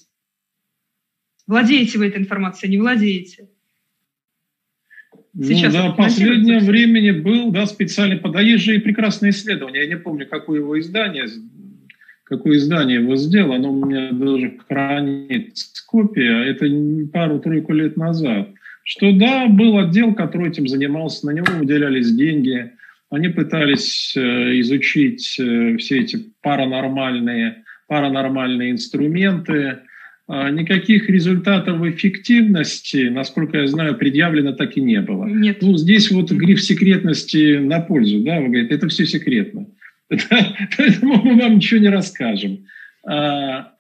Владеете 1.45 1.97
вы 1.97 2.07
этой 2.07 2.21
информацией, 2.21 2.71
не 2.71 2.77
владеете? 2.77 3.49
Сейчас 5.39 5.73
ну, 5.73 5.89
за 5.89 5.89
последнее 5.91 6.59
времени 6.59 7.11
был 7.11 7.51
да, 7.51 7.67
специальный, 7.67 8.19
да, 8.19 8.41
есть 8.41 8.63
же 8.63 8.75
и 8.75 8.79
прекрасное 8.79 9.29
исследование, 9.29 9.83
я 9.83 9.87
не 9.87 9.97
помню, 9.97 10.27
какое 10.27 10.59
его 10.59 10.79
издание, 10.79 11.25
какое 12.23 12.57
издание 12.57 13.01
его 13.01 13.15
сделало, 13.15 13.57
оно 13.57 13.71
у 13.71 13.85
меня 13.85 14.11
даже 14.11 14.57
хранит 14.67 15.53
копия, 15.85 16.43
это 16.43 16.65
пару-тройку 17.13 17.73
лет 17.73 17.97
назад, 17.97 18.49
что 18.83 19.11
да, 19.11 19.47
был 19.47 19.77
отдел, 19.77 20.15
который 20.15 20.49
этим 20.49 20.67
занимался, 20.67 21.27
на 21.27 21.31
него 21.31 21.47
выделялись 21.55 22.11
деньги, 22.15 22.71
они 23.11 23.29
пытались 23.29 24.13
э, 24.17 24.59
изучить 24.61 25.37
э, 25.39 25.77
все 25.77 25.99
эти 25.99 26.33
паранормальные, 26.41 27.63
паранормальные 27.87 28.71
инструменты, 28.71 29.53
а, 29.59 29.79
никаких 30.27 31.09
результатов 31.09 31.81
эффективности, 31.83 33.07
насколько 33.07 33.59
я 33.59 33.67
знаю, 33.67 33.95
предъявлено 33.95 34.51
так 34.51 34.75
и 34.75 34.81
не 34.81 34.99
было. 35.01 35.25
Нет. 35.25 35.61
Ну, 35.61 35.77
здесь 35.77 36.11
вот 36.11 36.31
гриф 36.31 36.61
секретности 36.61 37.57
на 37.57 37.79
пользу, 37.79 38.19
да, 38.19 38.41
вы 38.41 38.49
говорите, 38.49 38.75
это 38.75 38.89
все 38.89 39.05
секретно. 39.05 39.67
Поэтому 40.77 41.21
мы 41.23 41.41
вам 41.41 41.55
ничего 41.55 41.79
не 41.79 41.89
расскажем. 41.89 42.65
А, 43.05 43.73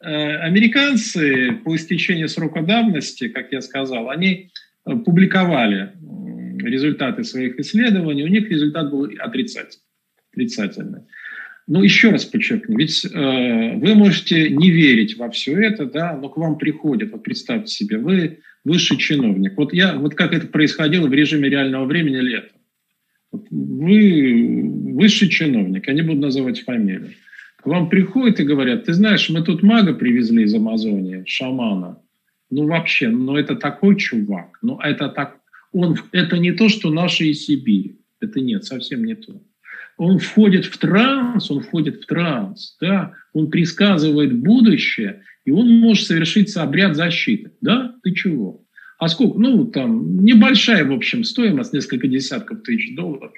а, 0.00 0.44
американцы 0.44 1.52
по 1.64 1.74
истечении 1.74 2.26
срока 2.26 2.62
давности, 2.62 3.28
как 3.28 3.52
я 3.52 3.60
сказал, 3.60 4.10
они 4.10 4.50
э, 4.86 4.96
публиковали 4.96 5.92
результаты 6.62 7.24
своих 7.24 7.58
исследований, 7.58 8.24
у 8.24 8.28
них 8.28 8.50
результат 8.50 8.90
был 8.90 9.04
отрицательный. 9.18 9.84
отрицательный. 10.32 11.00
Ну, 11.68 11.82
еще 11.82 12.08
раз 12.08 12.24
подчеркну, 12.24 12.78
ведь 12.78 13.04
э, 13.04 13.76
вы 13.76 13.94
можете 13.94 14.48
не 14.48 14.70
верить 14.70 15.18
во 15.18 15.28
все 15.28 15.52
это, 15.52 15.84
да, 15.84 16.16
но 16.16 16.30
к 16.30 16.38
вам 16.38 16.56
приходят, 16.56 17.12
вот 17.12 17.22
представьте 17.22 17.70
себе, 17.70 17.98
вы 17.98 18.38
высший 18.64 18.96
чиновник. 18.96 19.52
Вот 19.58 19.74
я, 19.74 19.94
вот 19.94 20.14
как 20.14 20.32
это 20.32 20.46
происходило 20.46 21.06
в 21.06 21.12
режиме 21.12 21.50
реального 21.50 21.84
времени 21.84 22.16
летом. 22.16 22.56
Вот 23.30 23.48
вы 23.50 24.62
высший 24.94 25.28
чиновник, 25.28 25.86
я 25.88 25.92
не 25.92 26.00
буду 26.00 26.20
называть 26.20 26.62
фамилию. 26.62 27.10
К 27.58 27.66
вам 27.66 27.90
приходят 27.90 28.40
и 28.40 28.44
говорят, 28.44 28.84
ты 28.84 28.94
знаешь, 28.94 29.28
мы 29.28 29.42
тут 29.42 29.62
мага 29.62 29.92
привезли 29.92 30.44
из 30.44 30.54
Амазонии, 30.54 31.24
шамана. 31.26 31.98
Ну, 32.50 32.66
вообще, 32.66 33.08
ну, 33.08 33.36
это 33.36 33.56
такой 33.56 33.96
чувак. 33.96 34.58
Ну, 34.62 34.78
это 34.78 35.10
так, 35.10 35.36
он, 35.72 35.98
это 36.12 36.38
не 36.38 36.52
то, 36.52 36.70
что 36.70 36.90
наши 36.90 37.26
из 37.26 37.44
Сибири. 37.44 37.98
Это 38.20 38.40
нет, 38.40 38.64
совсем 38.64 39.04
не 39.04 39.16
то 39.16 39.38
он 39.98 40.18
входит 40.20 40.64
в 40.64 40.78
транс, 40.78 41.50
он 41.50 41.60
входит 41.60 42.02
в 42.02 42.06
транс, 42.06 42.76
да, 42.80 43.12
он 43.32 43.50
предсказывает 43.50 44.34
будущее, 44.34 45.22
и 45.44 45.50
он 45.50 45.68
может 45.80 46.06
совершить 46.06 46.56
обряд 46.56 46.96
защиты. 46.96 47.50
Да, 47.60 47.94
ты 48.02 48.12
чего? 48.12 48.64
А 48.98 49.08
сколько? 49.08 49.38
Ну, 49.38 49.66
там, 49.66 50.24
небольшая, 50.24 50.84
в 50.84 50.92
общем, 50.92 51.24
стоимость, 51.24 51.72
несколько 51.72 52.06
десятков 52.06 52.62
тысяч 52.62 52.94
долларов, 52.94 53.32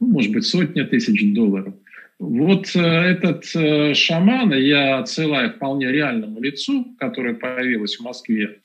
ну, 0.00 0.06
может 0.08 0.32
быть, 0.32 0.46
сотня 0.46 0.86
тысяч 0.86 1.34
долларов. 1.34 1.74
Вот 2.20 2.70
э, 2.76 2.80
этот 2.80 3.44
э, 3.56 3.94
шаман, 3.94 4.54
я 4.54 4.98
отсылаю 4.98 5.52
вполне 5.52 5.90
реальному 5.90 6.40
лицу, 6.40 6.96
которое 6.98 7.34
появилось 7.34 7.96
в 7.96 8.02
Москве 8.02 8.60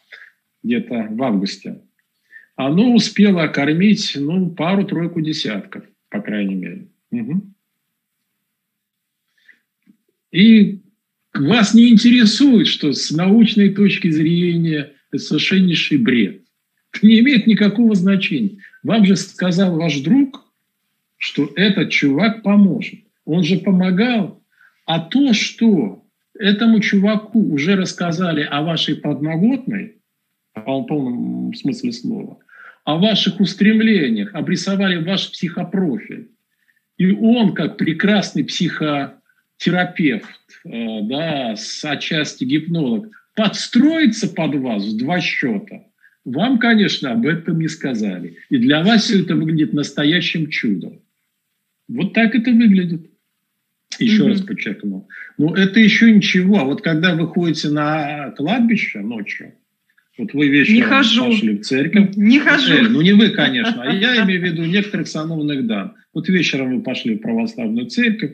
где-то 0.63 1.07
в 1.09 1.23
августе, 1.23 1.81
оно 2.55 2.93
успело 2.93 3.47
кормить 3.47 4.13
ну, 4.15 4.51
пару-тройку 4.51 5.21
десятков, 5.21 5.83
по 6.09 6.21
крайней 6.21 6.55
мере. 6.55 6.87
И 10.31 10.81
вас 11.33 11.73
не 11.73 11.89
интересует, 11.89 12.67
что 12.67 12.93
с 12.93 13.11
научной 13.11 13.73
точки 13.73 14.09
зрения 14.09 14.93
это 15.11 15.21
совершеннейший 15.21 15.97
бред. 15.97 16.43
Это 16.93 17.07
не 17.07 17.19
имеет 17.19 17.47
никакого 17.47 17.95
значения. 17.95 18.57
Вам 18.83 19.05
же 19.05 19.15
сказал 19.15 19.75
ваш 19.75 19.99
друг, 19.99 20.45
что 21.17 21.51
этот 21.55 21.91
чувак 21.91 22.43
поможет. 22.43 22.99
Он 23.25 23.43
же 23.43 23.57
помогал. 23.57 24.41
А 24.85 24.99
то, 24.99 25.33
что 25.33 26.03
этому 26.37 26.79
чуваку 26.79 27.53
уже 27.53 27.75
рассказали 27.75 28.41
о 28.41 28.61
вашей 28.63 28.95
подноготной, 28.95 29.97
в 30.55 30.83
полном 30.83 31.53
смысле 31.53 31.91
слова, 31.91 32.39
о 32.85 32.97
ваших 32.97 33.39
устремлениях, 33.39 34.33
обрисовали 34.33 35.03
ваш 35.03 35.31
психопрофиль. 35.31 36.29
И 36.99 37.11
он, 37.11 37.55
как 37.55 37.77
прекрасный 37.77 38.43
психотерапевт, 38.43 40.29
э, 40.65 41.01
да, 41.03 41.55
с 41.55 41.83
отчасти 41.85 42.43
гипнолог, 42.43 43.07
подстроится 43.35 44.27
под 44.27 44.55
вас 44.55 44.83
в 44.83 44.97
два 44.97 45.21
счета. 45.21 45.85
Вам, 46.25 46.59
конечно, 46.59 47.13
об 47.13 47.25
этом 47.25 47.59
не 47.59 47.69
сказали. 47.69 48.37
И 48.49 48.57
для 48.57 48.83
вас 48.83 49.03
все 49.05 49.21
это 49.21 49.35
выглядит 49.35 49.71
настоящим 49.71 50.49
чудом. 50.49 51.01
Вот 51.87 52.13
так 52.13 52.35
это 52.35 52.51
выглядит. 52.51 53.09
Еще 53.97 54.23
mm-hmm. 54.23 54.27
раз 54.27 54.41
подчеркну. 54.41 55.07
Но 55.37 55.55
это 55.55 55.79
еще 55.79 56.11
ничего. 56.11 56.59
А 56.59 56.65
вот 56.65 56.81
когда 56.81 57.15
вы 57.15 57.27
ходите 57.27 57.69
на 57.69 58.31
кладбище 58.31 58.99
ночью, 58.99 59.53
вот 60.19 60.33
вы 60.33 60.49
вечером 60.49 60.75
не 60.75 60.81
хожу. 60.81 61.25
пошли 61.25 61.57
в 61.57 61.61
церковь. 61.61 62.15
Не 62.15 62.39
хожу. 62.39 62.73
Э, 62.73 62.81
ну, 62.81 63.01
не 63.01 63.13
вы, 63.13 63.29
конечно. 63.29 63.83
А 63.83 63.93
я 63.93 64.23
имею 64.23 64.41
в 64.41 64.43
виду 64.43 64.65
некоторых 64.65 65.07
сановных 65.07 65.65
дам. 65.65 65.95
Вот 66.13 66.27
вечером 66.27 66.75
вы 66.75 66.83
пошли 66.83 67.15
в 67.15 67.19
православную 67.19 67.87
церковь, 67.87 68.33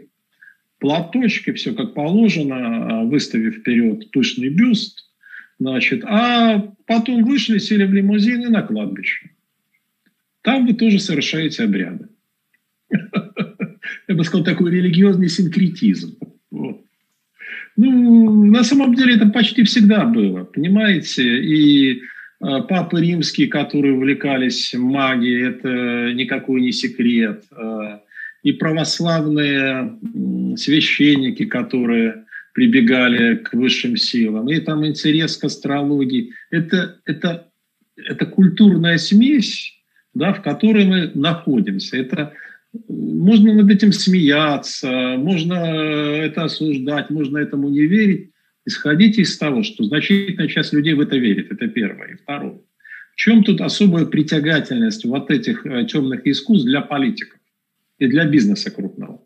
платочки, 0.79 1.53
все 1.53 1.73
как 1.73 1.93
положено, 1.93 3.01
а, 3.01 3.03
выставив 3.03 3.57
вперед 3.57 4.11
пышный 4.11 4.49
бюст, 4.49 5.09
значит, 5.59 6.03
а 6.05 6.73
потом 6.86 7.23
вышли, 7.23 7.59
сели 7.59 7.86
в 7.86 7.93
лимузин 7.93 8.43
и 8.43 8.47
на 8.47 8.61
кладбище. 8.63 9.29
Там 10.41 10.65
вы 10.65 10.73
тоже 10.73 10.99
совершаете 10.99 11.63
обряды. 11.63 12.07
Я 14.07 14.15
бы 14.15 14.23
сказал, 14.23 14.43
такой 14.43 14.71
религиозный 14.71 15.29
синкретизм. 15.29 16.17
Ну, 17.78 18.45
на 18.45 18.63
самом 18.63 18.95
деле 18.95 19.15
это 19.15 19.28
почти 19.28 19.63
всегда 19.63 20.05
было, 20.05 20.45
понимаете? 20.45 21.23
И 21.23 21.93
э, 21.93 22.01
папы 22.39 23.01
римские, 23.01 23.47
которые 23.47 23.95
увлекались 23.95 24.73
магией, 24.73 25.49
это 25.49 26.13
никакой 26.13 26.61
не 26.61 26.71
секрет. 26.71 27.43
Э, 27.51 27.99
и 28.43 28.53
православные 28.53 29.97
священники, 30.55 31.45
которые 31.45 32.26
прибегали 32.53 33.36
к 33.36 33.53
высшим 33.53 33.97
силам, 33.97 34.49
и 34.49 34.59
там 34.59 34.86
интерес 34.86 35.36
к 35.36 35.43
астрологии. 35.43 36.32
Это, 36.51 36.99
это, 37.05 37.49
это 37.97 38.26
культурная 38.26 38.97
смесь, 38.97 39.73
да, 40.13 40.32
в 40.32 40.41
которой 40.41 40.86
мы 40.86 41.11
находимся. 41.15 41.97
Это 41.97 42.34
можно 42.88 43.53
над 43.53 43.69
этим 43.69 43.91
смеяться, 43.91 45.15
можно 45.17 45.53
это 45.53 46.43
осуждать, 46.43 47.09
можно 47.09 47.38
этому 47.38 47.69
не 47.69 47.86
верить. 47.86 48.32
Исходите 48.65 49.21
из 49.21 49.38
того, 49.38 49.63
что 49.63 49.84
значительная 49.84 50.47
часть 50.47 50.73
людей 50.73 50.93
в 50.93 51.01
это 51.01 51.17
верит. 51.17 51.51
Это 51.51 51.67
первое. 51.67 52.13
И 52.13 52.15
второе. 52.15 52.59
В 53.13 53.15
чем 53.15 53.43
тут 53.43 53.61
особая 53.61 54.05
притягательность 54.05 55.05
вот 55.05 55.32
этих 55.32 55.65
э, 55.65 55.86
темных 55.86 56.28
искусств 56.28 56.65
для 56.65 56.82
политиков 56.82 57.39
и 57.99 58.07
для 58.07 58.26
бизнеса 58.26 58.71
крупного? 58.71 59.21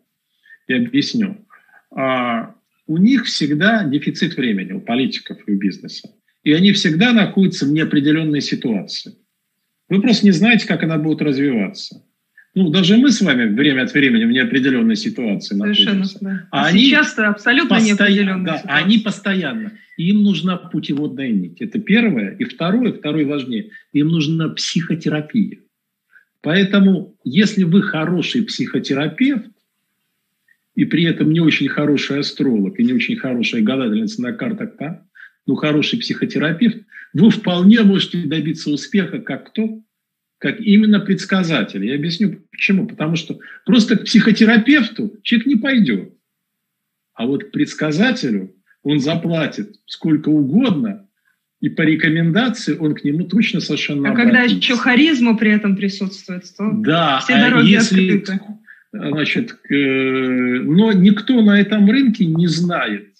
Я 0.68 0.76
объясню. 0.76 1.44
А 1.90 2.54
у 2.86 2.98
них 2.98 3.24
всегда 3.24 3.84
дефицит 3.84 4.36
времени, 4.36 4.72
у 4.72 4.80
политиков 4.80 5.38
и 5.46 5.52
у 5.52 5.58
бизнеса. 5.58 6.10
И 6.44 6.52
они 6.52 6.72
всегда 6.72 7.12
находятся 7.12 7.66
в 7.66 7.72
неопределенной 7.72 8.40
ситуации. 8.40 9.14
Вы 9.88 10.00
просто 10.00 10.24
не 10.24 10.32
знаете, 10.32 10.68
как 10.68 10.82
она 10.84 10.98
будет 10.98 11.20
развиваться. 11.22 12.04
Ну, 12.54 12.70
даже 12.70 12.96
мы 12.96 13.12
с 13.12 13.20
вами 13.20 13.46
время 13.54 13.82
от 13.82 13.94
времени 13.94 14.24
в 14.24 14.30
неопределенной 14.30 14.96
ситуации 14.96 15.56
Совершенно, 15.56 16.00
находимся. 16.00 16.18
Да. 16.20 16.48
А, 16.50 16.64
а 16.64 16.66
они 16.66 16.84
сейчас 16.84 17.16
абсолютно 17.18 17.80
неопределенная 17.80 18.44
да, 18.44 18.58
ситуация. 18.58 18.84
Они 18.84 18.98
постоянно. 18.98 19.72
Им 19.96 20.22
нужна 20.22 20.56
путеводная 20.56 21.30
нить. 21.30 21.60
Это 21.60 21.78
первое. 21.78 22.34
И 22.36 22.44
второе, 22.44 22.92
второе 22.92 23.24
важнее, 23.26 23.70
им 23.92 24.08
нужна 24.08 24.48
психотерапия. 24.48 25.58
Поэтому, 26.42 27.16
если 27.22 27.64
вы 27.64 27.82
хороший 27.82 28.42
психотерапевт, 28.42 29.50
и 30.74 30.84
при 30.86 31.04
этом 31.04 31.32
не 31.32 31.40
очень 31.40 31.68
хороший 31.68 32.20
астролог 32.20 32.80
и 32.80 32.84
не 32.84 32.92
очень 32.92 33.16
хорошая 33.16 33.62
гадательница 33.62 34.22
на 34.22 34.32
картах, 34.32 34.70
да, 34.78 35.06
но 35.46 35.54
хороший 35.54 35.98
психотерапевт, 35.98 36.78
вы 37.12 37.30
вполне 37.30 37.82
можете 37.82 38.22
добиться 38.26 38.70
успеха, 38.70 39.20
как 39.20 39.50
кто? 39.50 39.82
Как 40.40 40.58
именно 40.58 41.00
предсказатель. 41.00 41.84
Я 41.84 41.94
объясню 41.94 42.40
почему. 42.50 42.86
Потому 42.86 43.14
что 43.14 43.38
просто 43.66 43.96
к 43.96 44.04
психотерапевту 44.04 45.12
человек 45.22 45.46
не 45.46 45.56
пойдет. 45.56 46.14
А 47.14 47.26
вот 47.26 47.44
к 47.44 47.50
предсказателю 47.50 48.56
он 48.82 49.00
заплатит 49.00 49.76
сколько 49.84 50.30
угодно, 50.30 51.06
и 51.60 51.68
по 51.68 51.82
рекомендации 51.82 52.74
он 52.74 52.94
к 52.94 53.04
нему 53.04 53.24
точно 53.24 53.60
совершенно 53.60 54.08
А 54.08 54.12
обратится. 54.12 54.38
когда 54.38 54.56
еще 54.56 54.76
харизма 54.76 55.36
при 55.36 55.52
этом 55.52 55.76
присутствует, 55.76 56.44
то 56.56 56.70
да, 56.72 57.20
все 57.20 57.34
а 57.34 57.50
дороги 57.50 57.68
если, 57.68 58.16
открыты. 58.16 58.40
Значит, 58.92 59.56
но 59.68 60.92
никто 60.92 61.42
на 61.42 61.60
этом 61.60 61.88
рынке 61.88 62.24
не 62.24 62.46
знает, 62.46 63.10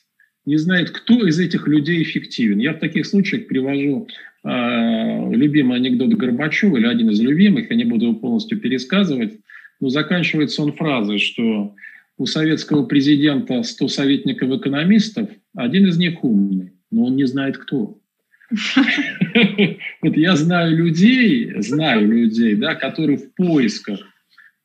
не 0.46 0.56
знает, 0.56 0.90
кто 0.90 1.26
из 1.28 1.38
этих 1.38 1.68
людей 1.68 2.02
эффективен. 2.02 2.58
Я 2.58 2.72
в 2.72 2.78
таких 2.78 3.04
случаях 3.04 3.46
привожу 3.46 4.08
э, 4.08 4.29
любимый 4.42 5.76
анекдот 5.76 6.14
Горбачева, 6.14 6.76
или 6.76 6.86
один 6.86 7.10
из 7.10 7.20
любимых, 7.20 7.70
я 7.70 7.76
не 7.76 7.84
буду 7.84 8.06
его 8.06 8.14
полностью 8.14 8.58
пересказывать, 8.58 9.38
но 9.80 9.88
заканчивается 9.88 10.62
он 10.62 10.72
фразой, 10.72 11.18
что 11.18 11.74
у 12.16 12.26
советского 12.26 12.84
президента 12.86 13.62
100 13.62 13.88
советников-экономистов, 13.88 15.30
один 15.54 15.86
из 15.86 15.96
них 15.98 16.22
умный, 16.24 16.72
но 16.90 17.06
он 17.06 17.16
не 17.16 17.24
знает 17.24 17.58
кто. 17.58 17.98
Вот 18.50 20.16
я 20.16 20.36
знаю 20.36 20.76
людей, 20.76 21.52
знаю 21.62 22.08
людей, 22.08 22.56
да, 22.56 22.74
которые 22.74 23.18
в 23.18 23.34
поисках 23.34 24.00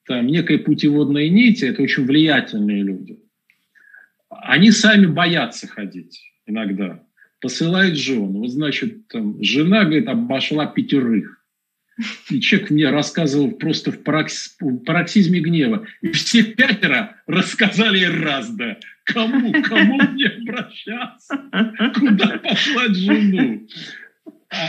там, 0.08 0.28
некой 0.28 0.60
путеводной 0.60 1.30
нити, 1.30 1.66
это 1.66 1.84
очень 1.84 2.06
влиятельные 2.06 2.84
люди. 2.84 3.20
Они 4.30 4.72
сами 4.72 5.06
боятся 5.06 5.68
ходить 5.68 6.20
иногда 6.46 7.02
посылает 7.42 7.96
жену. 7.96 8.40
Вот, 8.40 8.50
значит, 8.50 9.08
там, 9.08 9.42
жена, 9.44 9.84
говорит, 9.84 10.08
обошла 10.08 10.66
пятерых. 10.66 11.42
И 12.30 12.42
человек 12.42 12.72
мне 12.72 12.90
рассказывал 12.90 13.52
просто 13.52 13.92
в, 13.92 14.04
пароксизме 14.04 15.40
гнева. 15.40 15.88
И 16.02 16.12
все 16.12 16.44
пятеро 16.44 17.16
рассказали 17.26 18.04
раз, 18.04 18.50
да. 18.50 18.78
Кому, 19.06 19.54
кому 19.64 20.02
мне 20.02 20.28
обращаться? 20.28 21.40
Куда 21.96 22.40
послать 22.40 22.96
жену? 22.96 23.68
А, 24.52 24.68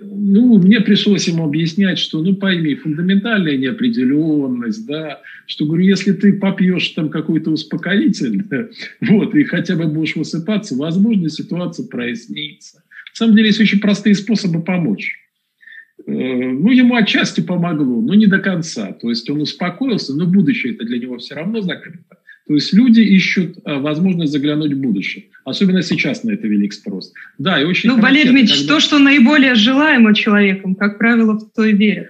ну, 0.00 0.58
мне 0.58 0.80
пришлось 0.80 1.28
ему 1.28 1.44
объяснять, 1.44 1.98
что, 1.98 2.22
ну, 2.22 2.34
пойми, 2.34 2.74
фундаментальная 2.74 3.56
неопределенность, 3.56 4.84
да, 4.86 5.20
что, 5.46 5.64
говорю, 5.64 5.84
если 5.84 6.12
ты 6.12 6.32
попьешь 6.32 6.88
там 6.88 7.08
какой-то 7.08 7.50
успокоительный, 7.50 8.44
вот, 9.00 9.34
и 9.34 9.44
хотя 9.44 9.76
бы 9.76 9.86
будешь 9.86 10.16
высыпаться, 10.16 10.76
возможно, 10.76 11.28
ситуация 11.28 11.86
прояснится. 11.86 12.78
На 12.78 13.16
самом 13.16 13.36
деле, 13.36 13.48
есть 13.48 13.60
очень 13.60 13.80
простые 13.80 14.14
способы 14.14 14.62
помочь. 14.62 15.16
Э, 16.06 16.10
ну, 16.10 16.70
ему 16.70 16.96
отчасти 16.96 17.40
помогло, 17.40 18.00
но 18.00 18.14
не 18.14 18.26
до 18.26 18.38
конца. 18.38 18.92
То 18.92 19.08
есть 19.08 19.28
он 19.30 19.42
успокоился, 19.42 20.14
но 20.14 20.26
будущее 20.26 20.74
это 20.74 20.84
для 20.84 20.98
него 20.98 21.18
все 21.18 21.34
равно 21.34 21.60
закрыто. 21.60 22.18
То 22.46 22.54
есть 22.54 22.72
люди 22.72 23.00
ищут 23.00 23.58
а, 23.64 23.78
возможность 23.78 24.32
заглянуть 24.32 24.72
в 24.72 24.80
будущее. 24.80 25.26
Особенно 25.44 25.82
сейчас 25.82 26.24
на 26.24 26.32
это 26.32 26.48
велик 26.48 26.72
спрос. 26.72 27.12
Да, 27.38 27.60
и 27.60 27.64
очень 27.64 27.88
Ну, 27.90 28.00
Валерий 28.00 28.30
Дмитриевич, 28.30 28.60
когда... 28.60 28.74
то, 28.74 28.80
что 28.80 28.98
наиболее 28.98 29.54
желаемо 29.54 30.14
человеком, 30.14 30.74
как 30.74 30.98
правило, 30.98 31.34
в 31.34 31.50
то 31.54 31.64
и 31.64 31.72
верят. 31.72 32.08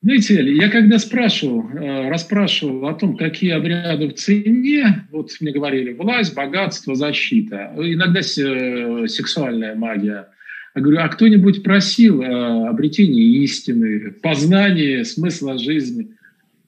Знаете, 0.00 0.54
я 0.54 0.68
когда 0.68 0.98
спрашивал, 0.98 1.68
э, 1.70 2.08
расспрашивал 2.08 2.86
о 2.86 2.94
том, 2.94 3.16
какие 3.16 3.50
обряды 3.50 4.08
в 4.08 4.14
цене, 4.14 5.06
вот 5.10 5.30
мне 5.40 5.50
говорили, 5.50 5.92
власть, 5.92 6.34
богатство, 6.34 6.94
защита, 6.94 7.72
иногда 7.76 8.20
э, 8.20 9.08
сексуальная 9.08 9.74
магия. 9.74 10.28
Я 10.74 10.82
говорю, 10.82 11.00
а 11.00 11.08
кто-нибудь 11.08 11.64
просил 11.64 12.22
обретения 12.22 13.42
истины, 13.42 14.12
познания 14.22 15.04
смысла 15.04 15.58
жизни? 15.58 16.10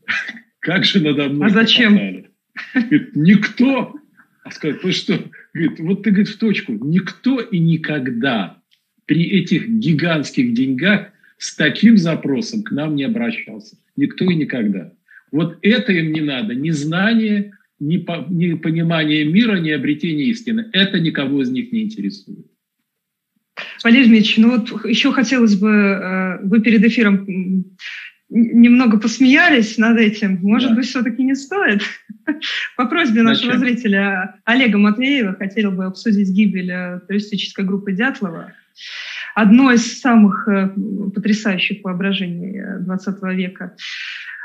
Как 0.58 0.84
же 0.84 1.00
надо 1.00 1.28
мной 1.28 1.48
А 1.48 1.50
зачем? 1.50 1.92
Хватали? 1.92 2.29
Говорит, 2.74 3.16
никто. 3.16 3.94
А 4.44 4.50
сказать, 4.50 4.82
ну 4.82 4.92
что? 4.92 5.22
Говорит, 5.52 5.80
вот 5.80 6.02
ты, 6.02 6.10
говорит, 6.10 6.28
в 6.28 6.38
точку. 6.38 6.72
Никто 6.72 7.40
и 7.40 7.58
никогда 7.58 8.58
при 9.06 9.24
этих 9.24 9.68
гигантских 9.68 10.54
деньгах 10.54 11.08
с 11.38 11.56
таким 11.56 11.96
запросом 11.96 12.62
к 12.62 12.70
нам 12.70 12.94
не 12.94 13.04
обращался. 13.04 13.76
Никто 13.96 14.24
и 14.24 14.34
никогда. 14.34 14.92
Вот 15.32 15.58
это 15.62 15.92
им 15.92 16.12
не 16.12 16.20
надо. 16.20 16.54
Ни 16.54 16.70
знание, 16.70 17.52
ни, 17.78 17.96
по, 17.98 18.26
ни 18.28 18.54
понимание 18.54 19.24
мира, 19.24 19.56
ни 19.56 19.70
обретение 19.70 20.26
истины. 20.26 20.68
Это 20.72 21.00
никого 21.00 21.42
из 21.42 21.50
них 21.50 21.72
не 21.72 21.82
интересует. 21.84 22.46
Валерий 23.82 24.06
Дмитриевич, 24.06 24.38
ну 24.38 24.58
вот 24.58 24.84
еще 24.84 25.12
хотелось 25.12 25.56
бы, 25.56 25.68
э, 25.68 26.38
вы 26.44 26.60
перед 26.60 26.84
эфиром 26.84 27.26
немного 28.30 28.98
посмеялись 28.98 29.76
над 29.76 29.98
этим. 29.98 30.38
Может 30.42 30.70
да. 30.70 30.76
быть, 30.76 30.86
все-таки 30.86 31.22
не 31.22 31.34
стоит? 31.34 31.82
По 32.76 32.86
просьбе 32.86 33.22
нашего 33.22 33.58
Зачем? 33.58 33.68
зрителя 33.68 34.36
Олега 34.44 34.78
Матвеева 34.78 35.34
хотел 35.34 35.72
бы 35.72 35.84
обсудить 35.84 36.30
гибель 36.30 36.70
э, 36.70 37.00
туристической 37.06 37.64
группы 37.64 37.92
Дятлова. 37.92 38.52
Одно 39.34 39.72
из 39.72 40.00
самых 40.00 40.46
э, 40.48 40.70
потрясающих 41.14 41.82
воображений 41.82 42.62
20 42.80 43.22
века. 43.36 43.74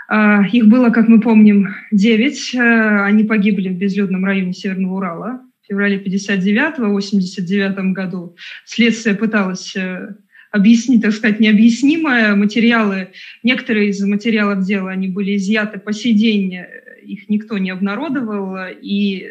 А, 0.08 0.44
их 0.52 0.68
было, 0.68 0.90
как 0.90 1.08
мы 1.08 1.20
помним, 1.20 1.70
девять. 1.92 2.54
Они 2.56 3.24
погибли 3.24 3.70
в 3.70 3.78
безлюдном 3.78 4.26
районе 4.26 4.54
Северного 4.54 4.96
Урала 4.96 5.42
в 5.64 5.68
феврале 5.68 5.98
59-го, 5.98 6.92
89 6.92 7.94
году 7.94 8.36
следствие 8.66 9.16
пыталось 9.16 9.76
объяснить, 10.56 11.02
так 11.02 11.12
сказать, 11.12 11.42
необъяснимое. 11.42 12.34
Материалы, 12.36 13.10
некоторые 13.44 13.90
из 13.90 14.02
материалов 14.02 14.66
дела, 14.66 14.92
они 14.92 15.10
были 15.10 15.36
изъяты 15.36 15.80
по 15.80 15.92
сей 15.92 16.14
день, 16.14 16.60
их 17.04 17.28
никто 17.28 17.58
не 17.58 17.72
обнародовал, 17.72 18.56
и 18.82 19.28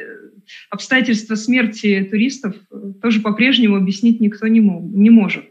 обстоятельства 0.68 1.35
смерти 1.37 2.07
туристов 2.11 2.55
тоже 3.01 3.20
по-прежнему 3.20 3.77
объяснить 3.77 4.20
никто 4.20 4.47
не, 4.47 4.61
мог, 4.61 4.85
не 4.85 5.09
может. 5.09 5.45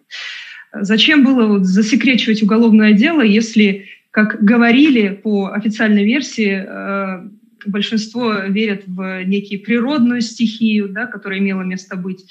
Зачем 0.72 1.24
было 1.24 1.48
вот 1.48 1.66
засекречивать 1.66 2.44
уголовное 2.44 2.94
дело, 2.94 3.22
если, 3.22 3.88
как 4.12 4.44
говорили 4.44 5.10
по 5.10 5.54
официальной 5.54 6.06
версии, 6.06 6.64
э, 6.66 7.30
большинство 7.66 8.34
верят 8.48 8.84
в 8.86 9.24
некие 9.24 9.60
природную 9.60 10.22
стихию, 10.22 10.90
да, 10.90 11.08
которая 11.08 11.40
имела 11.40 11.64
место 11.64 11.96
быть. 11.96 12.26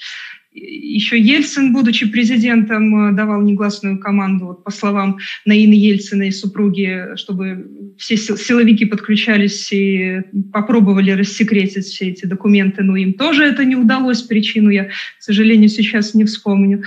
Еще 0.53 1.19
Ельцин, 1.19 1.73
будучи 1.73 2.09
президентом, 2.09 3.15
давал 3.15 3.41
негласную 3.41 3.99
команду, 3.99 4.45
вот, 4.45 4.63
по 4.63 4.69
словам 4.69 5.17
Наины 5.45 5.73
Ельциной 5.73 6.31
супруги, 6.31 7.15
чтобы 7.15 7.67
все 7.97 8.17
силовики 8.17 8.85
подключались 8.85 9.71
и 9.71 10.21
попробовали 10.51 11.11
рассекретить 11.11 11.85
все 11.85 12.09
эти 12.09 12.25
документы, 12.25 12.83
но 12.83 12.95
им 12.95 13.13
тоже 13.13 13.43
это 13.45 13.65
не 13.65 13.75
удалось, 13.75 14.21
причину 14.21 14.69
я, 14.69 14.85
к 14.85 14.91
сожалению, 15.19 15.69
сейчас 15.69 16.13
не 16.13 16.25
вспомню. 16.25 16.83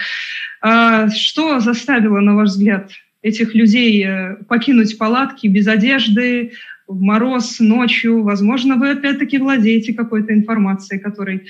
А 0.61 1.11
что 1.11 1.61
заставило, 1.61 2.21
на 2.21 2.35
ваш 2.35 2.51
взгляд, 2.51 2.91
этих 3.23 3.55
людей 3.55 4.05
э, 4.07 4.37
покинуть 4.49 4.97
палатки 4.99 5.49
без 5.49 5.67
одежды, 5.67 6.53
в 6.87 7.01
мороз, 7.01 7.59
ночью, 7.59 8.23
возможно, 8.23 8.77
вы 8.77 8.91
опять-таки 8.91 9.39
владеете 9.39 9.93
какой-то 9.93 10.33
информацией, 10.33 11.01
которой, 11.01 11.47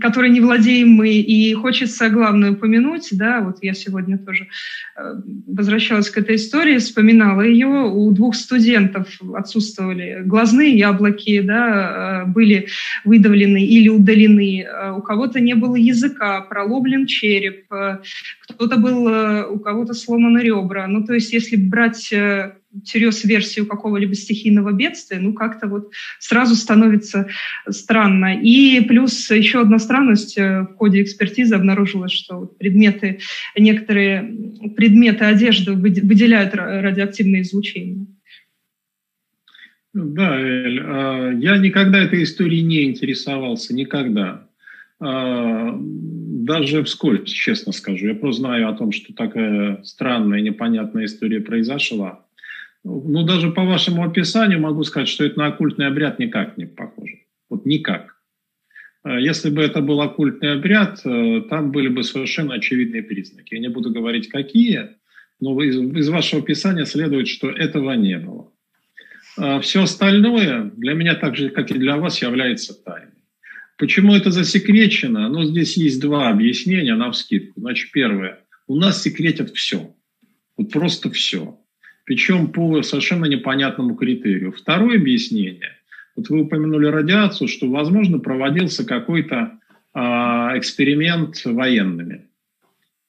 которой 0.00 0.30
не 0.30 0.40
владеем 0.40 0.90
мы. 0.90 1.08
И 1.08 1.52
хочется 1.54 2.08
главное 2.08 2.52
упомянуть, 2.52 3.08
да, 3.12 3.40
вот 3.40 3.58
я 3.62 3.74
сегодня 3.74 4.16
тоже 4.18 4.46
э, 4.96 5.14
возвращалась 5.48 6.08
к 6.08 6.18
этой 6.18 6.36
истории, 6.36 6.78
вспоминала 6.78 7.42
ее, 7.42 7.66
у 7.66 8.10
двух 8.12 8.36
студентов 8.36 9.08
отсутствовали 9.34 10.22
глазные 10.24 10.76
яблоки, 10.76 11.40
да, 11.40 12.24
э, 12.24 12.30
были 12.30 12.68
выдавлены 13.04 13.64
или 13.64 13.88
удалены, 13.88 14.62
э, 14.62 14.92
у 14.92 15.02
кого-то 15.02 15.40
не 15.40 15.54
было 15.54 15.74
языка, 15.74 16.42
проломлен 16.42 17.06
череп, 17.06 17.64
кто-то 18.42 18.76
был, 18.76 19.52
у 19.52 19.58
кого-то 19.58 19.94
сломаны 19.94 20.38
ребра. 20.38 20.86
Ну, 20.86 21.04
то 21.04 21.14
есть, 21.14 21.32
если 21.32 21.56
брать 21.56 22.12
всерьез 22.84 23.24
версию 23.24 23.66
какого-либо 23.66 24.14
стихийного 24.14 24.72
бедствия, 24.72 25.18
ну, 25.18 25.32
как-то 25.32 25.66
вот 25.66 25.88
сразу 26.18 26.54
становится 26.54 27.26
странно. 27.68 28.36
И 28.36 28.80
плюс 28.80 29.30
еще 29.30 29.60
одна 29.60 29.78
странность 29.78 30.38
э, 30.38 30.62
в 30.62 30.74
ходе 30.76 31.02
экспертизы 31.02 31.54
обнаружилась, 31.54 32.12
что 32.12 32.48
предметы, 32.58 33.18
некоторые 33.56 34.22
предметы 34.76 35.24
одежды 35.24 35.72
выделяют 35.72 36.54
радиоактивное 36.54 37.42
излучение. 37.42 38.06
Да, 39.92 40.38
Эль, 40.38 40.80
а, 40.84 41.32
я 41.32 41.56
никогда 41.56 41.98
этой 41.98 42.22
историей 42.22 42.62
не 42.62 42.84
интересовался, 42.84 43.74
никогда. 43.74 44.46
А, 45.00 45.74
даже 45.76 46.84
вскользь, 46.84 47.30
честно 47.30 47.72
скажу. 47.72 48.06
Я 48.06 48.14
просто 48.14 48.42
знаю 48.42 48.68
о 48.68 48.74
том, 48.74 48.92
что 48.92 49.12
такая 49.14 49.82
странная, 49.82 50.40
непонятная 50.40 51.06
история 51.06 51.40
произошла. 51.40 52.24
Ну, 52.82 53.24
даже 53.24 53.50
по 53.50 53.64
вашему 53.64 54.04
описанию 54.04 54.60
могу 54.60 54.84
сказать, 54.84 55.08
что 55.08 55.24
это 55.24 55.38
на 55.38 55.46
оккультный 55.48 55.86
обряд 55.86 56.18
никак 56.18 56.56
не 56.56 56.66
похоже. 56.66 57.18
Вот 57.50 57.66
никак. 57.66 58.16
Э, 59.04 59.20
если 59.20 59.50
бы 59.50 59.62
это 59.62 59.82
был 59.82 60.00
оккультный 60.00 60.52
обряд, 60.52 61.00
э, 61.04 61.42
там 61.48 61.72
были 61.72 61.88
бы 61.88 62.02
совершенно 62.02 62.54
очевидные 62.54 63.02
признаки. 63.02 63.54
Я 63.54 63.60
не 63.60 63.68
буду 63.68 63.90
говорить, 63.90 64.28
какие, 64.28 64.96
но 65.40 65.62
из, 65.62 65.76
из 65.76 66.08
вашего 66.08 66.42
описания 66.42 66.86
следует, 66.86 67.28
что 67.28 67.50
этого 67.50 67.92
не 67.92 68.18
было. 68.18 68.50
Э, 69.36 69.60
Все 69.60 69.82
остальное 69.82 70.70
для 70.76 70.94
меня 70.94 71.14
так 71.14 71.36
же, 71.36 71.50
как 71.50 71.70
и 71.70 71.78
для 71.78 71.98
вас, 71.98 72.22
является 72.22 72.72
тайной. 72.72 73.12
Почему 73.76 74.14
это 74.14 74.30
засекречено? 74.30 75.28
Ну, 75.28 75.44
здесь 75.44 75.76
есть 75.76 76.00
два 76.00 76.30
объяснения 76.30 76.94
на 76.94 77.10
вскидку. 77.12 77.60
Значит, 77.60 77.92
первое. 77.92 78.40
У 78.66 78.76
нас 78.76 79.02
секретят 79.02 79.50
все. 79.50 79.94
Вот 80.56 80.70
просто 80.70 81.10
все 81.10 81.59
причем 82.10 82.48
по 82.48 82.82
совершенно 82.82 83.26
непонятному 83.26 83.94
критерию. 83.94 84.50
Второе 84.50 84.96
объяснение, 84.96 85.76
вот 86.16 86.28
вы 86.28 86.40
упомянули 86.40 86.86
радиацию, 86.86 87.46
что, 87.46 87.70
возможно, 87.70 88.18
проводился 88.18 88.84
какой-то 88.84 89.60
а, 89.94 90.58
эксперимент 90.58 91.40
военными. 91.44 92.26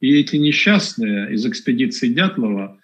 И 0.02 0.14
эти 0.14 0.36
несчастные 0.36 1.34
из 1.34 1.43
экспедиции 1.47 2.10
Дятлова 2.10 2.78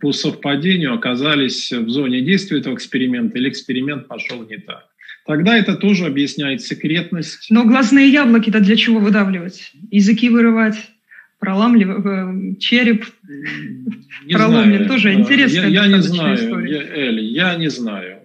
по 0.00 0.12
совпадению 0.12 0.94
оказались 0.94 1.70
в 1.70 1.90
зоне 1.90 2.22
действия 2.22 2.60
этого 2.60 2.74
эксперимента, 2.74 3.36
или 3.36 3.50
эксперимент 3.50 4.08
пошел 4.08 4.42
не 4.48 4.56
так. 4.56 4.86
Тогда 5.26 5.54
это 5.54 5.74
тоже 5.74 6.06
объясняет 6.06 6.62
секретность. 6.62 7.48
Но 7.50 7.64
глазные 7.64 8.08
яблоки-то 8.08 8.60
для 8.60 8.74
чего 8.74 9.00
выдавливать? 9.00 9.70
Языки 9.90 10.30
вырывать? 10.30 10.76
Проламливает 11.38 12.58
череп 12.58 13.04
не 14.24 14.34
проломлен. 14.34 14.84
Знаю. 14.84 14.88
Тоже 14.88 15.14
интересно. 15.14 15.60
Я, 15.60 15.84
я 15.84 15.86
не 15.86 16.02
знаю, 16.02 16.66
я, 16.66 16.82
Эль, 16.82 17.20
я 17.20 17.54
не 17.56 17.68
знаю. 17.68 18.18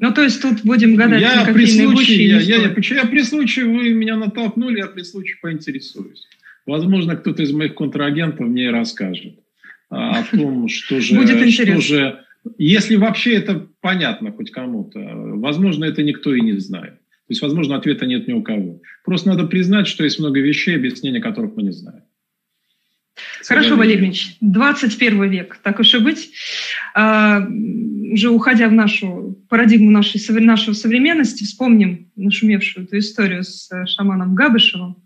Ну, 0.00 0.14
то 0.14 0.22
есть 0.22 0.40
тут 0.40 0.64
будем 0.64 0.94
гадать 0.94 1.20
я 1.20 1.44
при 1.52 1.66
случае, 1.66 2.26
я, 2.26 2.40
я, 2.40 2.56
я, 2.56 2.74
я, 2.74 2.94
я 2.96 3.06
при 3.06 3.22
случае, 3.22 3.66
вы 3.66 3.90
меня 3.90 4.16
натолкнули, 4.16 4.78
я 4.78 4.86
при 4.86 5.02
случае 5.02 5.36
поинтересуюсь. 5.42 6.26
Возможно, 6.66 7.16
кто-то 7.16 7.42
из 7.42 7.52
моих 7.52 7.74
контрагентов 7.74 8.46
мне 8.46 8.70
расскажет 8.70 9.34
о 9.90 10.22
том, 10.24 10.68
что 10.68 11.00
же, 11.00 11.16
Будет 11.16 11.50
что 11.52 11.80
же, 11.80 12.20
если 12.56 12.96
вообще 12.96 13.34
это 13.34 13.66
понятно 13.80 14.32
хоть 14.32 14.50
кому-то, 14.50 15.00
возможно, 15.00 15.84
это 15.84 16.02
никто 16.02 16.34
и 16.34 16.40
не 16.40 16.58
знает. 16.58 16.94
То 16.94 17.32
есть, 17.32 17.42
возможно, 17.42 17.76
ответа 17.76 18.06
нет 18.06 18.26
ни 18.26 18.32
у 18.32 18.42
кого. 18.42 18.80
Просто 19.04 19.28
надо 19.28 19.46
признать, 19.46 19.86
что 19.86 20.04
есть 20.04 20.18
много 20.18 20.40
вещей, 20.40 20.76
объяснения 20.76 21.20
которых 21.20 21.56
мы 21.56 21.62
не 21.62 21.72
знаем. 21.72 22.02
Хорошо, 23.46 23.76
Валерий 23.76 24.04
Ильич, 24.04 24.36
21 24.40 25.30
век, 25.30 25.58
так 25.62 25.80
уж 25.80 25.94
и 25.94 25.98
быть. 25.98 26.32
А, 26.94 27.46
уже 28.12 28.30
уходя 28.30 28.68
в 28.68 28.72
нашу 28.72 29.38
парадигму 29.48 29.90
нашей, 29.90 30.20
нашей 30.40 30.74
современности, 30.74 31.44
вспомним 31.44 32.10
нашумевшую 32.16 32.86
эту 32.86 32.98
историю 32.98 33.44
с 33.44 33.70
э, 33.72 33.86
шаманом 33.86 34.34
Габышевым. 34.34 34.96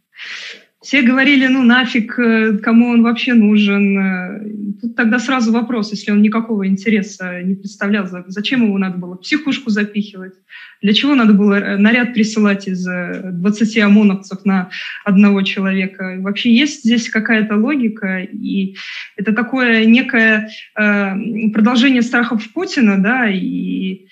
Все 0.84 1.00
говорили, 1.00 1.46
ну 1.46 1.62
нафиг, 1.62 2.18
э, 2.18 2.58
кому 2.58 2.90
он 2.90 3.02
вообще 3.02 3.32
нужен. 3.32 3.98
Э, 3.98 4.40
тут 4.82 4.94
тогда 4.94 5.18
сразу 5.18 5.50
вопрос, 5.50 5.90
если 5.92 6.12
он 6.12 6.20
никакого 6.20 6.68
интереса 6.68 7.42
не 7.42 7.54
представлял, 7.54 8.06
зачем 8.26 8.64
его 8.64 8.76
надо 8.76 8.98
было 8.98 9.14
психушку 9.14 9.70
запихивать, 9.70 10.34
для 10.82 10.92
чего 10.92 11.14
надо 11.14 11.32
было 11.32 11.54
э, 11.54 11.78
наряд 11.78 12.12
присылать 12.12 12.68
из 12.68 12.84
20 12.84 13.78
ОМОНовцев 13.78 14.44
на 14.44 14.68
одного 15.06 15.40
человека. 15.40 16.18
Вообще 16.20 16.54
есть 16.54 16.84
здесь 16.84 17.08
какая-то 17.08 17.56
логика, 17.56 18.18
и 18.18 18.76
это 19.16 19.32
такое 19.32 19.86
некое 19.86 20.50
продолжение 20.74 22.02
страхов 22.02 22.46
Путина, 22.52 23.02
да, 23.02 23.30
и 23.30 24.06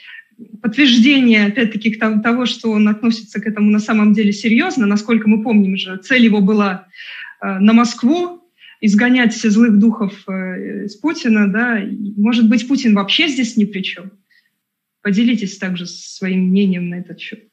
подтверждение, 0.60 1.46
опять-таки, 1.46 1.94
того, 1.94 2.46
что 2.46 2.70
он 2.70 2.88
относится 2.88 3.40
к 3.40 3.46
этому 3.46 3.70
на 3.70 3.78
самом 3.78 4.12
деле 4.12 4.32
серьезно. 4.32 4.86
Насколько 4.86 5.28
мы 5.28 5.42
помним 5.42 5.76
же, 5.76 5.96
цель 5.98 6.24
его 6.24 6.40
была 6.40 6.86
э, 7.40 7.58
на 7.58 7.72
Москву, 7.72 8.42
изгонять 8.80 9.32
все 9.32 9.50
злых 9.50 9.78
духов 9.78 10.24
э, 10.28 10.84
из 10.86 10.96
Путина, 10.96 11.50
да, 11.50 11.80
может 12.16 12.48
быть, 12.48 12.66
Путин 12.66 12.94
вообще 12.94 13.28
здесь 13.28 13.56
ни 13.56 13.64
при 13.64 13.82
чем. 13.82 14.12
Поделитесь 15.02 15.58
также 15.58 15.86
своим 15.86 16.48
мнением 16.48 16.88
на 16.88 16.96
этот 16.96 17.20
счет. 17.20 17.44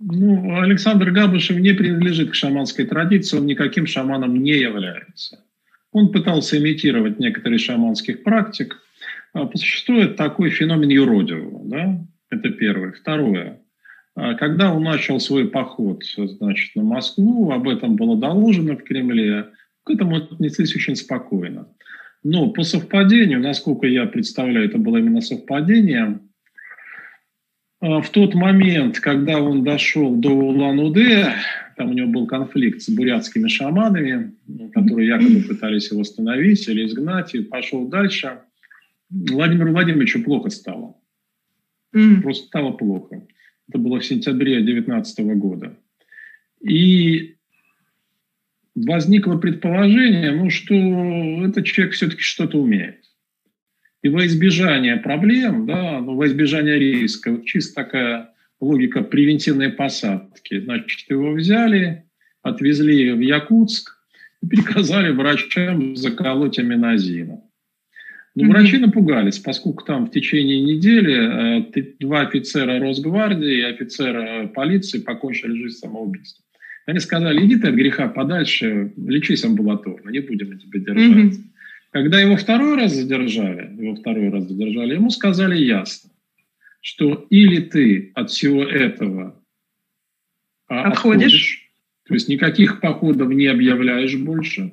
Ну, 0.00 0.60
Александр 0.60 1.10
Габышев 1.10 1.58
не 1.58 1.74
принадлежит 1.74 2.30
к 2.30 2.34
шаманской 2.34 2.86
традиции, 2.86 3.36
он 3.36 3.46
никаким 3.46 3.86
шаманом 3.86 4.42
не 4.42 4.52
является. 4.52 5.44
Он 5.92 6.10
пытался 6.10 6.56
имитировать 6.56 7.18
некоторые 7.18 7.58
шаманских 7.58 8.22
практик. 8.22 8.80
А, 9.32 9.48
существует 9.54 10.16
такой 10.16 10.50
феномен 10.50 10.88
юродивого, 10.88 11.62
да? 11.64 12.04
Это 12.30 12.50
первое. 12.50 12.92
Второе. 12.92 13.60
А, 14.14 14.34
когда 14.34 14.72
он 14.72 14.82
начал 14.82 15.20
свой 15.20 15.48
поход 15.48 16.02
значит, 16.04 16.74
на 16.76 16.82
Москву, 16.82 17.50
об 17.50 17.68
этом 17.68 17.96
было 17.96 18.16
доложено 18.16 18.76
в 18.76 18.82
Кремле, 18.82 19.50
к 19.84 19.90
этому 19.90 20.16
отнеслись 20.16 20.74
очень 20.74 20.96
спокойно. 20.96 21.68
Но 22.22 22.50
по 22.50 22.62
совпадению, 22.62 23.40
насколько 23.40 23.86
я 23.86 24.06
представляю, 24.06 24.66
это 24.66 24.78
было 24.78 24.98
именно 24.98 25.20
совпадение, 25.20 26.20
а, 27.80 28.02
в 28.02 28.10
тот 28.10 28.34
момент, 28.34 29.00
когда 29.00 29.40
он 29.40 29.64
дошел 29.64 30.14
до 30.14 30.30
Улан-Удэ, 30.30 31.32
там 31.76 31.90
у 31.90 31.92
него 31.94 32.08
был 32.08 32.26
конфликт 32.26 32.82
с 32.82 32.90
бурятскими 32.90 33.48
шаманами, 33.48 34.34
которые 34.74 35.08
якобы 35.08 35.40
пытались 35.40 35.90
его 35.90 36.02
остановить 36.02 36.68
или 36.68 36.84
изгнать, 36.84 37.34
и 37.34 37.40
пошел 37.40 37.88
дальше. 37.88 38.40
Владимиру 39.10 39.72
Владимировичу 39.72 40.22
плохо 40.22 40.50
стало. 40.50 40.96
Просто 42.22 42.46
стало 42.46 42.72
плохо. 42.72 43.26
Это 43.68 43.78
было 43.78 44.00
в 44.00 44.04
сентябре 44.04 44.60
2019 44.60 45.20
года. 45.36 45.76
И 46.60 47.36
возникло 48.74 49.36
предположение, 49.36 50.30
ну, 50.32 50.50
что 50.50 50.74
этот 50.74 51.64
человек 51.66 51.94
все-таки 51.94 52.20
что-то 52.20 52.58
умеет. 52.58 53.04
И 54.02 54.08
во 54.08 54.24
избежание 54.26 54.96
проблем, 54.96 55.66
да, 55.66 56.00
ну, 56.00 56.14
во 56.14 56.26
избежание 56.26 56.78
риска, 56.78 57.32
вот 57.32 57.44
чисто 57.44 57.74
такая 57.74 58.30
логика 58.60 59.02
превентивной 59.02 59.70
посадки. 59.70 60.60
Значит, 60.60 61.10
его 61.10 61.32
взяли, 61.32 62.04
отвезли 62.42 63.12
в 63.12 63.20
Якутск 63.20 63.98
и 64.42 64.46
приказали 64.46 65.10
врачам 65.12 65.96
заколоть 65.96 66.58
аминозином. 66.58 67.49
Но 68.36 68.44
ну, 68.44 68.52
врачи 68.52 68.78
напугались, 68.78 69.40
поскольку 69.40 69.84
там 69.84 70.06
в 70.06 70.10
течение 70.10 70.62
недели 70.62 71.66
э, 71.76 71.94
два 71.98 72.20
офицера 72.20 72.78
Росгвардии 72.78 73.58
и 73.58 73.62
офицера 73.62 74.46
полиции 74.46 75.00
покончили 75.00 75.62
жизнь 75.62 75.78
самоубийством. 75.78 76.44
Они 76.86 77.00
сказали, 77.00 77.44
иди 77.44 77.56
ты 77.56 77.68
от 77.68 77.74
греха 77.74 78.08
подальше, 78.08 78.92
лечись 78.96 79.44
амбулаторно, 79.44 80.10
не 80.10 80.20
будем 80.20 80.58
тебя 80.58 80.80
держать. 80.80 81.34
Mm-hmm. 81.34 81.40
Когда 81.90 82.20
его 82.20 82.36
второй 82.36 82.76
раз 82.76 82.94
задержали, 82.94 83.74
его 83.76 83.96
второй 83.96 84.28
раз 84.30 84.44
задержали, 84.44 84.94
ему 84.94 85.10
сказали 85.10 85.56
ясно, 85.56 86.10
что 86.80 87.26
или 87.30 87.60
ты 87.60 88.12
от 88.14 88.30
всего 88.30 88.62
этого 88.62 89.42
а, 90.68 90.88
отходишь, 90.88 91.24
отходишь 91.26 91.70
то 92.06 92.14
есть 92.14 92.28
никаких 92.28 92.80
походов 92.80 93.28
не 93.30 93.46
объявляешь 93.46 94.16
больше, 94.16 94.72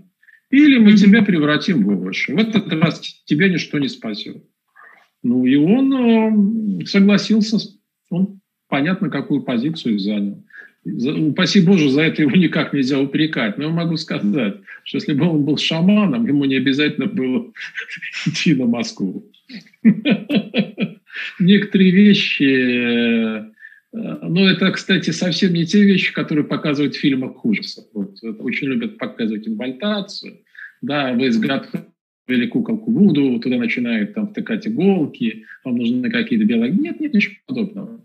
или 0.49 0.77
мы 0.77 0.93
тебя 0.93 1.23
превратим 1.23 1.83
в 1.83 1.89
овощи. 1.89 2.31
В 2.31 2.37
этот 2.37 2.71
раз 2.73 3.01
тебя 3.25 3.49
ничто 3.49 3.79
не 3.79 3.87
спасет. 3.87 4.43
Ну 5.23 5.45
и 5.45 5.55
он 5.55 6.81
э, 6.81 6.85
согласился, 6.85 7.57
он 8.09 8.39
понятно, 8.69 9.09
какую 9.09 9.41
позицию 9.41 9.99
занял. 9.99 10.43
Упаси 10.85 11.59
Боже, 11.59 11.89
за 11.89 12.03
это 12.03 12.21
его 12.21 12.31
никак 12.31 12.71
нельзя 12.71 12.99
упрекать. 12.99 13.57
Но 13.57 13.65
я 13.65 13.69
могу 13.69 13.97
сказать, 13.97 14.57
что 14.83 14.97
если 14.97 15.13
бы 15.13 15.27
он 15.27 15.43
был 15.43 15.57
шаманом, 15.57 16.25
ему 16.25 16.45
не 16.45 16.55
обязательно 16.55 17.07
было 17.07 17.51
идти 18.25 18.53
на 18.53 18.65
Москву. 18.65 19.29
Некоторые 21.39 21.91
вещи... 21.91 23.56
Э, 23.93 24.19
ну, 24.21 24.47
это, 24.47 24.71
кстати, 24.71 25.11
совсем 25.11 25.53
не 25.53 25.65
те 25.65 25.83
вещи, 25.83 26.13
которые 26.13 26.45
показывают 26.45 26.95
в 26.95 26.99
фильмах 26.99 27.43
ужасов. 27.43 27.85
Вот, 27.93 28.17
очень 28.39 28.67
любят 28.67 28.97
показывать 28.97 29.47
инвальтацию. 29.47 30.39
Да, 30.81 31.13
вы 31.13 31.27
изготовили 31.29 32.47
куколку 32.47 32.91
Вуду, 32.91 33.39
туда 33.39 33.57
начинают 33.57 34.13
там 34.13 34.29
втыкать 34.29 34.67
иголки, 34.67 35.45
вам 35.63 35.77
нужны 35.77 36.09
какие-то 36.09 36.45
белые... 36.45 36.71
Нет, 36.71 36.99
нет, 36.99 37.13
ничего 37.13 37.35
подобного 37.45 38.01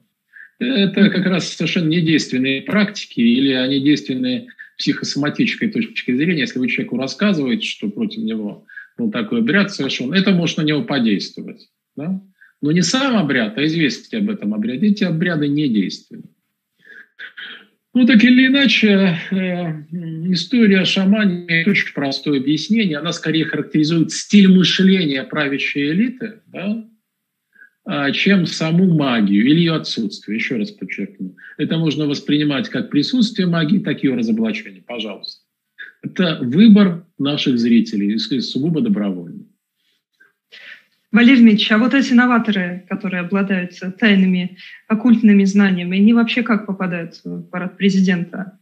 это 0.63 1.11
как 1.11 1.27
раз 1.27 1.49
совершенно 1.49 1.89
недейственные 1.89 2.63
практики, 2.63 3.21
или 3.21 3.53
они 3.53 3.81
действенные 3.81 4.49
психосоматической 4.79 5.69
точки 5.69 6.15
зрения. 6.15 6.41
Если 6.41 6.59
вы 6.59 6.69
человеку 6.69 6.97
рассказываете, 6.97 7.67
что 7.67 7.91
против 7.91 8.23
него 8.23 8.65
был 8.97 9.11
такой 9.11 9.41
обряд 9.41 9.73
совершен, 9.73 10.13
это 10.13 10.33
может 10.33 10.59
на 10.59 10.63
него 10.63 10.83
подействовать. 10.83 11.69
Да? 11.97 12.21
Но 12.63 12.71
не 12.71 12.83
сам 12.83 13.17
обряд, 13.17 13.59
а 13.59 13.65
известие 13.67 14.21
об 14.21 14.31
этом 14.31 14.55
обряде. 14.55 14.87
Эти 14.87 15.05
обряды 15.05 15.49
не 15.49 15.69
действенны. 15.69 16.23
Ну, 17.95 18.07
так 18.07 18.25
или 18.25 18.47
иначе, 18.47 19.19
э, 19.31 19.83
история 20.33 20.81
о 20.81 20.85
шамане 20.87 21.45
имеет 21.45 21.69
очень 21.69 21.93
простое 21.93 22.41
объяснение. 22.41 22.97
Она 22.97 23.13
скорее 23.13 23.45
характеризует 23.45 24.13
стиль 24.13 24.49
мышления 24.49 25.25
правящей 25.25 25.91
элиты, 25.91 26.41
да, 26.47 26.89
а, 27.85 28.11
чем 28.13 28.47
саму 28.47 28.95
магию 28.95 29.45
или 29.45 29.59
ее 29.59 29.75
отсутствие. 29.75 30.37
Еще 30.37 30.57
раз 30.57 30.71
подчеркну. 30.71 31.37
Это 31.59 31.77
можно 31.77 32.07
воспринимать 32.07 32.69
как 32.71 32.91
присутствие 32.91 33.49
магии, 33.49 33.81
так 33.81 34.03
и 34.03 34.07
ее 34.07 34.15
разоблачение. 34.15 34.83
Пожалуйста. 34.83 35.43
Это 36.03 36.39
выбор 36.41 37.07
наших 37.19 37.59
зрителей, 37.59 38.17
сугубо 38.19 38.81
добровольный. 38.81 39.42
Валерий 41.13 41.41
Дмитриевич, 41.41 41.71
а 41.73 41.79
вот 41.79 41.93
эти 41.93 42.15
новаторы, 42.15 42.85
которые 42.89 43.21
обладают 43.21 43.73
тайными 44.01 44.57
оккультными 44.89 45.45
знаниями, 45.45 45.99
они 45.99 46.15
вообще 46.15 46.43
как 46.43 46.67
попадают 46.67 47.21
в 47.23 47.41
аппарат 47.41 47.77
президента? 47.77 48.59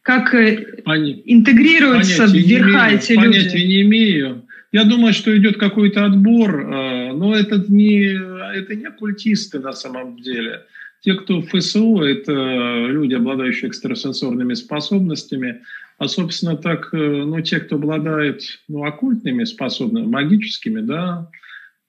Как 0.00 0.34
э, 0.34 0.82
Пон... 0.82 1.04
интегрируются 1.26 2.26
в 2.26 2.32
верха 2.32 2.88
эти 2.88 3.12
люди? 3.12 3.26
Понятия 3.26 3.66
не 3.66 3.82
имею. 3.82 4.46
Я 4.72 4.84
думаю, 4.84 5.12
что 5.12 5.36
идет 5.36 5.58
какой-то 5.58 6.06
отбор, 6.06 6.60
э, 6.60 7.12
но 7.12 7.36
это 7.36 7.62
не, 7.68 8.14
это 8.56 8.74
не 8.74 8.86
оккультисты 8.86 9.58
на 9.58 9.72
самом 9.72 10.18
деле. 10.18 10.62
Те, 11.02 11.14
кто 11.14 11.40
в 11.40 11.48
ФСУ, 11.48 12.00
это 12.02 12.32
люди, 12.88 13.14
обладающие 13.14 13.68
экстрасенсорными 13.68 14.54
способностями, 14.54 15.60
а, 15.98 16.08
собственно, 16.08 16.56
так, 16.56 16.94
э, 16.94 16.96
ну, 16.96 17.42
те, 17.42 17.60
кто 17.60 17.76
обладает 17.76 18.40
ну, 18.68 18.84
оккультными 18.84 19.44
способностями, 19.44 20.10
магическими, 20.10 20.80
да, 20.80 21.28
э, 21.30 21.39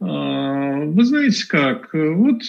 вы 0.06 1.06
знаете 1.06 1.48
как, 1.48 1.94
вот, 1.94 2.42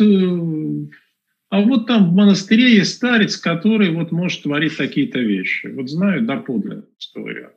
а 1.51 1.61
вот 1.61 1.87
там 1.87 2.11
в 2.11 2.15
монастыре 2.15 2.77
есть 2.77 2.95
старец, 2.95 3.37
который 3.37 3.91
вот 3.91 4.11
может 4.11 4.43
творить 4.43 4.75
какие-то 4.77 5.19
вещи. 5.19 5.67
Вот 5.67 5.91
знаю 5.91 6.23
доподлинную 6.23 6.89
историю. 6.99 7.51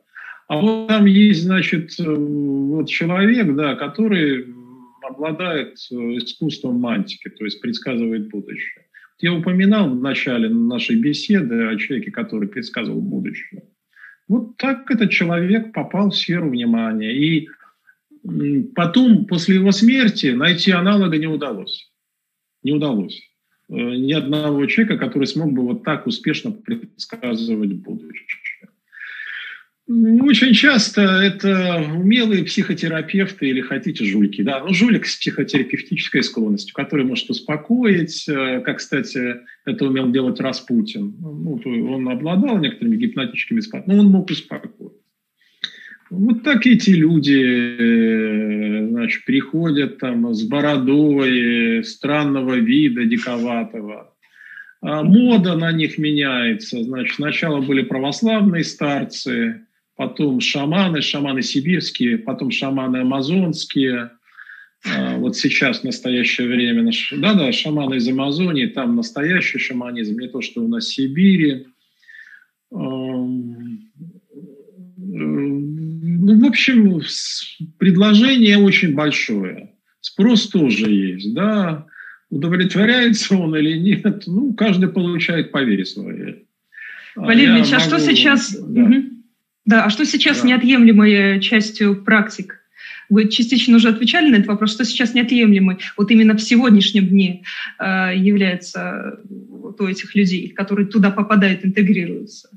А 0.48 0.60
вот 0.60 0.88
там 0.88 1.06
есть, 1.06 1.42
значит, 1.42 1.98
э, 1.98 2.04
вот 2.04 2.88
человек, 2.88 3.54
да, 3.56 3.74
который 3.74 4.46
обладает 5.02 5.78
э, 5.90 5.94
искусством 5.94 6.78
мантики, 6.78 7.28
то 7.30 7.44
есть 7.44 7.60
предсказывает 7.60 8.28
будущее. 8.28 8.84
Я 9.18 9.32
упоминал 9.32 9.88
в 9.88 10.00
начале 10.00 10.50
нашей 10.50 10.96
беседы 11.00 11.64
о 11.64 11.76
человеке, 11.76 12.10
который 12.10 12.48
предсказывал 12.48 13.00
будущее. 13.00 13.62
Вот 14.28 14.56
так 14.58 14.90
этот 14.90 15.10
человек 15.10 15.72
попал 15.72 16.10
в 16.10 16.16
сферу 16.16 16.50
внимания. 16.50 17.16
И 17.16 17.48
потом, 18.74 19.26
после 19.26 19.56
его 19.56 19.72
смерти, 19.72 20.28
найти 20.28 20.70
аналога 20.70 21.18
не 21.18 21.26
удалось. 21.26 21.90
Не 22.62 22.72
удалось. 22.72 23.20
Э, 23.68 23.74
ни 23.74 24.12
одного 24.12 24.64
человека, 24.66 24.98
который 24.98 25.26
смог 25.26 25.52
бы 25.52 25.62
вот 25.62 25.84
так 25.84 26.06
успешно 26.06 26.52
предсказывать 26.52 27.72
будущее. 27.74 28.70
Очень 29.88 30.52
часто 30.52 31.02
это 31.02 31.80
умелые 31.94 32.44
психотерапевты 32.44 33.48
или 33.48 33.60
хотите 33.60 34.04
жульки. 34.04 34.42
Да? 34.42 34.58
Ну, 34.58 34.74
жулик 34.74 35.06
с 35.06 35.14
психотерапевтической 35.16 36.24
склонностью, 36.24 36.74
который 36.74 37.04
может 37.04 37.30
успокоить, 37.30 38.28
э, 38.28 38.62
как, 38.62 38.78
кстати, 38.78 39.36
это 39.64 39.84
умел 39.84 40.10
делать 40.10 40.40
Распутин. 40.40 41.14
Ну, 41.20 41.60
он 41.64 42.08
обладал 42.08 42.58
некоторыми 42.58 42.96
гипнотическими 42.96 43.60
способностями, 43.60 43.96
но 43.96 44.02
он 44.02 44.10
мог 44.10 44.28
успокоить. 44.28 45.05
Вот 46.10 46.44
так 46.44 46.66
эти 46.66 46.90
люди 46.90 47.76
э, 47.78 48.88
значит, 48.90 49.24
приходят 49.24 49.98
там 49.98 50.32
с 50.32 50.44
бородой 50.44 51.82
странного 51.84 52.54
вида, 52.54 53.04
диковатого. 53.04 54.14
А 54.82 55.02
мода 55.02 55.56
на 55.56 55.72
них 55.72 55.98
меняется. 55.98 56.82
Значит, 56.82 57.16
сначала 57.16 57.60
были 57.60 57.82
православные 57.82 58.62
старцы, 58.62 59.66
потом 59.96 60.40
шаманы, 60.40 61.02
шаманы 61.02 61.42
сибирские, 61.42 62.18
потом 62.18 62.52
шаманы 62.52 62.98
амазонские. 62.98 64.10
А, 64.84 65.16
вот 65.16 65.36
сейчас, 65.36 65.80
в 65.80 65.84
настоящее 65.84 66.46
время, 66.46 66.88
да-да, 67.12 67.50
шаманы 67.50 67.96
из 67.96 68.08
Амазонии, 68.08 68.66
там 68.66 68.94
настоящий 68.94 69.58
шаманизм, 69.58 70.20
не 70.20 70.28
то, 70.28 70.40
что 70.40 70.62
у 70.62 70.68
нас 70.68 70.84
в 70.84 70.94
Сибири. 70.94 71.66
Ну, 76.26 76.40
в 76.40 76.44
общем, 76.44 77.00
предложение 77.78 78.58
очень 78.58 78.96
большое. 78.96 79.70
Спрос 80.00 80.48
тоже 80.48 80.90
есть, 80.90 81.32
да. 81.34 81.86
Удовлетворяется 82.30 83.36
он 83.36 83.54
или 83.54 83.78
нет, 83.78 84.24
ну, 84.26 84.52
каждый 84.54 84.88
получает 84.88 85.52
по 85.52 85.62
вере 85.62 85.84
своей. 85.84 86.48
Валерий 87.14 87.54
Ильич, 87.54 87.72
а 87.72 87.76
могу... 87.76 87.86
что 87.86 88.00
сейчас... 88.00 88.56
Да. 88.58 88.82
Угу. 88.82 88.94
да, 89.66 89.84
а 89.84 89.90
что 89.90 90.04
сейчас 90.04 90.40
да. 90.40 90.48
неотъемлемой 90.48 91.38
частью 91.40 92.02
практик? 92.02 92.60
Вы 93.08 93.28
частично 93.28 93.76
уже 93.76 93.90
отвечали 93.90 94.28
на 94.28 94.34
этот 94.34 94.48
вопрос, 94.48 94.72
что 94.72 94.84
сейчас 94.84 95.14
неотъемлемой, 95.14 95.78
вот 95.96 96.10
именно 96.10 96.36
в 96.36 96.42
сегодняшнем 96.42 97.06
дне 97.06 97.44
э, 97.78 98.16
является 98.16 99.20
вот 99.28 99.80
у 99.80 99.86
этих 99.86 100.16
людей, 100.16 100.48
которые 100.48 100.88
туда 100.88 101.12
попадают, 101.12 101.64
интегрируются? 101.64 102.48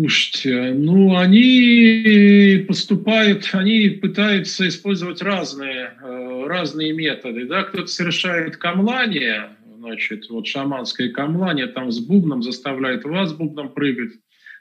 Слушайте, 0.00 0.72
ну 0.72 1.14
они 1.18 2.64
поступают, 2.66 3.50
они 3.52 3.90
пытаются 3.90 4.66
использовать 4.66 5.20
разные, 5.20 5.90
э, 6.02 6.44
разные 6.46 6.94
методы. 6.94 7.44
Да? 7.44 7.64
Кто-то 7.64 7.86
совершает 7.86 8.56
камлание, 8.56 9.50
значит, 9.76 10.30
вот 10.30 10.46
шаманское 10.46 11.10
камлание, 11.10 11.66
там 11.66 11.92
с 11.92 11.98
бубном 11.98 12.42
заставляет 12.42 13.04
вас 13.04 13.34
бубном 13.34 13.74
прыгать. 13.74 14.12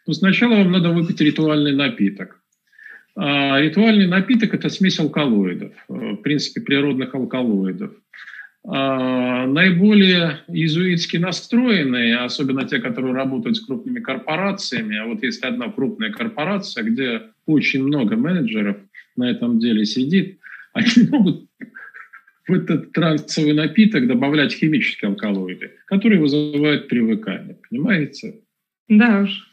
Но 0.07 0.11
сначала 0.11 0.55
вам 0.55 0.73
надо 0.73 0.89
выпить 0.89 1.21
ритуальный 1.21 1.73
напиток. 1.73 2.41
А 3.15 3.61
ритуальный 3.61 4.07
напиток– 4.07 4.53
это 4.55 4.67
смесь 4.67 4.99
алкалоидов, 4.99 5.71
э, 5.87 5.93
в 5.93 6.17
принципе, 6.17 6.59
природных 6.59 7.15
алкалоидов. 7.15 7.93
А, 8.71 9.47
наиболее 9.47 10.41
иезуитски 10.47 11.17
настроенные, 11.17 12.17
особенно 12.17 12.67
те, 12.67 12.77
которые 12.77 13.15
работают 13.15 13.57
с 13.57 13.65
крупными 13.65 13.99
корпорациями, 13.99 14.95
а 14.95 15.07
вот 15.07 15.23
есть 15.23 15.41
одна 15.41 15.71
крупная 15.71 16.11
корпорация, 16.11 16.83
где 16.83 17.21
очень 17.47 17.83
много 17.83 18.15
менеджеров 18.15 18.77
на 19.15 19.31
этом 19.31 19.57
деле 19.57 19.85
сидит, 19.85 20.37
они 20.73 20.87
могут 21.09 21.49
в 22.47 22.53
этот 22.53 22.91
трансовый 22.91 23.53
напиток 23.53 24.05
добавлять 24.05 24.53
химические 24.53 25.09
алкалоиды, 25.09 25.71
которые 25.85 26.21
вызывают 26.21 26.87
привыкание. 26.87 27.57
Понимаете? 27.67 28.41
Да 28.87 29.21
уж. 29.21 29.49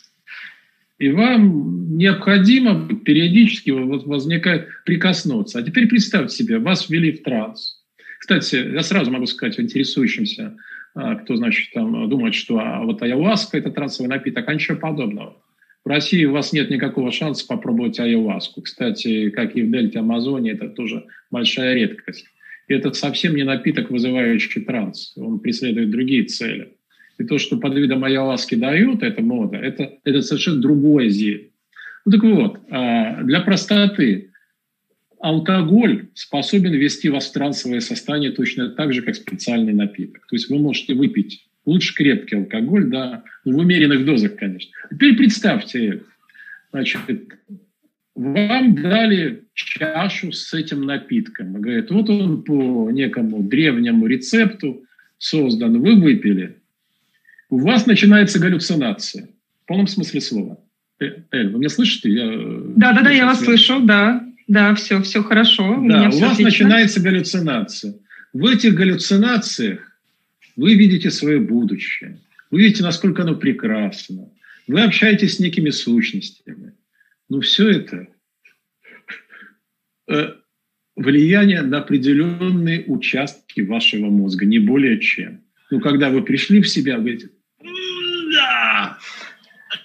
И 0.98 1.08
вам 1.10 1.96
необходимо 1.96 2.86
периодически 3.02 3.70
возникает 3.70 4.68
прикоснуться. 4.84 5.58
А 5.58 5.62
теперь 5.62 5.88
представьте 5.88 6.36
себе, 6.36 6.58
вас 6.58 6.90
ввели 6.90 7.12
в 7.12 7.22
транс– 7.22 7.82
кстати, 8.18 8.72
я 8.74 8.82
сразу 8.82 9.10
могу 9.10 9.26
сказать 9.26 9.58
интересующимся, 9.60 10.56
а, 10.94 11.16
кто, 11.16 11.36
значит, 11.36 11.72
там 11.72 12.08
думает, 12.08 12.34
что 12.34 12.58
а 12.58 12.82
вот 12.84 13.02
аяуаска– 13.02 13.58
это 13.58 13.70
трансовый 13.70 14.08
напиток, 14.08 14.48
а 14.48 14.54
ничего 14.54 14.78
подобного. 14.78 15.36
В 15.84 15.88
России 15.88 16.24
у 16.24 16.32
вас 16.32 16.52
нет 16.52 16.68
никакого 16.68 17.12
шанса 17.12 17.46
попробовать 17.46 18.00
аяуаску. 18.00 18.62
Кстати, 18.62 19.30
как 19.30 19.54
и 19.54 19.62
в 19.62 19.70
дельте 19.70 20.00
Амазонии, 20.00 20.52
это 20.52 20.68
тоже 20.68 21.04
большая 21.30 21.74
редкость. 21.74 22.26
И 22.66 22.74
это 22.74 22.92
совсем 22.92 23.36
не 23.36 23.44
напиток, 23.44 23.90
вызывающий 23.90 24.62
транс. 24.62 25.12
Он 25.16 25.38
преследует 25.38 25.90
другие 25.90 26.24
цели. 26.24 26.72
И 27.18 27.24
то, 27.24 27.38
что 27.38 27.56
под 27.58 27.74
видом 27.74 28.02
аяуаски 28.02 28.56
дают, 28.56 29.02
это 29.02 29.22
мода, 29.22 29.58
это, 29.58 29.92
это 30.02 30.22
совершенно 30.22 30.60
другое 30.60 31.08
зелье. 31.08 31.50
Ну 32.04 32.12
так 32.12 32.22
вот, 32.22 32.58
а, 32.70 33.22
для 33.22 33.40
простоты, 33.40 34.25
алкоголь 35.20 36.08
способен 36.14 36.72
ввести 36.72 37.08
вас 37.08 37.26
в 37.26 37.32
трансовое 37.32 37.80
состояние 37.80 38.32
точно 38.32 38.70
так 38.70 38.92
же, 38.92 39.02
как 39.02 39.14
специальный 39.14 39.72
напиток. 39.72 40.26
То 40.26 40.36
есть 40.36 40.48
вы 40.48 40.58
можете 40.58 40.94
выпить 40.94 41.46
лучше 41.64 41.94
крепкий 41.94 42.36
алкоголь, 42.36 42.88
да, 42.88 43.24
в 43.44 43.56
умеренных 43.56 44.04
дозах, 44.04 44.36
конечно. 44.36 44.70
Теперь 44.90 45.16
представьте, 45.16 46.02
значит, 46.72 47.00
вам 48.14 48.74
дали 48.74 49.44
чашу 49.54 50.32
с 50.32 50.54
этим 50.54 50.82
напитком. 50.82 51.54
Говорят, 51.54 51.90
вот 51.90 52.08
он 52.08 52.42
по 52.42 52.90
некому 52.90 53.42
древнему 53.42 54.06
рецепту 54.06 54.84
создан, 55.18 55.80
вы 55.80 56.00
выпили. 56.00 56.56
У 57.50 57.58
вас 57.58 57.86
начинается 57.86 58.38
галлюцинация. 58.38 59.28
В 59.64 59.66
полном 59.66 59.86
смысле 59.86 60.20
слова. 60.20 60.60
Э, 61.00 61.04
Эль, 61.30 61.50
вы 61.50 61.58
меня 61.58 61.68
слышите? 61.68 62.08
да, 62.76 62.92
да, 62.92 63.02
да, 63.02 63.10
я 63.10 63.26
вас 63.26 63.44
слышу, 63.44 63.80
да. 63.80 64.25
Да, 64.46 64.74
все, 64.74 65.02
все 65.02 65.22
хорошо. 65.22 65.80
У, 65.80 65.88
да, 65.88 66.02
у 66.02 66.18
вас 66.18 66.32
отлично. 66.32 66.44
начинается 66.44 67.00
галлюцинация. 67.00 67.94
В 68.32 68.46
этих 68.46 68.74
галлюцинациях 68.74 69.80
вы 70.56 70.74
видите 70.74 71.10
свое 71.10 71.40
будущее. 71.40 72.20
Вы 72.50 72.62
видите, 72.62 72.82
насколько 72.82 73.22
оно 73.22 73.34
прекрасно. 73.34 74.30
Вы 74.66 74.82
общаетесь 74.82 75.36
с 75.36 75.38
некими 75.40 75.70
сущностями. 75.70 76.72
Ну, 77.28 77.40
все 77.40 77.70
это 77.70 78.06
э, 80.08 80.34
влияние 80.94 81.62
на 81.62 81.78
определенные 81.78 82.84
участки 82.86 83.60
вашего 83.60 84.10
мозга, 84.10 84.44
не 84.44 84.58
более 84.58 85.00
чем. 85.00 85.42
Ну, 85.70 85.80
когда 85.80 86.10
вы 86.10 86.22
пришли 86.22 86.60
в 86.60 86.68
себя, 86.68 86.96
вы 86.96 87.02
говорите, 87.02 87.30
да, 88.32 88.98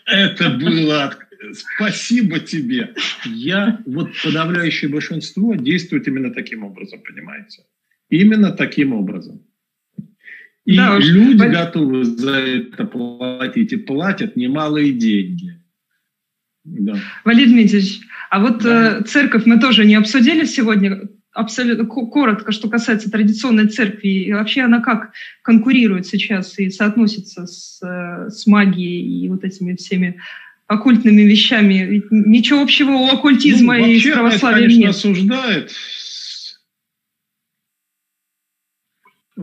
это 0.05 0.49
было 0.51 1.15
спасибо 1.53 2.39
тебе. 2.39 2.93
Я, 3.25 3.81
вот 3.85 4.09
подавляющее 4.23 4.89
большинство 4.89 5.55
действует 5.55 6.07
именно 6.07 6.31
таким 6.31 6.63
образом, 6.63 7.01
понимаете? 7.01 7.63
Именно 8.09 8.51
таким 8.51 8.93
образом. 8.93 9.41
И 10.65 10.77
да, 10.77 10.97
люди 10.99 11.43
уж... 11.43 11.51
готовы 11.51 12.03
за 12.03 12.35
это 12.35 12.85
платить, 12.85 13.73
и 13.73 13.77
платят 13.77 14.35
немалые 14.35 14.93
деньги. 14.93 15.59
Да. 16.63 16.95
Валерий 17.25 17.51
Дмитриевич, 17.51 18.01
а 18.29 18.39
вот 18.39 18.61
да. 18.61 18.99
э, 18.99 19.03
церковь 19.03 19.45
мы 19.45 19.59
тоже 19.59 19.85
не 19.85 19.95
обсудили 19.95 20.45
сегодня. 20.45 21.01
Абсолютно 21.33 21.85
коротко, 21.85 22.51
что 22.51 22.69
касается 22.69 23.09
традиционной 23.09 23.67
церкви, 23.67 24.09
и 24.09 24.33
вообще 24.33 24.63
она 24.63 24.81
как 24.81 25.13
конкурирует 25.43 26.05
сейчас 26.05 26.59
и 26.59 26.69
соотносится 26.69 27.47
с, 27.47 27.81
э, 27.81 28.29
с 28.29 28.45
магией 28.45 29.25
и 29.25 29.29
вот 29.29 29.43
этими 29.43 29.75
всеми 29.75 30.19
оккультными 30.71 31.21
вещами. 31.21 32.03
Ничего 32.09 32.61
общего 32.61 32.91
у 32.91 33.07
оккультизма 33.07 33.77
ну, 33.77 33.85
и 33.85 34.11
православия 34.11 34.65
это, 34.65 34.73
конечно, 34.73 34.79
нет. 34.79 34.89
осуждает. 34.89 35.71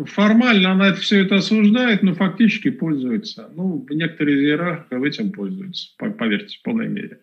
Формально 0.06 0.72
она 0.72 0.88
это, 0.88 1.00
все 1.00 1.24
это 1.24 1.36
осуждает, 1.36 2.02
но 2.02 2.14
фактически 2.14 2.70
пользуется. 2.70 3.50
Ну, 3.54 3.86
некоторые 3.90 4.38
иерархи 4.38 5.06
этим 5.06 5.32
пользуются, 5.32 5.90
поверьте, 5.98 6.58
в 6.58 6.62
полной 6.62 6.88
мере. 6.88 7.20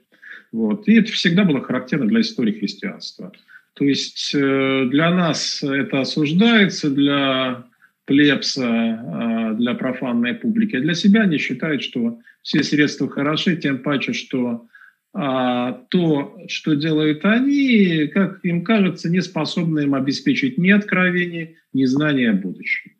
Вот. 0.51 0.87
И 0.87 0.95
это 0.95 1.11
всегда 1.11 1.43
было 1.43 1.61
характерно 1.61 2.07
для 2.07 2.21
истории 2.21 2.59
христианства. 2.59 3.31
То 3.73 3.85
есть 3.85 4.33
э, 4.35 4.85
для 4.89 5.13
нас 5.13 5.63
это 5.63 6.01
осуждается, 6.01 6.89
для 6.89 7.65
плебса, 8.05 8.63
а, 8.67 9.53
для 9.53 9.73
профанной 9.73 10.35
публики. 10.35 10.79
Для 10.79 10.93
себя 10.93 11.21
они 11.21 11.37
считают, 11.37 11.83
что 11.83 12.19
все 12.41 12.63
средства 12.63 13.09
хороши, 13.09 13.57
тем 13.57 13.79
паче, 13.79 14.13
что 14.13 14.67
а, 15.13 15.81
то, 15.89 16.37
что 16.47 16.75
делают 16.75 17.25
они, 17.25 18.07
как 18.13 18.39
им 18.43 18.63
кажется, 18.63 19.09
не 19.09 19.21
способны 19.21 19.81
им 19.81 19.95
обеспечить 19.95 20.57
ни 20.57 20.69
откровений, 20.69 21.57
ни 21.73 21.85
знания 21.85 22.31
о 22.31 22.33
будущем. 22.33 22.91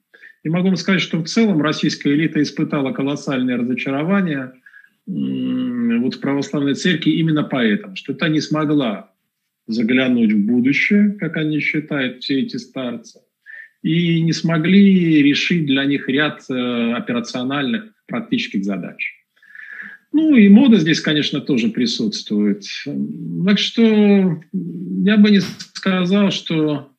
И 0.44 0.50
могу 0.50 0.68
вам 0.68 0.78
сказать, 0.78 1.02
что 1.02 1.20
в 1.20 1.26
целом 1.26 1.62
российская 1.62 2.14
элита 2.14 2.42
испытала 2.42 2.92
колоссальное 2.92 3.58
разочарование 3.58 4.54
вот 5.08 6.16
в 6.16 6.20
православной 6.20 6.74
церкви 6.76 7.12
именно 7.12 7.44
поэтому, 7.44 7.96
что 7.96 8.14
та 8.14 8.28
не 8.28 8.42
смогла 8.42 9.12
заглянуть 9.68 10.34
в 10.34 10.46
будущее, 10.46 11.18
как 11.20 11.38
они 11.38 11.60
считают, 11.60 12.24
все 12.24 12.42
эти 12.42 12.58
старцы, 12.58 13.22
и 13.86 14.20
не 14.22 14.34
смогли 14.34 15.22
решить 15.22 15.68
для 15.68 15.86
них 15.86 16.10
ряд 16.10 16.44
э, 16.50 16.94
операциональных 16.94 17.94
практических 18.08 18.66
задач. 18.66 19.14
Ну 20.12 20.36
и 20.36 20.50
мода 20.50 20.78
здесь, 20.78 21.02
конечно, 21.02 21.40
тоже 21.40 21.70
присутствует. 21.70 22.64
Так 23.46 23.60
что 23.60 24.42
я 25.04 25.18
бы 25.18 25.30
не 25.30 25.40
сказал, 25.40 26.32
что 26.32 26.94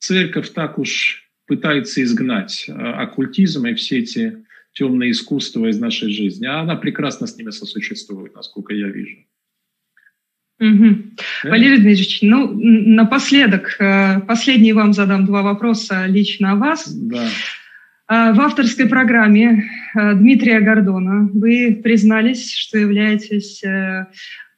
церковь 0.00 0.50
так 0.50 0.78
уж 0.78 1.30
пытается 1.46 2.02
изгнать 2.02 2.66
э, 2.68 2.72
оккультизм 2.72 3.64
и 3.64 3.72
все 3.72 4.00
эти 4.00 4.44
темные 4.74 5.12
искусства 5.12 5.66
из 5.66 5.78
нашей 5.78 6.12
жизни. 6.12 6.44
А 6.44 6.60
она 6.60 6.76
прекрасно 6.76 7.26
с 7.26 7.38
ними 7.38 7.52
сосуществует, 7.52 8.34
насколько 8.34 8.74
я 8.74 8.88
вижу. 8.88 9.16
Угу. 10.60 10.96
Валерий 11.44 11.78
Дмитриевич, 11.78 12.18
ну, 12.22 12.52
напоследок, 12.52 13.76
э, 13.78 14.20
последний 14.26 14.72
вам 14.72 14.92
задам 14.92 15.24
два 15.24 15.42
вопроса 15.42 16.06
лично 16.06 16.52
о 16.52 16.56
вас. 16.56 16.92
Да. 16.92 17.28
Э, 18.10 18.32
в 18.32 18.40
авторской 18.40 18.88
программе 18.88 19.70
э, 19.94 20.14
Дмитрия 20.14 20.58
Гордона 20.60 21.30
вы 21.32 21.80
признались, 21.82 22.54
что 22.54 22.78
являетесь 22.78 23.62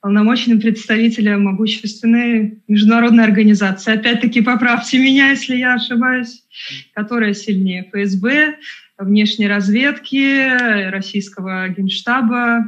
полномочным 0.01 0.59
представителем 0.59 1.45
могущественной 1.45 2.63
международной 2.67 3.25
организации. 3.25 3.93
Опять-таки, 3.93 4.41
поправьте 4.41 4.99
меня, 4.99 5.29
если 5.29 5.57
я 5.57 5.75
ошибаюсь, 5.75 6.43
которая 6.95 7.35
сильнее 7.35 7.87
ФСБ, 7.93 8.55
внешней 8.97 9.49
разведки, 9.49 10.89
российского 10.91 11.69
генштаба, 11.69 12.65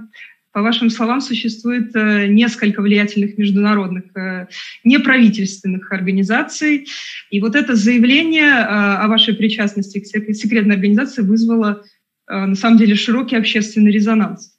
по 0.53 0.61
вашим 0.63 0.91
словам, 0.91 1.21
существует 1.21 1.97
э, 1.97 2.27
несколько 2.27 2.83
влиятельных 2.83 3.39
международных 3.39 4.05
э, 4.15 4.49
неправительственных 4.85 5.91
организаций. 5.91 6.87
И 7.31 7.41
вот 7.41 7.57
это 7.57 7.75
заявление 7.75 8.51
э, 8.51 8.65
о 8.67 9.09
вашей 9.09 9.35
причастности 9.35 9.99
к 9.99 10.35
секретной 10.35 10.77
организации 10.77 11.23
вызвало 11.23 11.83
на 12.29 12.55
самом 12.55 12.79
деле 12.79 12.95
широкий 12.95 13.37
общественный 13.37 13.91
резонанс. 13.91 14.57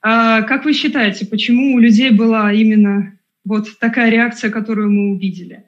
А 0.00 0.42
как 0.42 0.64
вы 0.64 0.72
считаете, 0.72 1.26
почему 1.26 1.74
у 1.74 1.78
людей 1.78 2.10
была 2.10 2.52
именно 2.52 3.18
вот 3.44 3.78
такая 3.80 4.08
реакция, 4.08 4.50
которую 4.50 4.90
мы 4.90 5.10
увидели? 5.10 5.64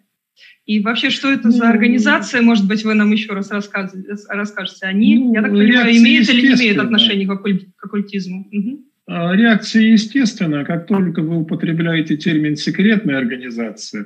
И 0.64 0.80
вообще, 0.80 1.10
что 1.10 1.30
это 1.30 1.50
за 1.50 1.64
ну, 1.64 1.70
организация? 1.70 2.40
Может 2.40 2.68
быть, 2.68 2.84
вы 2.84 2.94
нам 2.94 3.10
еще 3.10 3.32
раз 3.32 3.50
расскажете. 3.50 4.86
Они, 4.86 5.18
ну, 5.18 5.34
я 5.34 5.42
так 5.42 5.50
понимаю, 5.50 5.96
имеют 5.96 6.28
или 6.28 6.46
не 6.46 6.54
имеют 6.54 6.78
отношение 6.78 7.26
к, 7.26 7.36
к 7.36 7.84
оккультизму? 7.84 8.46
Угу. 8.52 8.84
Реакция 9.09 9.82
естественная. 9.85 10.66
Как 10.66 10.86
только 10.86 11.22
вы 11.22 11.39
употребляете 11.39 12.18
термин 12.18 12.56
«секретная 12.56 13.16
организация», 13.16 14.05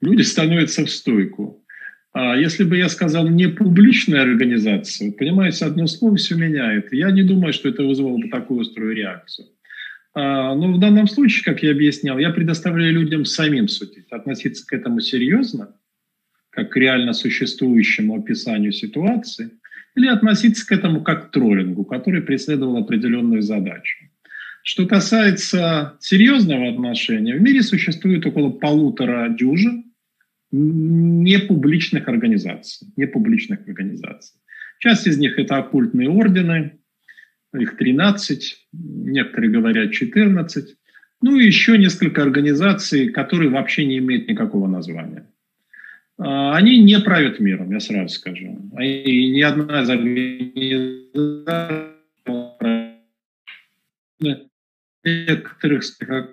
люди 0.00 0.22
становятся 0.22 0.86
в 0.86 0.90
стойку. 0.90 1.64
А 2.12 2.36
если 2.36 2.62
бы 2.62 2.76
я 2.76 2.88
сказал 2.88 3.26
«не 3.26 3.48
публичная 3.48 4.22
организация», 4.22 5.10
понимаете, 5.10 5.64
одно 5.64 5.88
слово 5.88 6.14
все 6.14 6.36
меняет. 6.36 6.92
Я 6.92 7.10
не 7.10 7.24
думаю, 7.24 7.52
что 7.52 7.68
это 7.68 7.82
вызвало 7.82 8.16
бы 8.16 8.28
такую 8.28 8.60
острую 8.60 8.94
реакцию. 8.94 9.48
А, 10.14 10.54
но 10.54 10.72
в 10.72 10.78
данном 10.78 11.08
случае, 11.08 11.42
как 11.42 11.64
я 11.64 11.72
объяснял, 11.72 12.16
я 12.18 12.30
предоставляю 12.30 12.92
людям 12.92 13.24
самим 13.24 13.66
судить, 13.66 14.06
относиться 14.12 14.64
к 14.64 14.72
этому 14.72 15.00
серьезно, 15.00 15.74
как 16.50 16.70
к 16.70 16.76
реально 16.76 17.12
существующему 17.12 18.20
описанию 18.20 18.70
ситуации, 18.70 19.50
или 19.96 20.06
относиться 20.06 20.64
к 20.64 20.70
этому 20.70 21.02
как 21.02 21.26
к 21.26 21.30
троллингу, 21.32 21.84
который 21.84 22.22
преследовал 22.22 22.76
определенную 22.76 23.42
задачу. 23.42 23.96
Что 24.66 24.86
касается 24.86 25.98
серьезного 26.00 26.70
отношения, 26.70 27.36
в 27.36 27.42
мире 27.42 27.62
существует 27.62 28.24
около 28.24 28.48
полутора 28.48 29.28
дюжин 29.28 29.92
непубличных 30.50 32.08
организаций. 32.08 32.88
Непубличных 32.96 33.68
организаций. 33.68 34.40
Часть 34.78 35.06
из 35.06 35.18
них 35.18 35.38
это 35.38 35.58
оккультные 35.58 36.08
ордены, 36.08 36.78
их 37.52 37.76
13, 37.76 38.68
некоторые 38.72 39.50
говорят 39.50 39.92
14. 39.92 40.76
Ну 41.20 41.36
и 41.36 41.44
еще 41.44 41.76
несколько 41.76 42.22
организаций, 42.22 43.10
которые 43.10 43.50
вообще 43.50 43.84
не 43.84 43.98
имеют 43.98 44.28
никакого 44.28 44.66
названия. 44.66 45.28
А, 46.16 46.56
они 46.56 46.78
не 46.78 46.98
правят 47.00 47.38
миром, 47.38 47.70
я 47.70 47.80
сразу 47.80 48.14
скажу. 48.14 48.70
И 48.80 49.30
ни 49.30 49.42
одна 49.42 49.82
из 49.82 49.90
организаций 49.90 50.94
некоторых 55.04 55.82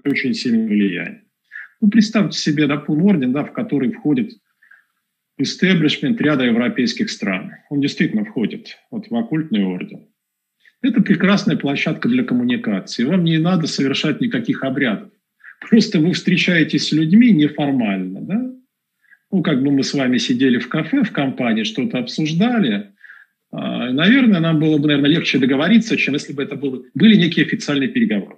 очень 0.06 0.34
сильное 0.34 0.68
влияние. 0.68 1.24
Ну, 1.82 1.90
представьте 1.90 2.38
себе, 2.38 2.68
допустим, 2.68 3.06
орден, 3.06 3.32
да, 3.34 3.44
в 3.44 3.54
который 3.54 3.92
входит 3.92 4.32
истеблишмент 5.38 6.22
ряда 6.22 6.44
европейских 6.44 7.10
стран. 7.10 7.54
Он 7.70 7.82
действительно 7.82 8.24
входит 8.26 8.78
вот, 8.92 9.10
в 9.10 9.16
оккультный 9.16 9.64
орден. 9.64 10.08
Это 10.82 11.02
прекрасная 11.02 11.58
площадка 11.58 12.10
для 12.10 12.24
коммуникации. 12.24 13.04
Вам 13.04 13.24
не 13.24 13.38
надо 13.38 13.68
совершать 13.68 14.22
никаких 14.22 14.64
обрядов. 14.64 15.10
Просто 15.70 16.00
вы 16.00 16.14
встречаетесь 16.14 16.88
с 16.88 16.92
людьми 16.92 17.32
неформально. 17.32 18.22
Да? 18.22 18.52
Ну, 19.32 19.44
как 19.44 19.64
бы 19.64 19.72
мы 19.72 19.84
с 19.84 19.94
вами 19.94 20.18
сидели 20.18 20.58
в 20.58 20.70
кафе, 20.70 21.04
в 21.04 21.12
компании, 21.12 21.64
что-то 21.64 22.00
обсуждали. 22.00 22.92
А, 23.52 23.92
наверное, 23.92 24.40
нам 24.40 24.60
было 24.60 24.78
бы, 24.78 24.88
наверное, 24.88 25.12
легче 25.12 25.38
договориться, 25.38 25.98
чем 25.98 26.16
если 26.16 26.34
бы 26.34 26.44
это 26.44 26.56
было, 26.56 26.84
были 26.96 27.16
некие 27.16 27.46
официальные 27.46 27.90
переговоры. 27.90 28.38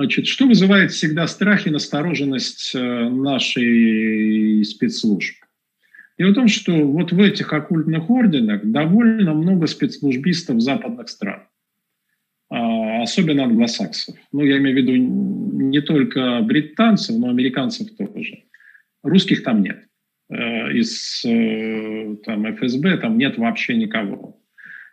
Значит, 0.00 0.28
что 0.28 0.46
вызывает 0.46 0.92
всегда 0.92 1.26
страх 1.26 1.66
и 1.66 1.70
настороженность 1.70 2.74
э, 2.74 3.08
нашей 3.10 4.64
спецслужб? 4.64 5.34
Дело 6.18 6.30
в 6.30 6.34
том, 6.34 6.48
что 6.48 6.72
вот 6.72 7.12
в 7.12 7.20
этих 7.20 7.52
оккультных 7.52 8.08
орденах 8.08 8.64
довольно 8.64 9.34
много 9.34 9.66
спецслужбистов 9.66 10.62
западных 10.62 11.10
стран, 11.10 11.42
а, 12.48 13.02
особенно 13.02 13.44
англосаксов. 13.44 14.16
Ну, 14.32 14.42
я 14.42 14.56
имею 14.56 14.76
в 14.76 14.78
виду 14.78 14.96
не 14.96 15.82
только 15.82 16.40
британцев, 16.40 17.18
но 17.18 17.28
американцев 17.28 17.94
тоже. 17.94 18.44
Русских 19.02 19.42
там 19.42 19.62
нет. 19.62 19.84
Э, 20.30 20.72
из 20.72 21.22
э, 21.26 22.16
там, 22.24 22.46
ФСБ 22.56 22.96
там 22.96 23.18
нет 23.18 23.36
вообще 23.36 23.76
никого. 23.76 24.39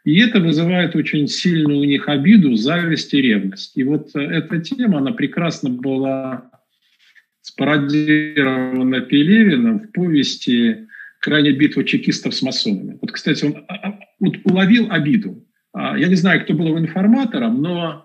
И 0.03 0.19
это 0.19 0.39
вызывает 0.39 0.95
очень 0.95 1.27
сильную 1.27 1.79
у 1.79 1.83
них 1.83 2.07
обиду, 2.07 2.55
зависть 2.55 3.13
и 3.13 3.21
ревность. 3.21 3.75
И 3.75 3.83
вот 3.83 4.15
э, 4.15 4.19
эта 4.19 4.59
тема, 4.59 4.99
она 4.99 5.11
прекрасно 5.11 5.69
была 5.69 6.49
спародирована 7.41 9.01
Пелевиным 9.01 9.79
в 9.79 9.91
повести 9.91 10.87
«Крайняя 11.19 11.53
битва 11.53 11.83
чекистов 11.83 12.35
с 12.35 12.41
масонами». 12.41 12.97
Вот, 13.01 13.11
кстати, 13.11 13.45
он 13.45 13.65
а, 13.67 13.75
а, 13.75 13.99
вот 14.19 14.35
уловил 14.43 14.91
обиду. 14.91 15.45
А, 15.73 15.97
я 15.97 16.07
не 16.07 16.15
знаю, 16.15 16.41
кто 16.41 16.53
был 16.53 16.67
его 16.67 16.79
информатором, 16.79 17.61
но 17.61 18.03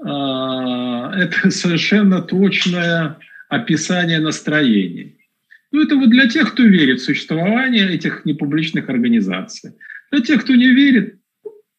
это 0.00 1.50
совершенно 1.50 2.22
точное 2.22 3.18
описание 3.48 4.20
настроений. 4.20 5.18
Ну, 5.70 5.82
это 5.82 5.96
вот 5.96 6.10
для 6.10 6.28
тех, 6.28 6.52
кто 6.52 6.62
верит 6.62 7.00
в 7.00 7.04
существование 7.04 7.90
этих 7.90 8.24
непубличных 8.24 8.88
организаций. 8.88 9.72
Для 10.10 10.20
тех, 10.20 10.42
кто 10.42 10.54
не 10.54 10.68
верит, 10.68 11.18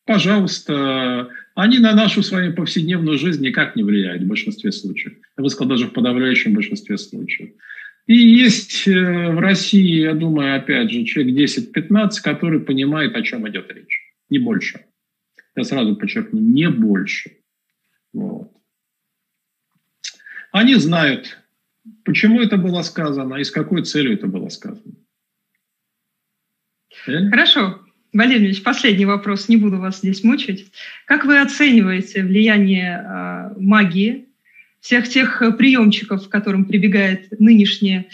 пожалуйста, 0.06 1.30
они 1.56 1.80
на 1.80 1.96
нашу 1.96 2.24
с 2.24 2.32
вами 2.32 2.52
повседневную 2.52 3.18
жизнь 3.18 3.44
никак 3.44 3.76
не 3.76 3.84
влияют 3.84 4.24
в 4.24 4.28
большинстве 4.28 4.72
случаев. 4.72 5.14
Я 5.38 5.44
бы 5.44 5.50
сказал, 5.50 5.70
даже 5.70 5.88
в 5.88 5.94
подавляющем 5.94 6.54
большинстве 6.54 6.98
случаев. 6.98 7.52
И 8.08 8.16
есть 8.16 8.88
э, 8.88 8.92
в 9.32 9.40
России, 9.40 10.02
я 10.02 10.16
думаю, 10.16 10.56
опять 10.56 10.90
же, 10.90 11.04
человек 11.04 11.52
10-15, 11.52 12.10
который 12.24 12.60
понимает, 12.60 13.16
о 13.16 13.22
чем 13.22 13.48
идет 13.48 13.72
речь. 13.72 14.02
Не 14.30 14.40
больше. 14.40 14.86
Я 15.56 15.64
сразу 15.64 15.96
подчеркну, 15.96 16.40
не 16.40 16.70
больше. 16.70 17.38
Вот. 18.14 18.52
Они 20.52 20.76
знают, 20.76 21.38
почему 22.04 22.42
это 22.42 22.58
было 22.58 22.82
сказано 22.82 23.36
и 23.36 23.44
с 23.44 23.52
какой 23.52 23.84
целью 23.84 24.14
это 24.14 24.26
было 24.26 24.50
сказано. 24.50 24.96
Хорошо. 27.06 27.86
Валерий 28.12 28.46
Ильич, 28.48 28.64
последний 28.64 29.06
вопрос, 29.06 29.50
не 29.50 29.58
буду 29.58 29.78
вас 29.78 30.00
здесь 30.00 30.24
мучить. 30.24 30.72
Как 31.06 31.26
вы 31.26 31.40
оцениваете 31.40 32.24
влияние 32.24 33.04
э, 33.04 33.54
магии, 33.60 34.26
всех 34.82 35.08
тех 35.08 35.44
приемчиков, 35.58 36.28
к 36.28 36.32
которым 36.32 36.66
прибегает 36.66 37.40
нынешнее 37.40 38.08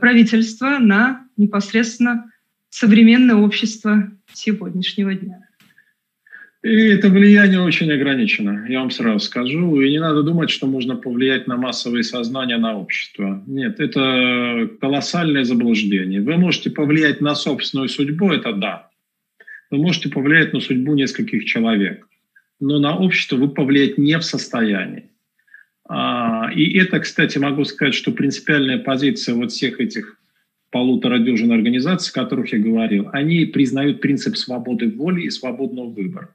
правительство 0.00 0.78
на 0.78 1.26
непосредственно 1.36 2.30
современное 2.70 3.34
общество 3.34 4.10
сегодняшнего 4.32 5.14
дня? 5.14 5.40
И 6.62 6.70
это 6.70 7.10
влияние 7.10 7.60
очень 7.60 7.92
ограничено, 7.92 8.64
я 8.70 8.80
вам 8.80 8.90
сразу 8.90 9.18
скажу. 9.18 9.78
И 9.82 9.90
не 9.90 10.00
надо 10.00 10.22
думать, 10.22 10.48
что 10.48 10.66
можно 10.66 10.96
повлиять 10.96 11.46
на 11.46 11.58
массовое 11.58 12.02
сознание, 12.02 12.56
на 12.56 12.78
общество. 12.78 13.42
Нет, 13.46 13.78
это 13.80 14.70
колоссальное 14.80 15.44
заблуждение. 15.44 16.22
Вы 16.22 16.38
можете 16.38 16.70
повлиять 16.70 17.20
на 17.20 17.34
собственную 17.34 17.90
судьбу, 17.90 18.32
это 18.32 18.54
да 18.54 18.88
вы 19.70 19.78
можете 19.78 20.08
повлиять 20.08 20.52
на 20.52 20.60
судьбу 20.60 20.94
нескольких 20.94 21.44
человек, 21.44 22.06
но 22.60 22.78
на 22.78 22.96
общество 22.96 23.36
вы 23.36 23.48
повлиять 23.48 23.98
не 23.98 24.18
в 24.18 24.22
состоянии. 24.22 25.10
А, 25.86 26.50
и 26.54 26.78
это, 26.78 27.00
кстати, 27.00 27.38
могу 27.38 27.64
сказать, 27.64 27.94
что 27.94 28.12
принципиальная 28.12 28.78
позиция 28.78 29.34
вот 29.34 29.52
всех 29.52 29.80
этих 29.80 30.18
полутора 30.70 31.18
дюжин 31.18 31.52
организаций, 31.52 32.10
о 32.10 32.24
которых 32.24 32.52
я 32.52 32.58
говорил, 32.58 33.08
они 33.12 33.44
признают 33.44 34.00
принцип 34.00 34.36
свободы 34.36 34.90
воли 34.90 35.22
и 35.22 35.30
свободного 35.30 35.90
выбора. 35.90 36.34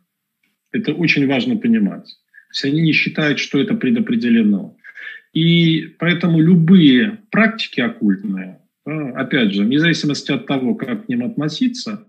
Это 0.71 0.93
очень 0.93 1.27
важно 1.27 1.57
понимать. 1.57 2.05
То 2.05 2.53
есть 2.53 2.65
они 2.65 2.81
не 2.81 2.93
считают, 2.93 3.39
что 3.39 3.59
это 3.59 3.73
предопределено. 3.73 4.77
И 5.33 5.95
поэтому 5.99 6.39
любые 6.39 7.19
практики 7.31 7.81
оккультные, 7.81 8.59
опять 8.85 9.53
же, 9.53 9.63
вне 9.63 9.79
зависимости 9.79 10.31
от 10.31 10.45
того, 10.47 10.75
как 10.75 11.05
к 11.05 11.09
ним 11.09 11.23
относиться, 11.23 12.08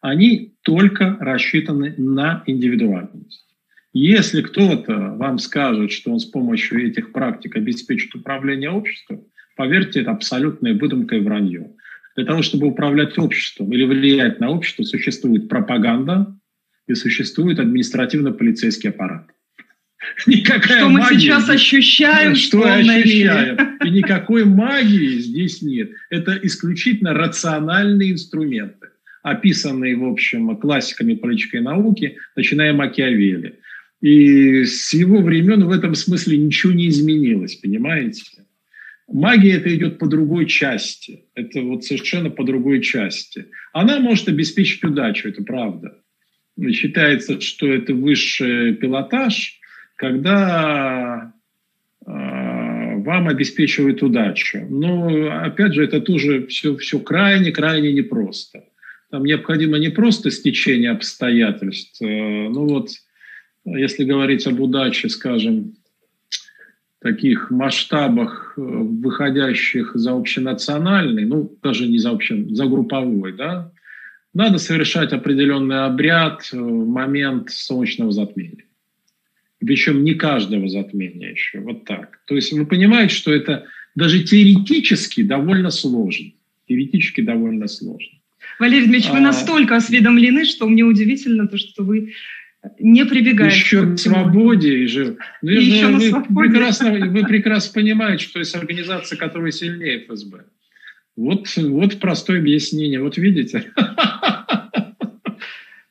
они 0.00 0.54
только 0.62 1.16
рассчитаны 1.20 1.94
на 1.96 2.42
индивидуальность. 2.46 3.44
Если 3.92 4.42
кто-то 4.42 5.14
вам 5.16 5.38
скажет, 5.38 5.90
что 5.90 6.12
он 6.12 6.20
с 6.20 6.26
помощью 6.26 6.86
этих 6.86 7.12
практик 7.12 7.56
обеспечит 7.56 8.14
управление 8.14 8.70
обществом, 8.70 9.24
поверьте, 9.56 10.02
это 10.02 10.10
абсолютная 10.12 10.74
выдумка 10.74 11.16
и 11.16 11.20
вранье. 11.20 11.72
Для 12.14 12.24
того, 12.24 12.42
чтобы 12.42 12.66
управлять 12.66 13.18
обществом 13.18 13.72
или 13.72 13.84
влиять 13.84 14.40
на 14.40 14.50
общество, 14.50 14.82
существует 14.82 15.48
пропаганда 15.48 16.36
и 16.86 16.94
существует 16.94 17.58
административно-полицейский 17.58 18.90
аппарат. 18.90 19.30
Никакая 20.26 20.80
что 20.80 20.88
мы 20.88 21.00
магия, 21.00 21.18
сейчас 21.18 21.48
ощущаем. 21.48 22.34
Что 22.34 22.62
ощущаем. 22.62 23.78
И 23.84 23.90
никакой 23.90 24.44
магии 24.44 25.18
здесь 25.18 25.62
нет. 25.62 25.90
Это 26.10 26.38
исключительно 26.42 27.14
рациональные 27.14 28.12
инструменты 28.12 28.88
описанные, 29.22 29.96
в 29.96 30.04
общем, 30.04 30.56
классиками 30.56 31.14
политической 31.14 31.60
науки, 31.60 32.16
начиная 32.36 32.72
Макиавелли. 32.72 33.58
И 34.00 34.64
с 34.64 34.92
его 34.94 35.20
времен 35.20 35.64
в 35.64 35.70
этом 35.70 35.94
смысле 35.94 36.38
ничего 36.38 36.72
не 36.72 36.88
изменилось, 36.88 37.56
понимаете? 37.56 38.44
Магия 39.08 39.54
это 39.54 39.74
идет 39.74 39.98
по 39.98 40.06
другой 40.06 40.46
части. 40.46 41.24
Это 41.34 41.62
вот 41.62 41.84
совершенно 41.84 42.30
по 42.30 42.44
другой 42.44 42.82
части. 42.82 43.46
Она 43.72 43.98
может 43.98 44.28
обеспечить 44.28 44.84
удачу, 44.84 45.28
это 45.28 45.42
правда. 45.42 45.98
Считается, 46.72 47.40
что 47.40 47.66
это 47.72 47.94
высший 47.94 48.74
пилотаж, 48.74 49.58
когда 49.96 51.32
э, 52.04 52.10
вам 52.98 53.28
обеспечивает 53.28 54.02
удачу. 54.02 54.66
Но, 54.68 55.30
опять 55.42 55.74
же, 55.74 55.84
это 55.84 56.00
тоже 56.00 56.46
все, 56.46 56.76
все 56.76 56.98
крайне-крайне 56.98 57.92
непросто. 57.92 58.64
Там 59.10 59.24
необходимо 59.24 59.78
не 59.78 59.88
просто 59.88 60.30
стечение 60.30 60.90
обстоятельств. 60.90 62.00
Э, 62.02 62.48
ну 62.48 62.66
вот, 62.66 62.90
если 63.64 64.04
говорить 64.04 64.46
об 64.46 64.60
удаче, 64.60 65.08
скажем, 65.08 65.74
таких 67.00 67.50
масштабах, 67.50 68.54
э, 68.56 68.60
выходящих 68.60 69.92
за 69.94 70.12
общенациональный, 70.12 71.24
ну, 71.24 71.56
даже 71.62 71.86
не 71.86 71.98
за 71.98 72.10
общем, 72.10 72.54
за 72.54 72.66
групповой, 72.66 73.32
да, 73.32 73.72
надо 74.34 74.58
совершать 74.58 75.12
определенный 75.12 75.86
обряд 75.86 76.42
в 76.42 76.54
э, 76.54 76.60
момент 76.60 77.50
солнечного 77.50 78.12
затмения. 78.12 78.64
Причем 79.60 80.04
не 80.04 80.14
каждого 80.14 80.68
затмения 80.68 81.32
еще, 81.32 81.60
вот 81.60 81.84
так. 81.84 82.20
То 82.26 82.36
есть 82.36 82.52
вы 82.52 82.66
понимаете, 82.66 83.14
что 83.14 83.32
это 83.32 83.66
даже 83.94 84.22
теоретически 84.22 85.22
довольно 85.22 85.70
сложно. 85.70 86.30
Теоретически 86.68 87.22
довольно 87.22 87.66
сложно. 87.66 88.17
Валерий 88.58 88.86
Дмитриевич, 88.86 89.10
вы 89.10 89.18
а, 89.18 89.22
настолько 89.22 89.76
осведомлены, 89.76 90.44
что 90.44 90.68
мне 90.68 90.82
удивительно 90.82 91.46
то, 91.46 91.56
что 91.56 91.84
вы 91.84 92.14
не 92.78 93.04
прибегаете. 93.04 93.56
Еще 93.56 93.94
к 93.94 93.98
свободе 93.98 94.78
и 94.78 94.86
же. 94.86 95.16
Ну, 95.42 95.50
и 95.50 95.64
еще 95.64 95.86
вы, 95.88 96.00
свободе. 96.00 96.48
прекрасно, 96.48 96.90
вы 96.90 97.24
прекрасно 97.24 97.72
понимаете, 97.80 98.24
что 98.24 98.38
есть 98.40 98.54
организация, 98.54 99.16
которая 99.16 99.52
сильнее 99.52 100.04
ФСБ. 100.06 100.44
Вот, 101.16 101.48
вот 101.56 102.00
простое 102.00 102.40
объяснение. 102.40 103.00
Вот 103.00 103.16
видите. 103.16 103.72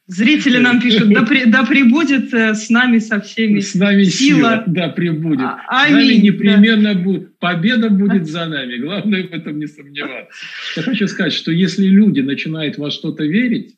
Зрители 0.07 0.57
нам 0.59 0.81
пишут, 0.81 1.09
да, 1.09 1.23
при, 1.23 1.43
да 1.43 1.65
прибудет 1.65 2.33
э, 2.33 2.55
с 2.55 2.69
нами 2.69 2.99
со 2.99 3.19
всеми 3.19 3.59
С 3.59 3.75
нами 3.75 4.03
сила. 4.03 4.37
сила 4.37 4.63
да, 4.65 4.87
прибудет. 4.87 5.41
А, 5.41 5.83
аминь. 5.83 5.89
С 5.89 5.91
нами 5.91 6.13
непременно 6.27 6.93
да. 6.95 7.01
будет. 7.01 7.37
Победа 7.39 7.89
будет 7.89 8.25
за 8.25 8.45
нами. 8.45 8.77
Главное 8.77 9.27
в 9.27 9.33
этом 9.33 9.59
не 9.59 9.67
сомневаться. 9.67 10.31
Я 10.77 10.83
хочу 10.83 11.07
сказать, 11.07 11.33
что 11.33 11.51
если 11.51 11.87
люди 11.87 12.21
начинают 12.21 12.77
во 12.77 12.89
что-то 12.89 13.25
верить, 13.25 13.75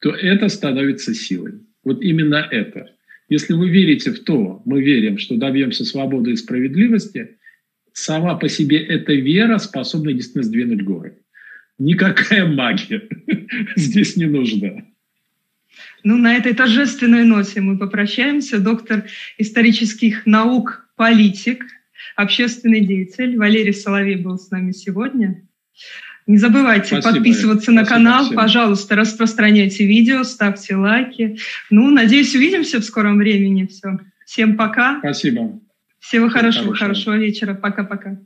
то 0.00 0.10
это 0.10 0.48
становится 0.48 1.12
силой. 1.12 1.60
Вот 1.84 2.02
именно 2.02 2.36
это. 2.50 2.92
Если 3.28 3.52
вы 3.52 3.68
верите 3.68 4.12
в 4.12 4.20
то, 4.20 4.62
мы 4.64 4.82
верим, 4.82 5.18
что 5.18 5.36
добьемся 5.36 5.84
свободы 5.84 6.32
и 6.32 6.36
справедливости, 6.36 7.36
сама 7.92 8.36
по 8.36 8.48
себе 8.48 8.78
эта 8.78 9.12
вера 9.12 9.58
способна 9.58 10.14
действительно 10.14 10.44
сдвинуть 10.44 10.82
горы. 10.82 11.18
Никакая 11.78 12.46
магия 12.46 13.02
здесь 13.76 14.16
не 14.16 14.24
нужна. 14.24 14.84
Ну, 16.02 16.16
на 16.16 16.34
этой 16.34 16.54
торжественной 16.54 17.24
ноте 17.24 17.60
мы 17.60 17.78
попрощаемся. 17.78 18.58
Доктор 18.58 19.04
исторических 19.38 20.26
наук, 20.26 20.86
политик, 20.96 21.64
общественный 22.16 22.80
деятель 22.80 23.36
Валерий 23.36 23.72
Соловей 23.72 24.16
был 24.16 24.38
с 24.38 24.50
нами 24.50 24.72
сегодня. 24.72 25.42
Не 26.26 26.38
забывайте 26.38 26.86
Спасибо, 26.86 27.14
подписываться 27.14 27.72
Спасибо 27.72 27.80
на 27.80 27.86
канал. 27.86 28.24
Всем. 28.24 28.36
Пожалуйста, 28.36 28.96
распространяйте 28.96 29.86
видео, 29.86 30.24
ставьте 30.24 30.74
лайки. 30.74 31.38
Ну, 31.70 31.90
надеюсь, 31.90 32.34
увидимся 32.34 32.80
в 32.80 32.84
скором 32.84 33.18
времени. 33.18 33.66
Все. 33.66 33.98
Всем 34.24 34.56
пока. 34.56 34.98
Спасибо. 35.00 35.60
Всего 35.98 36.28
Всем 36.28 36.30
хорошего, 36.30 36.64
хорошего, 36.64 36.76
хорошего 36.76 37.16
вечера. 37.16 37.54
Пока-пока. 37.54 38.18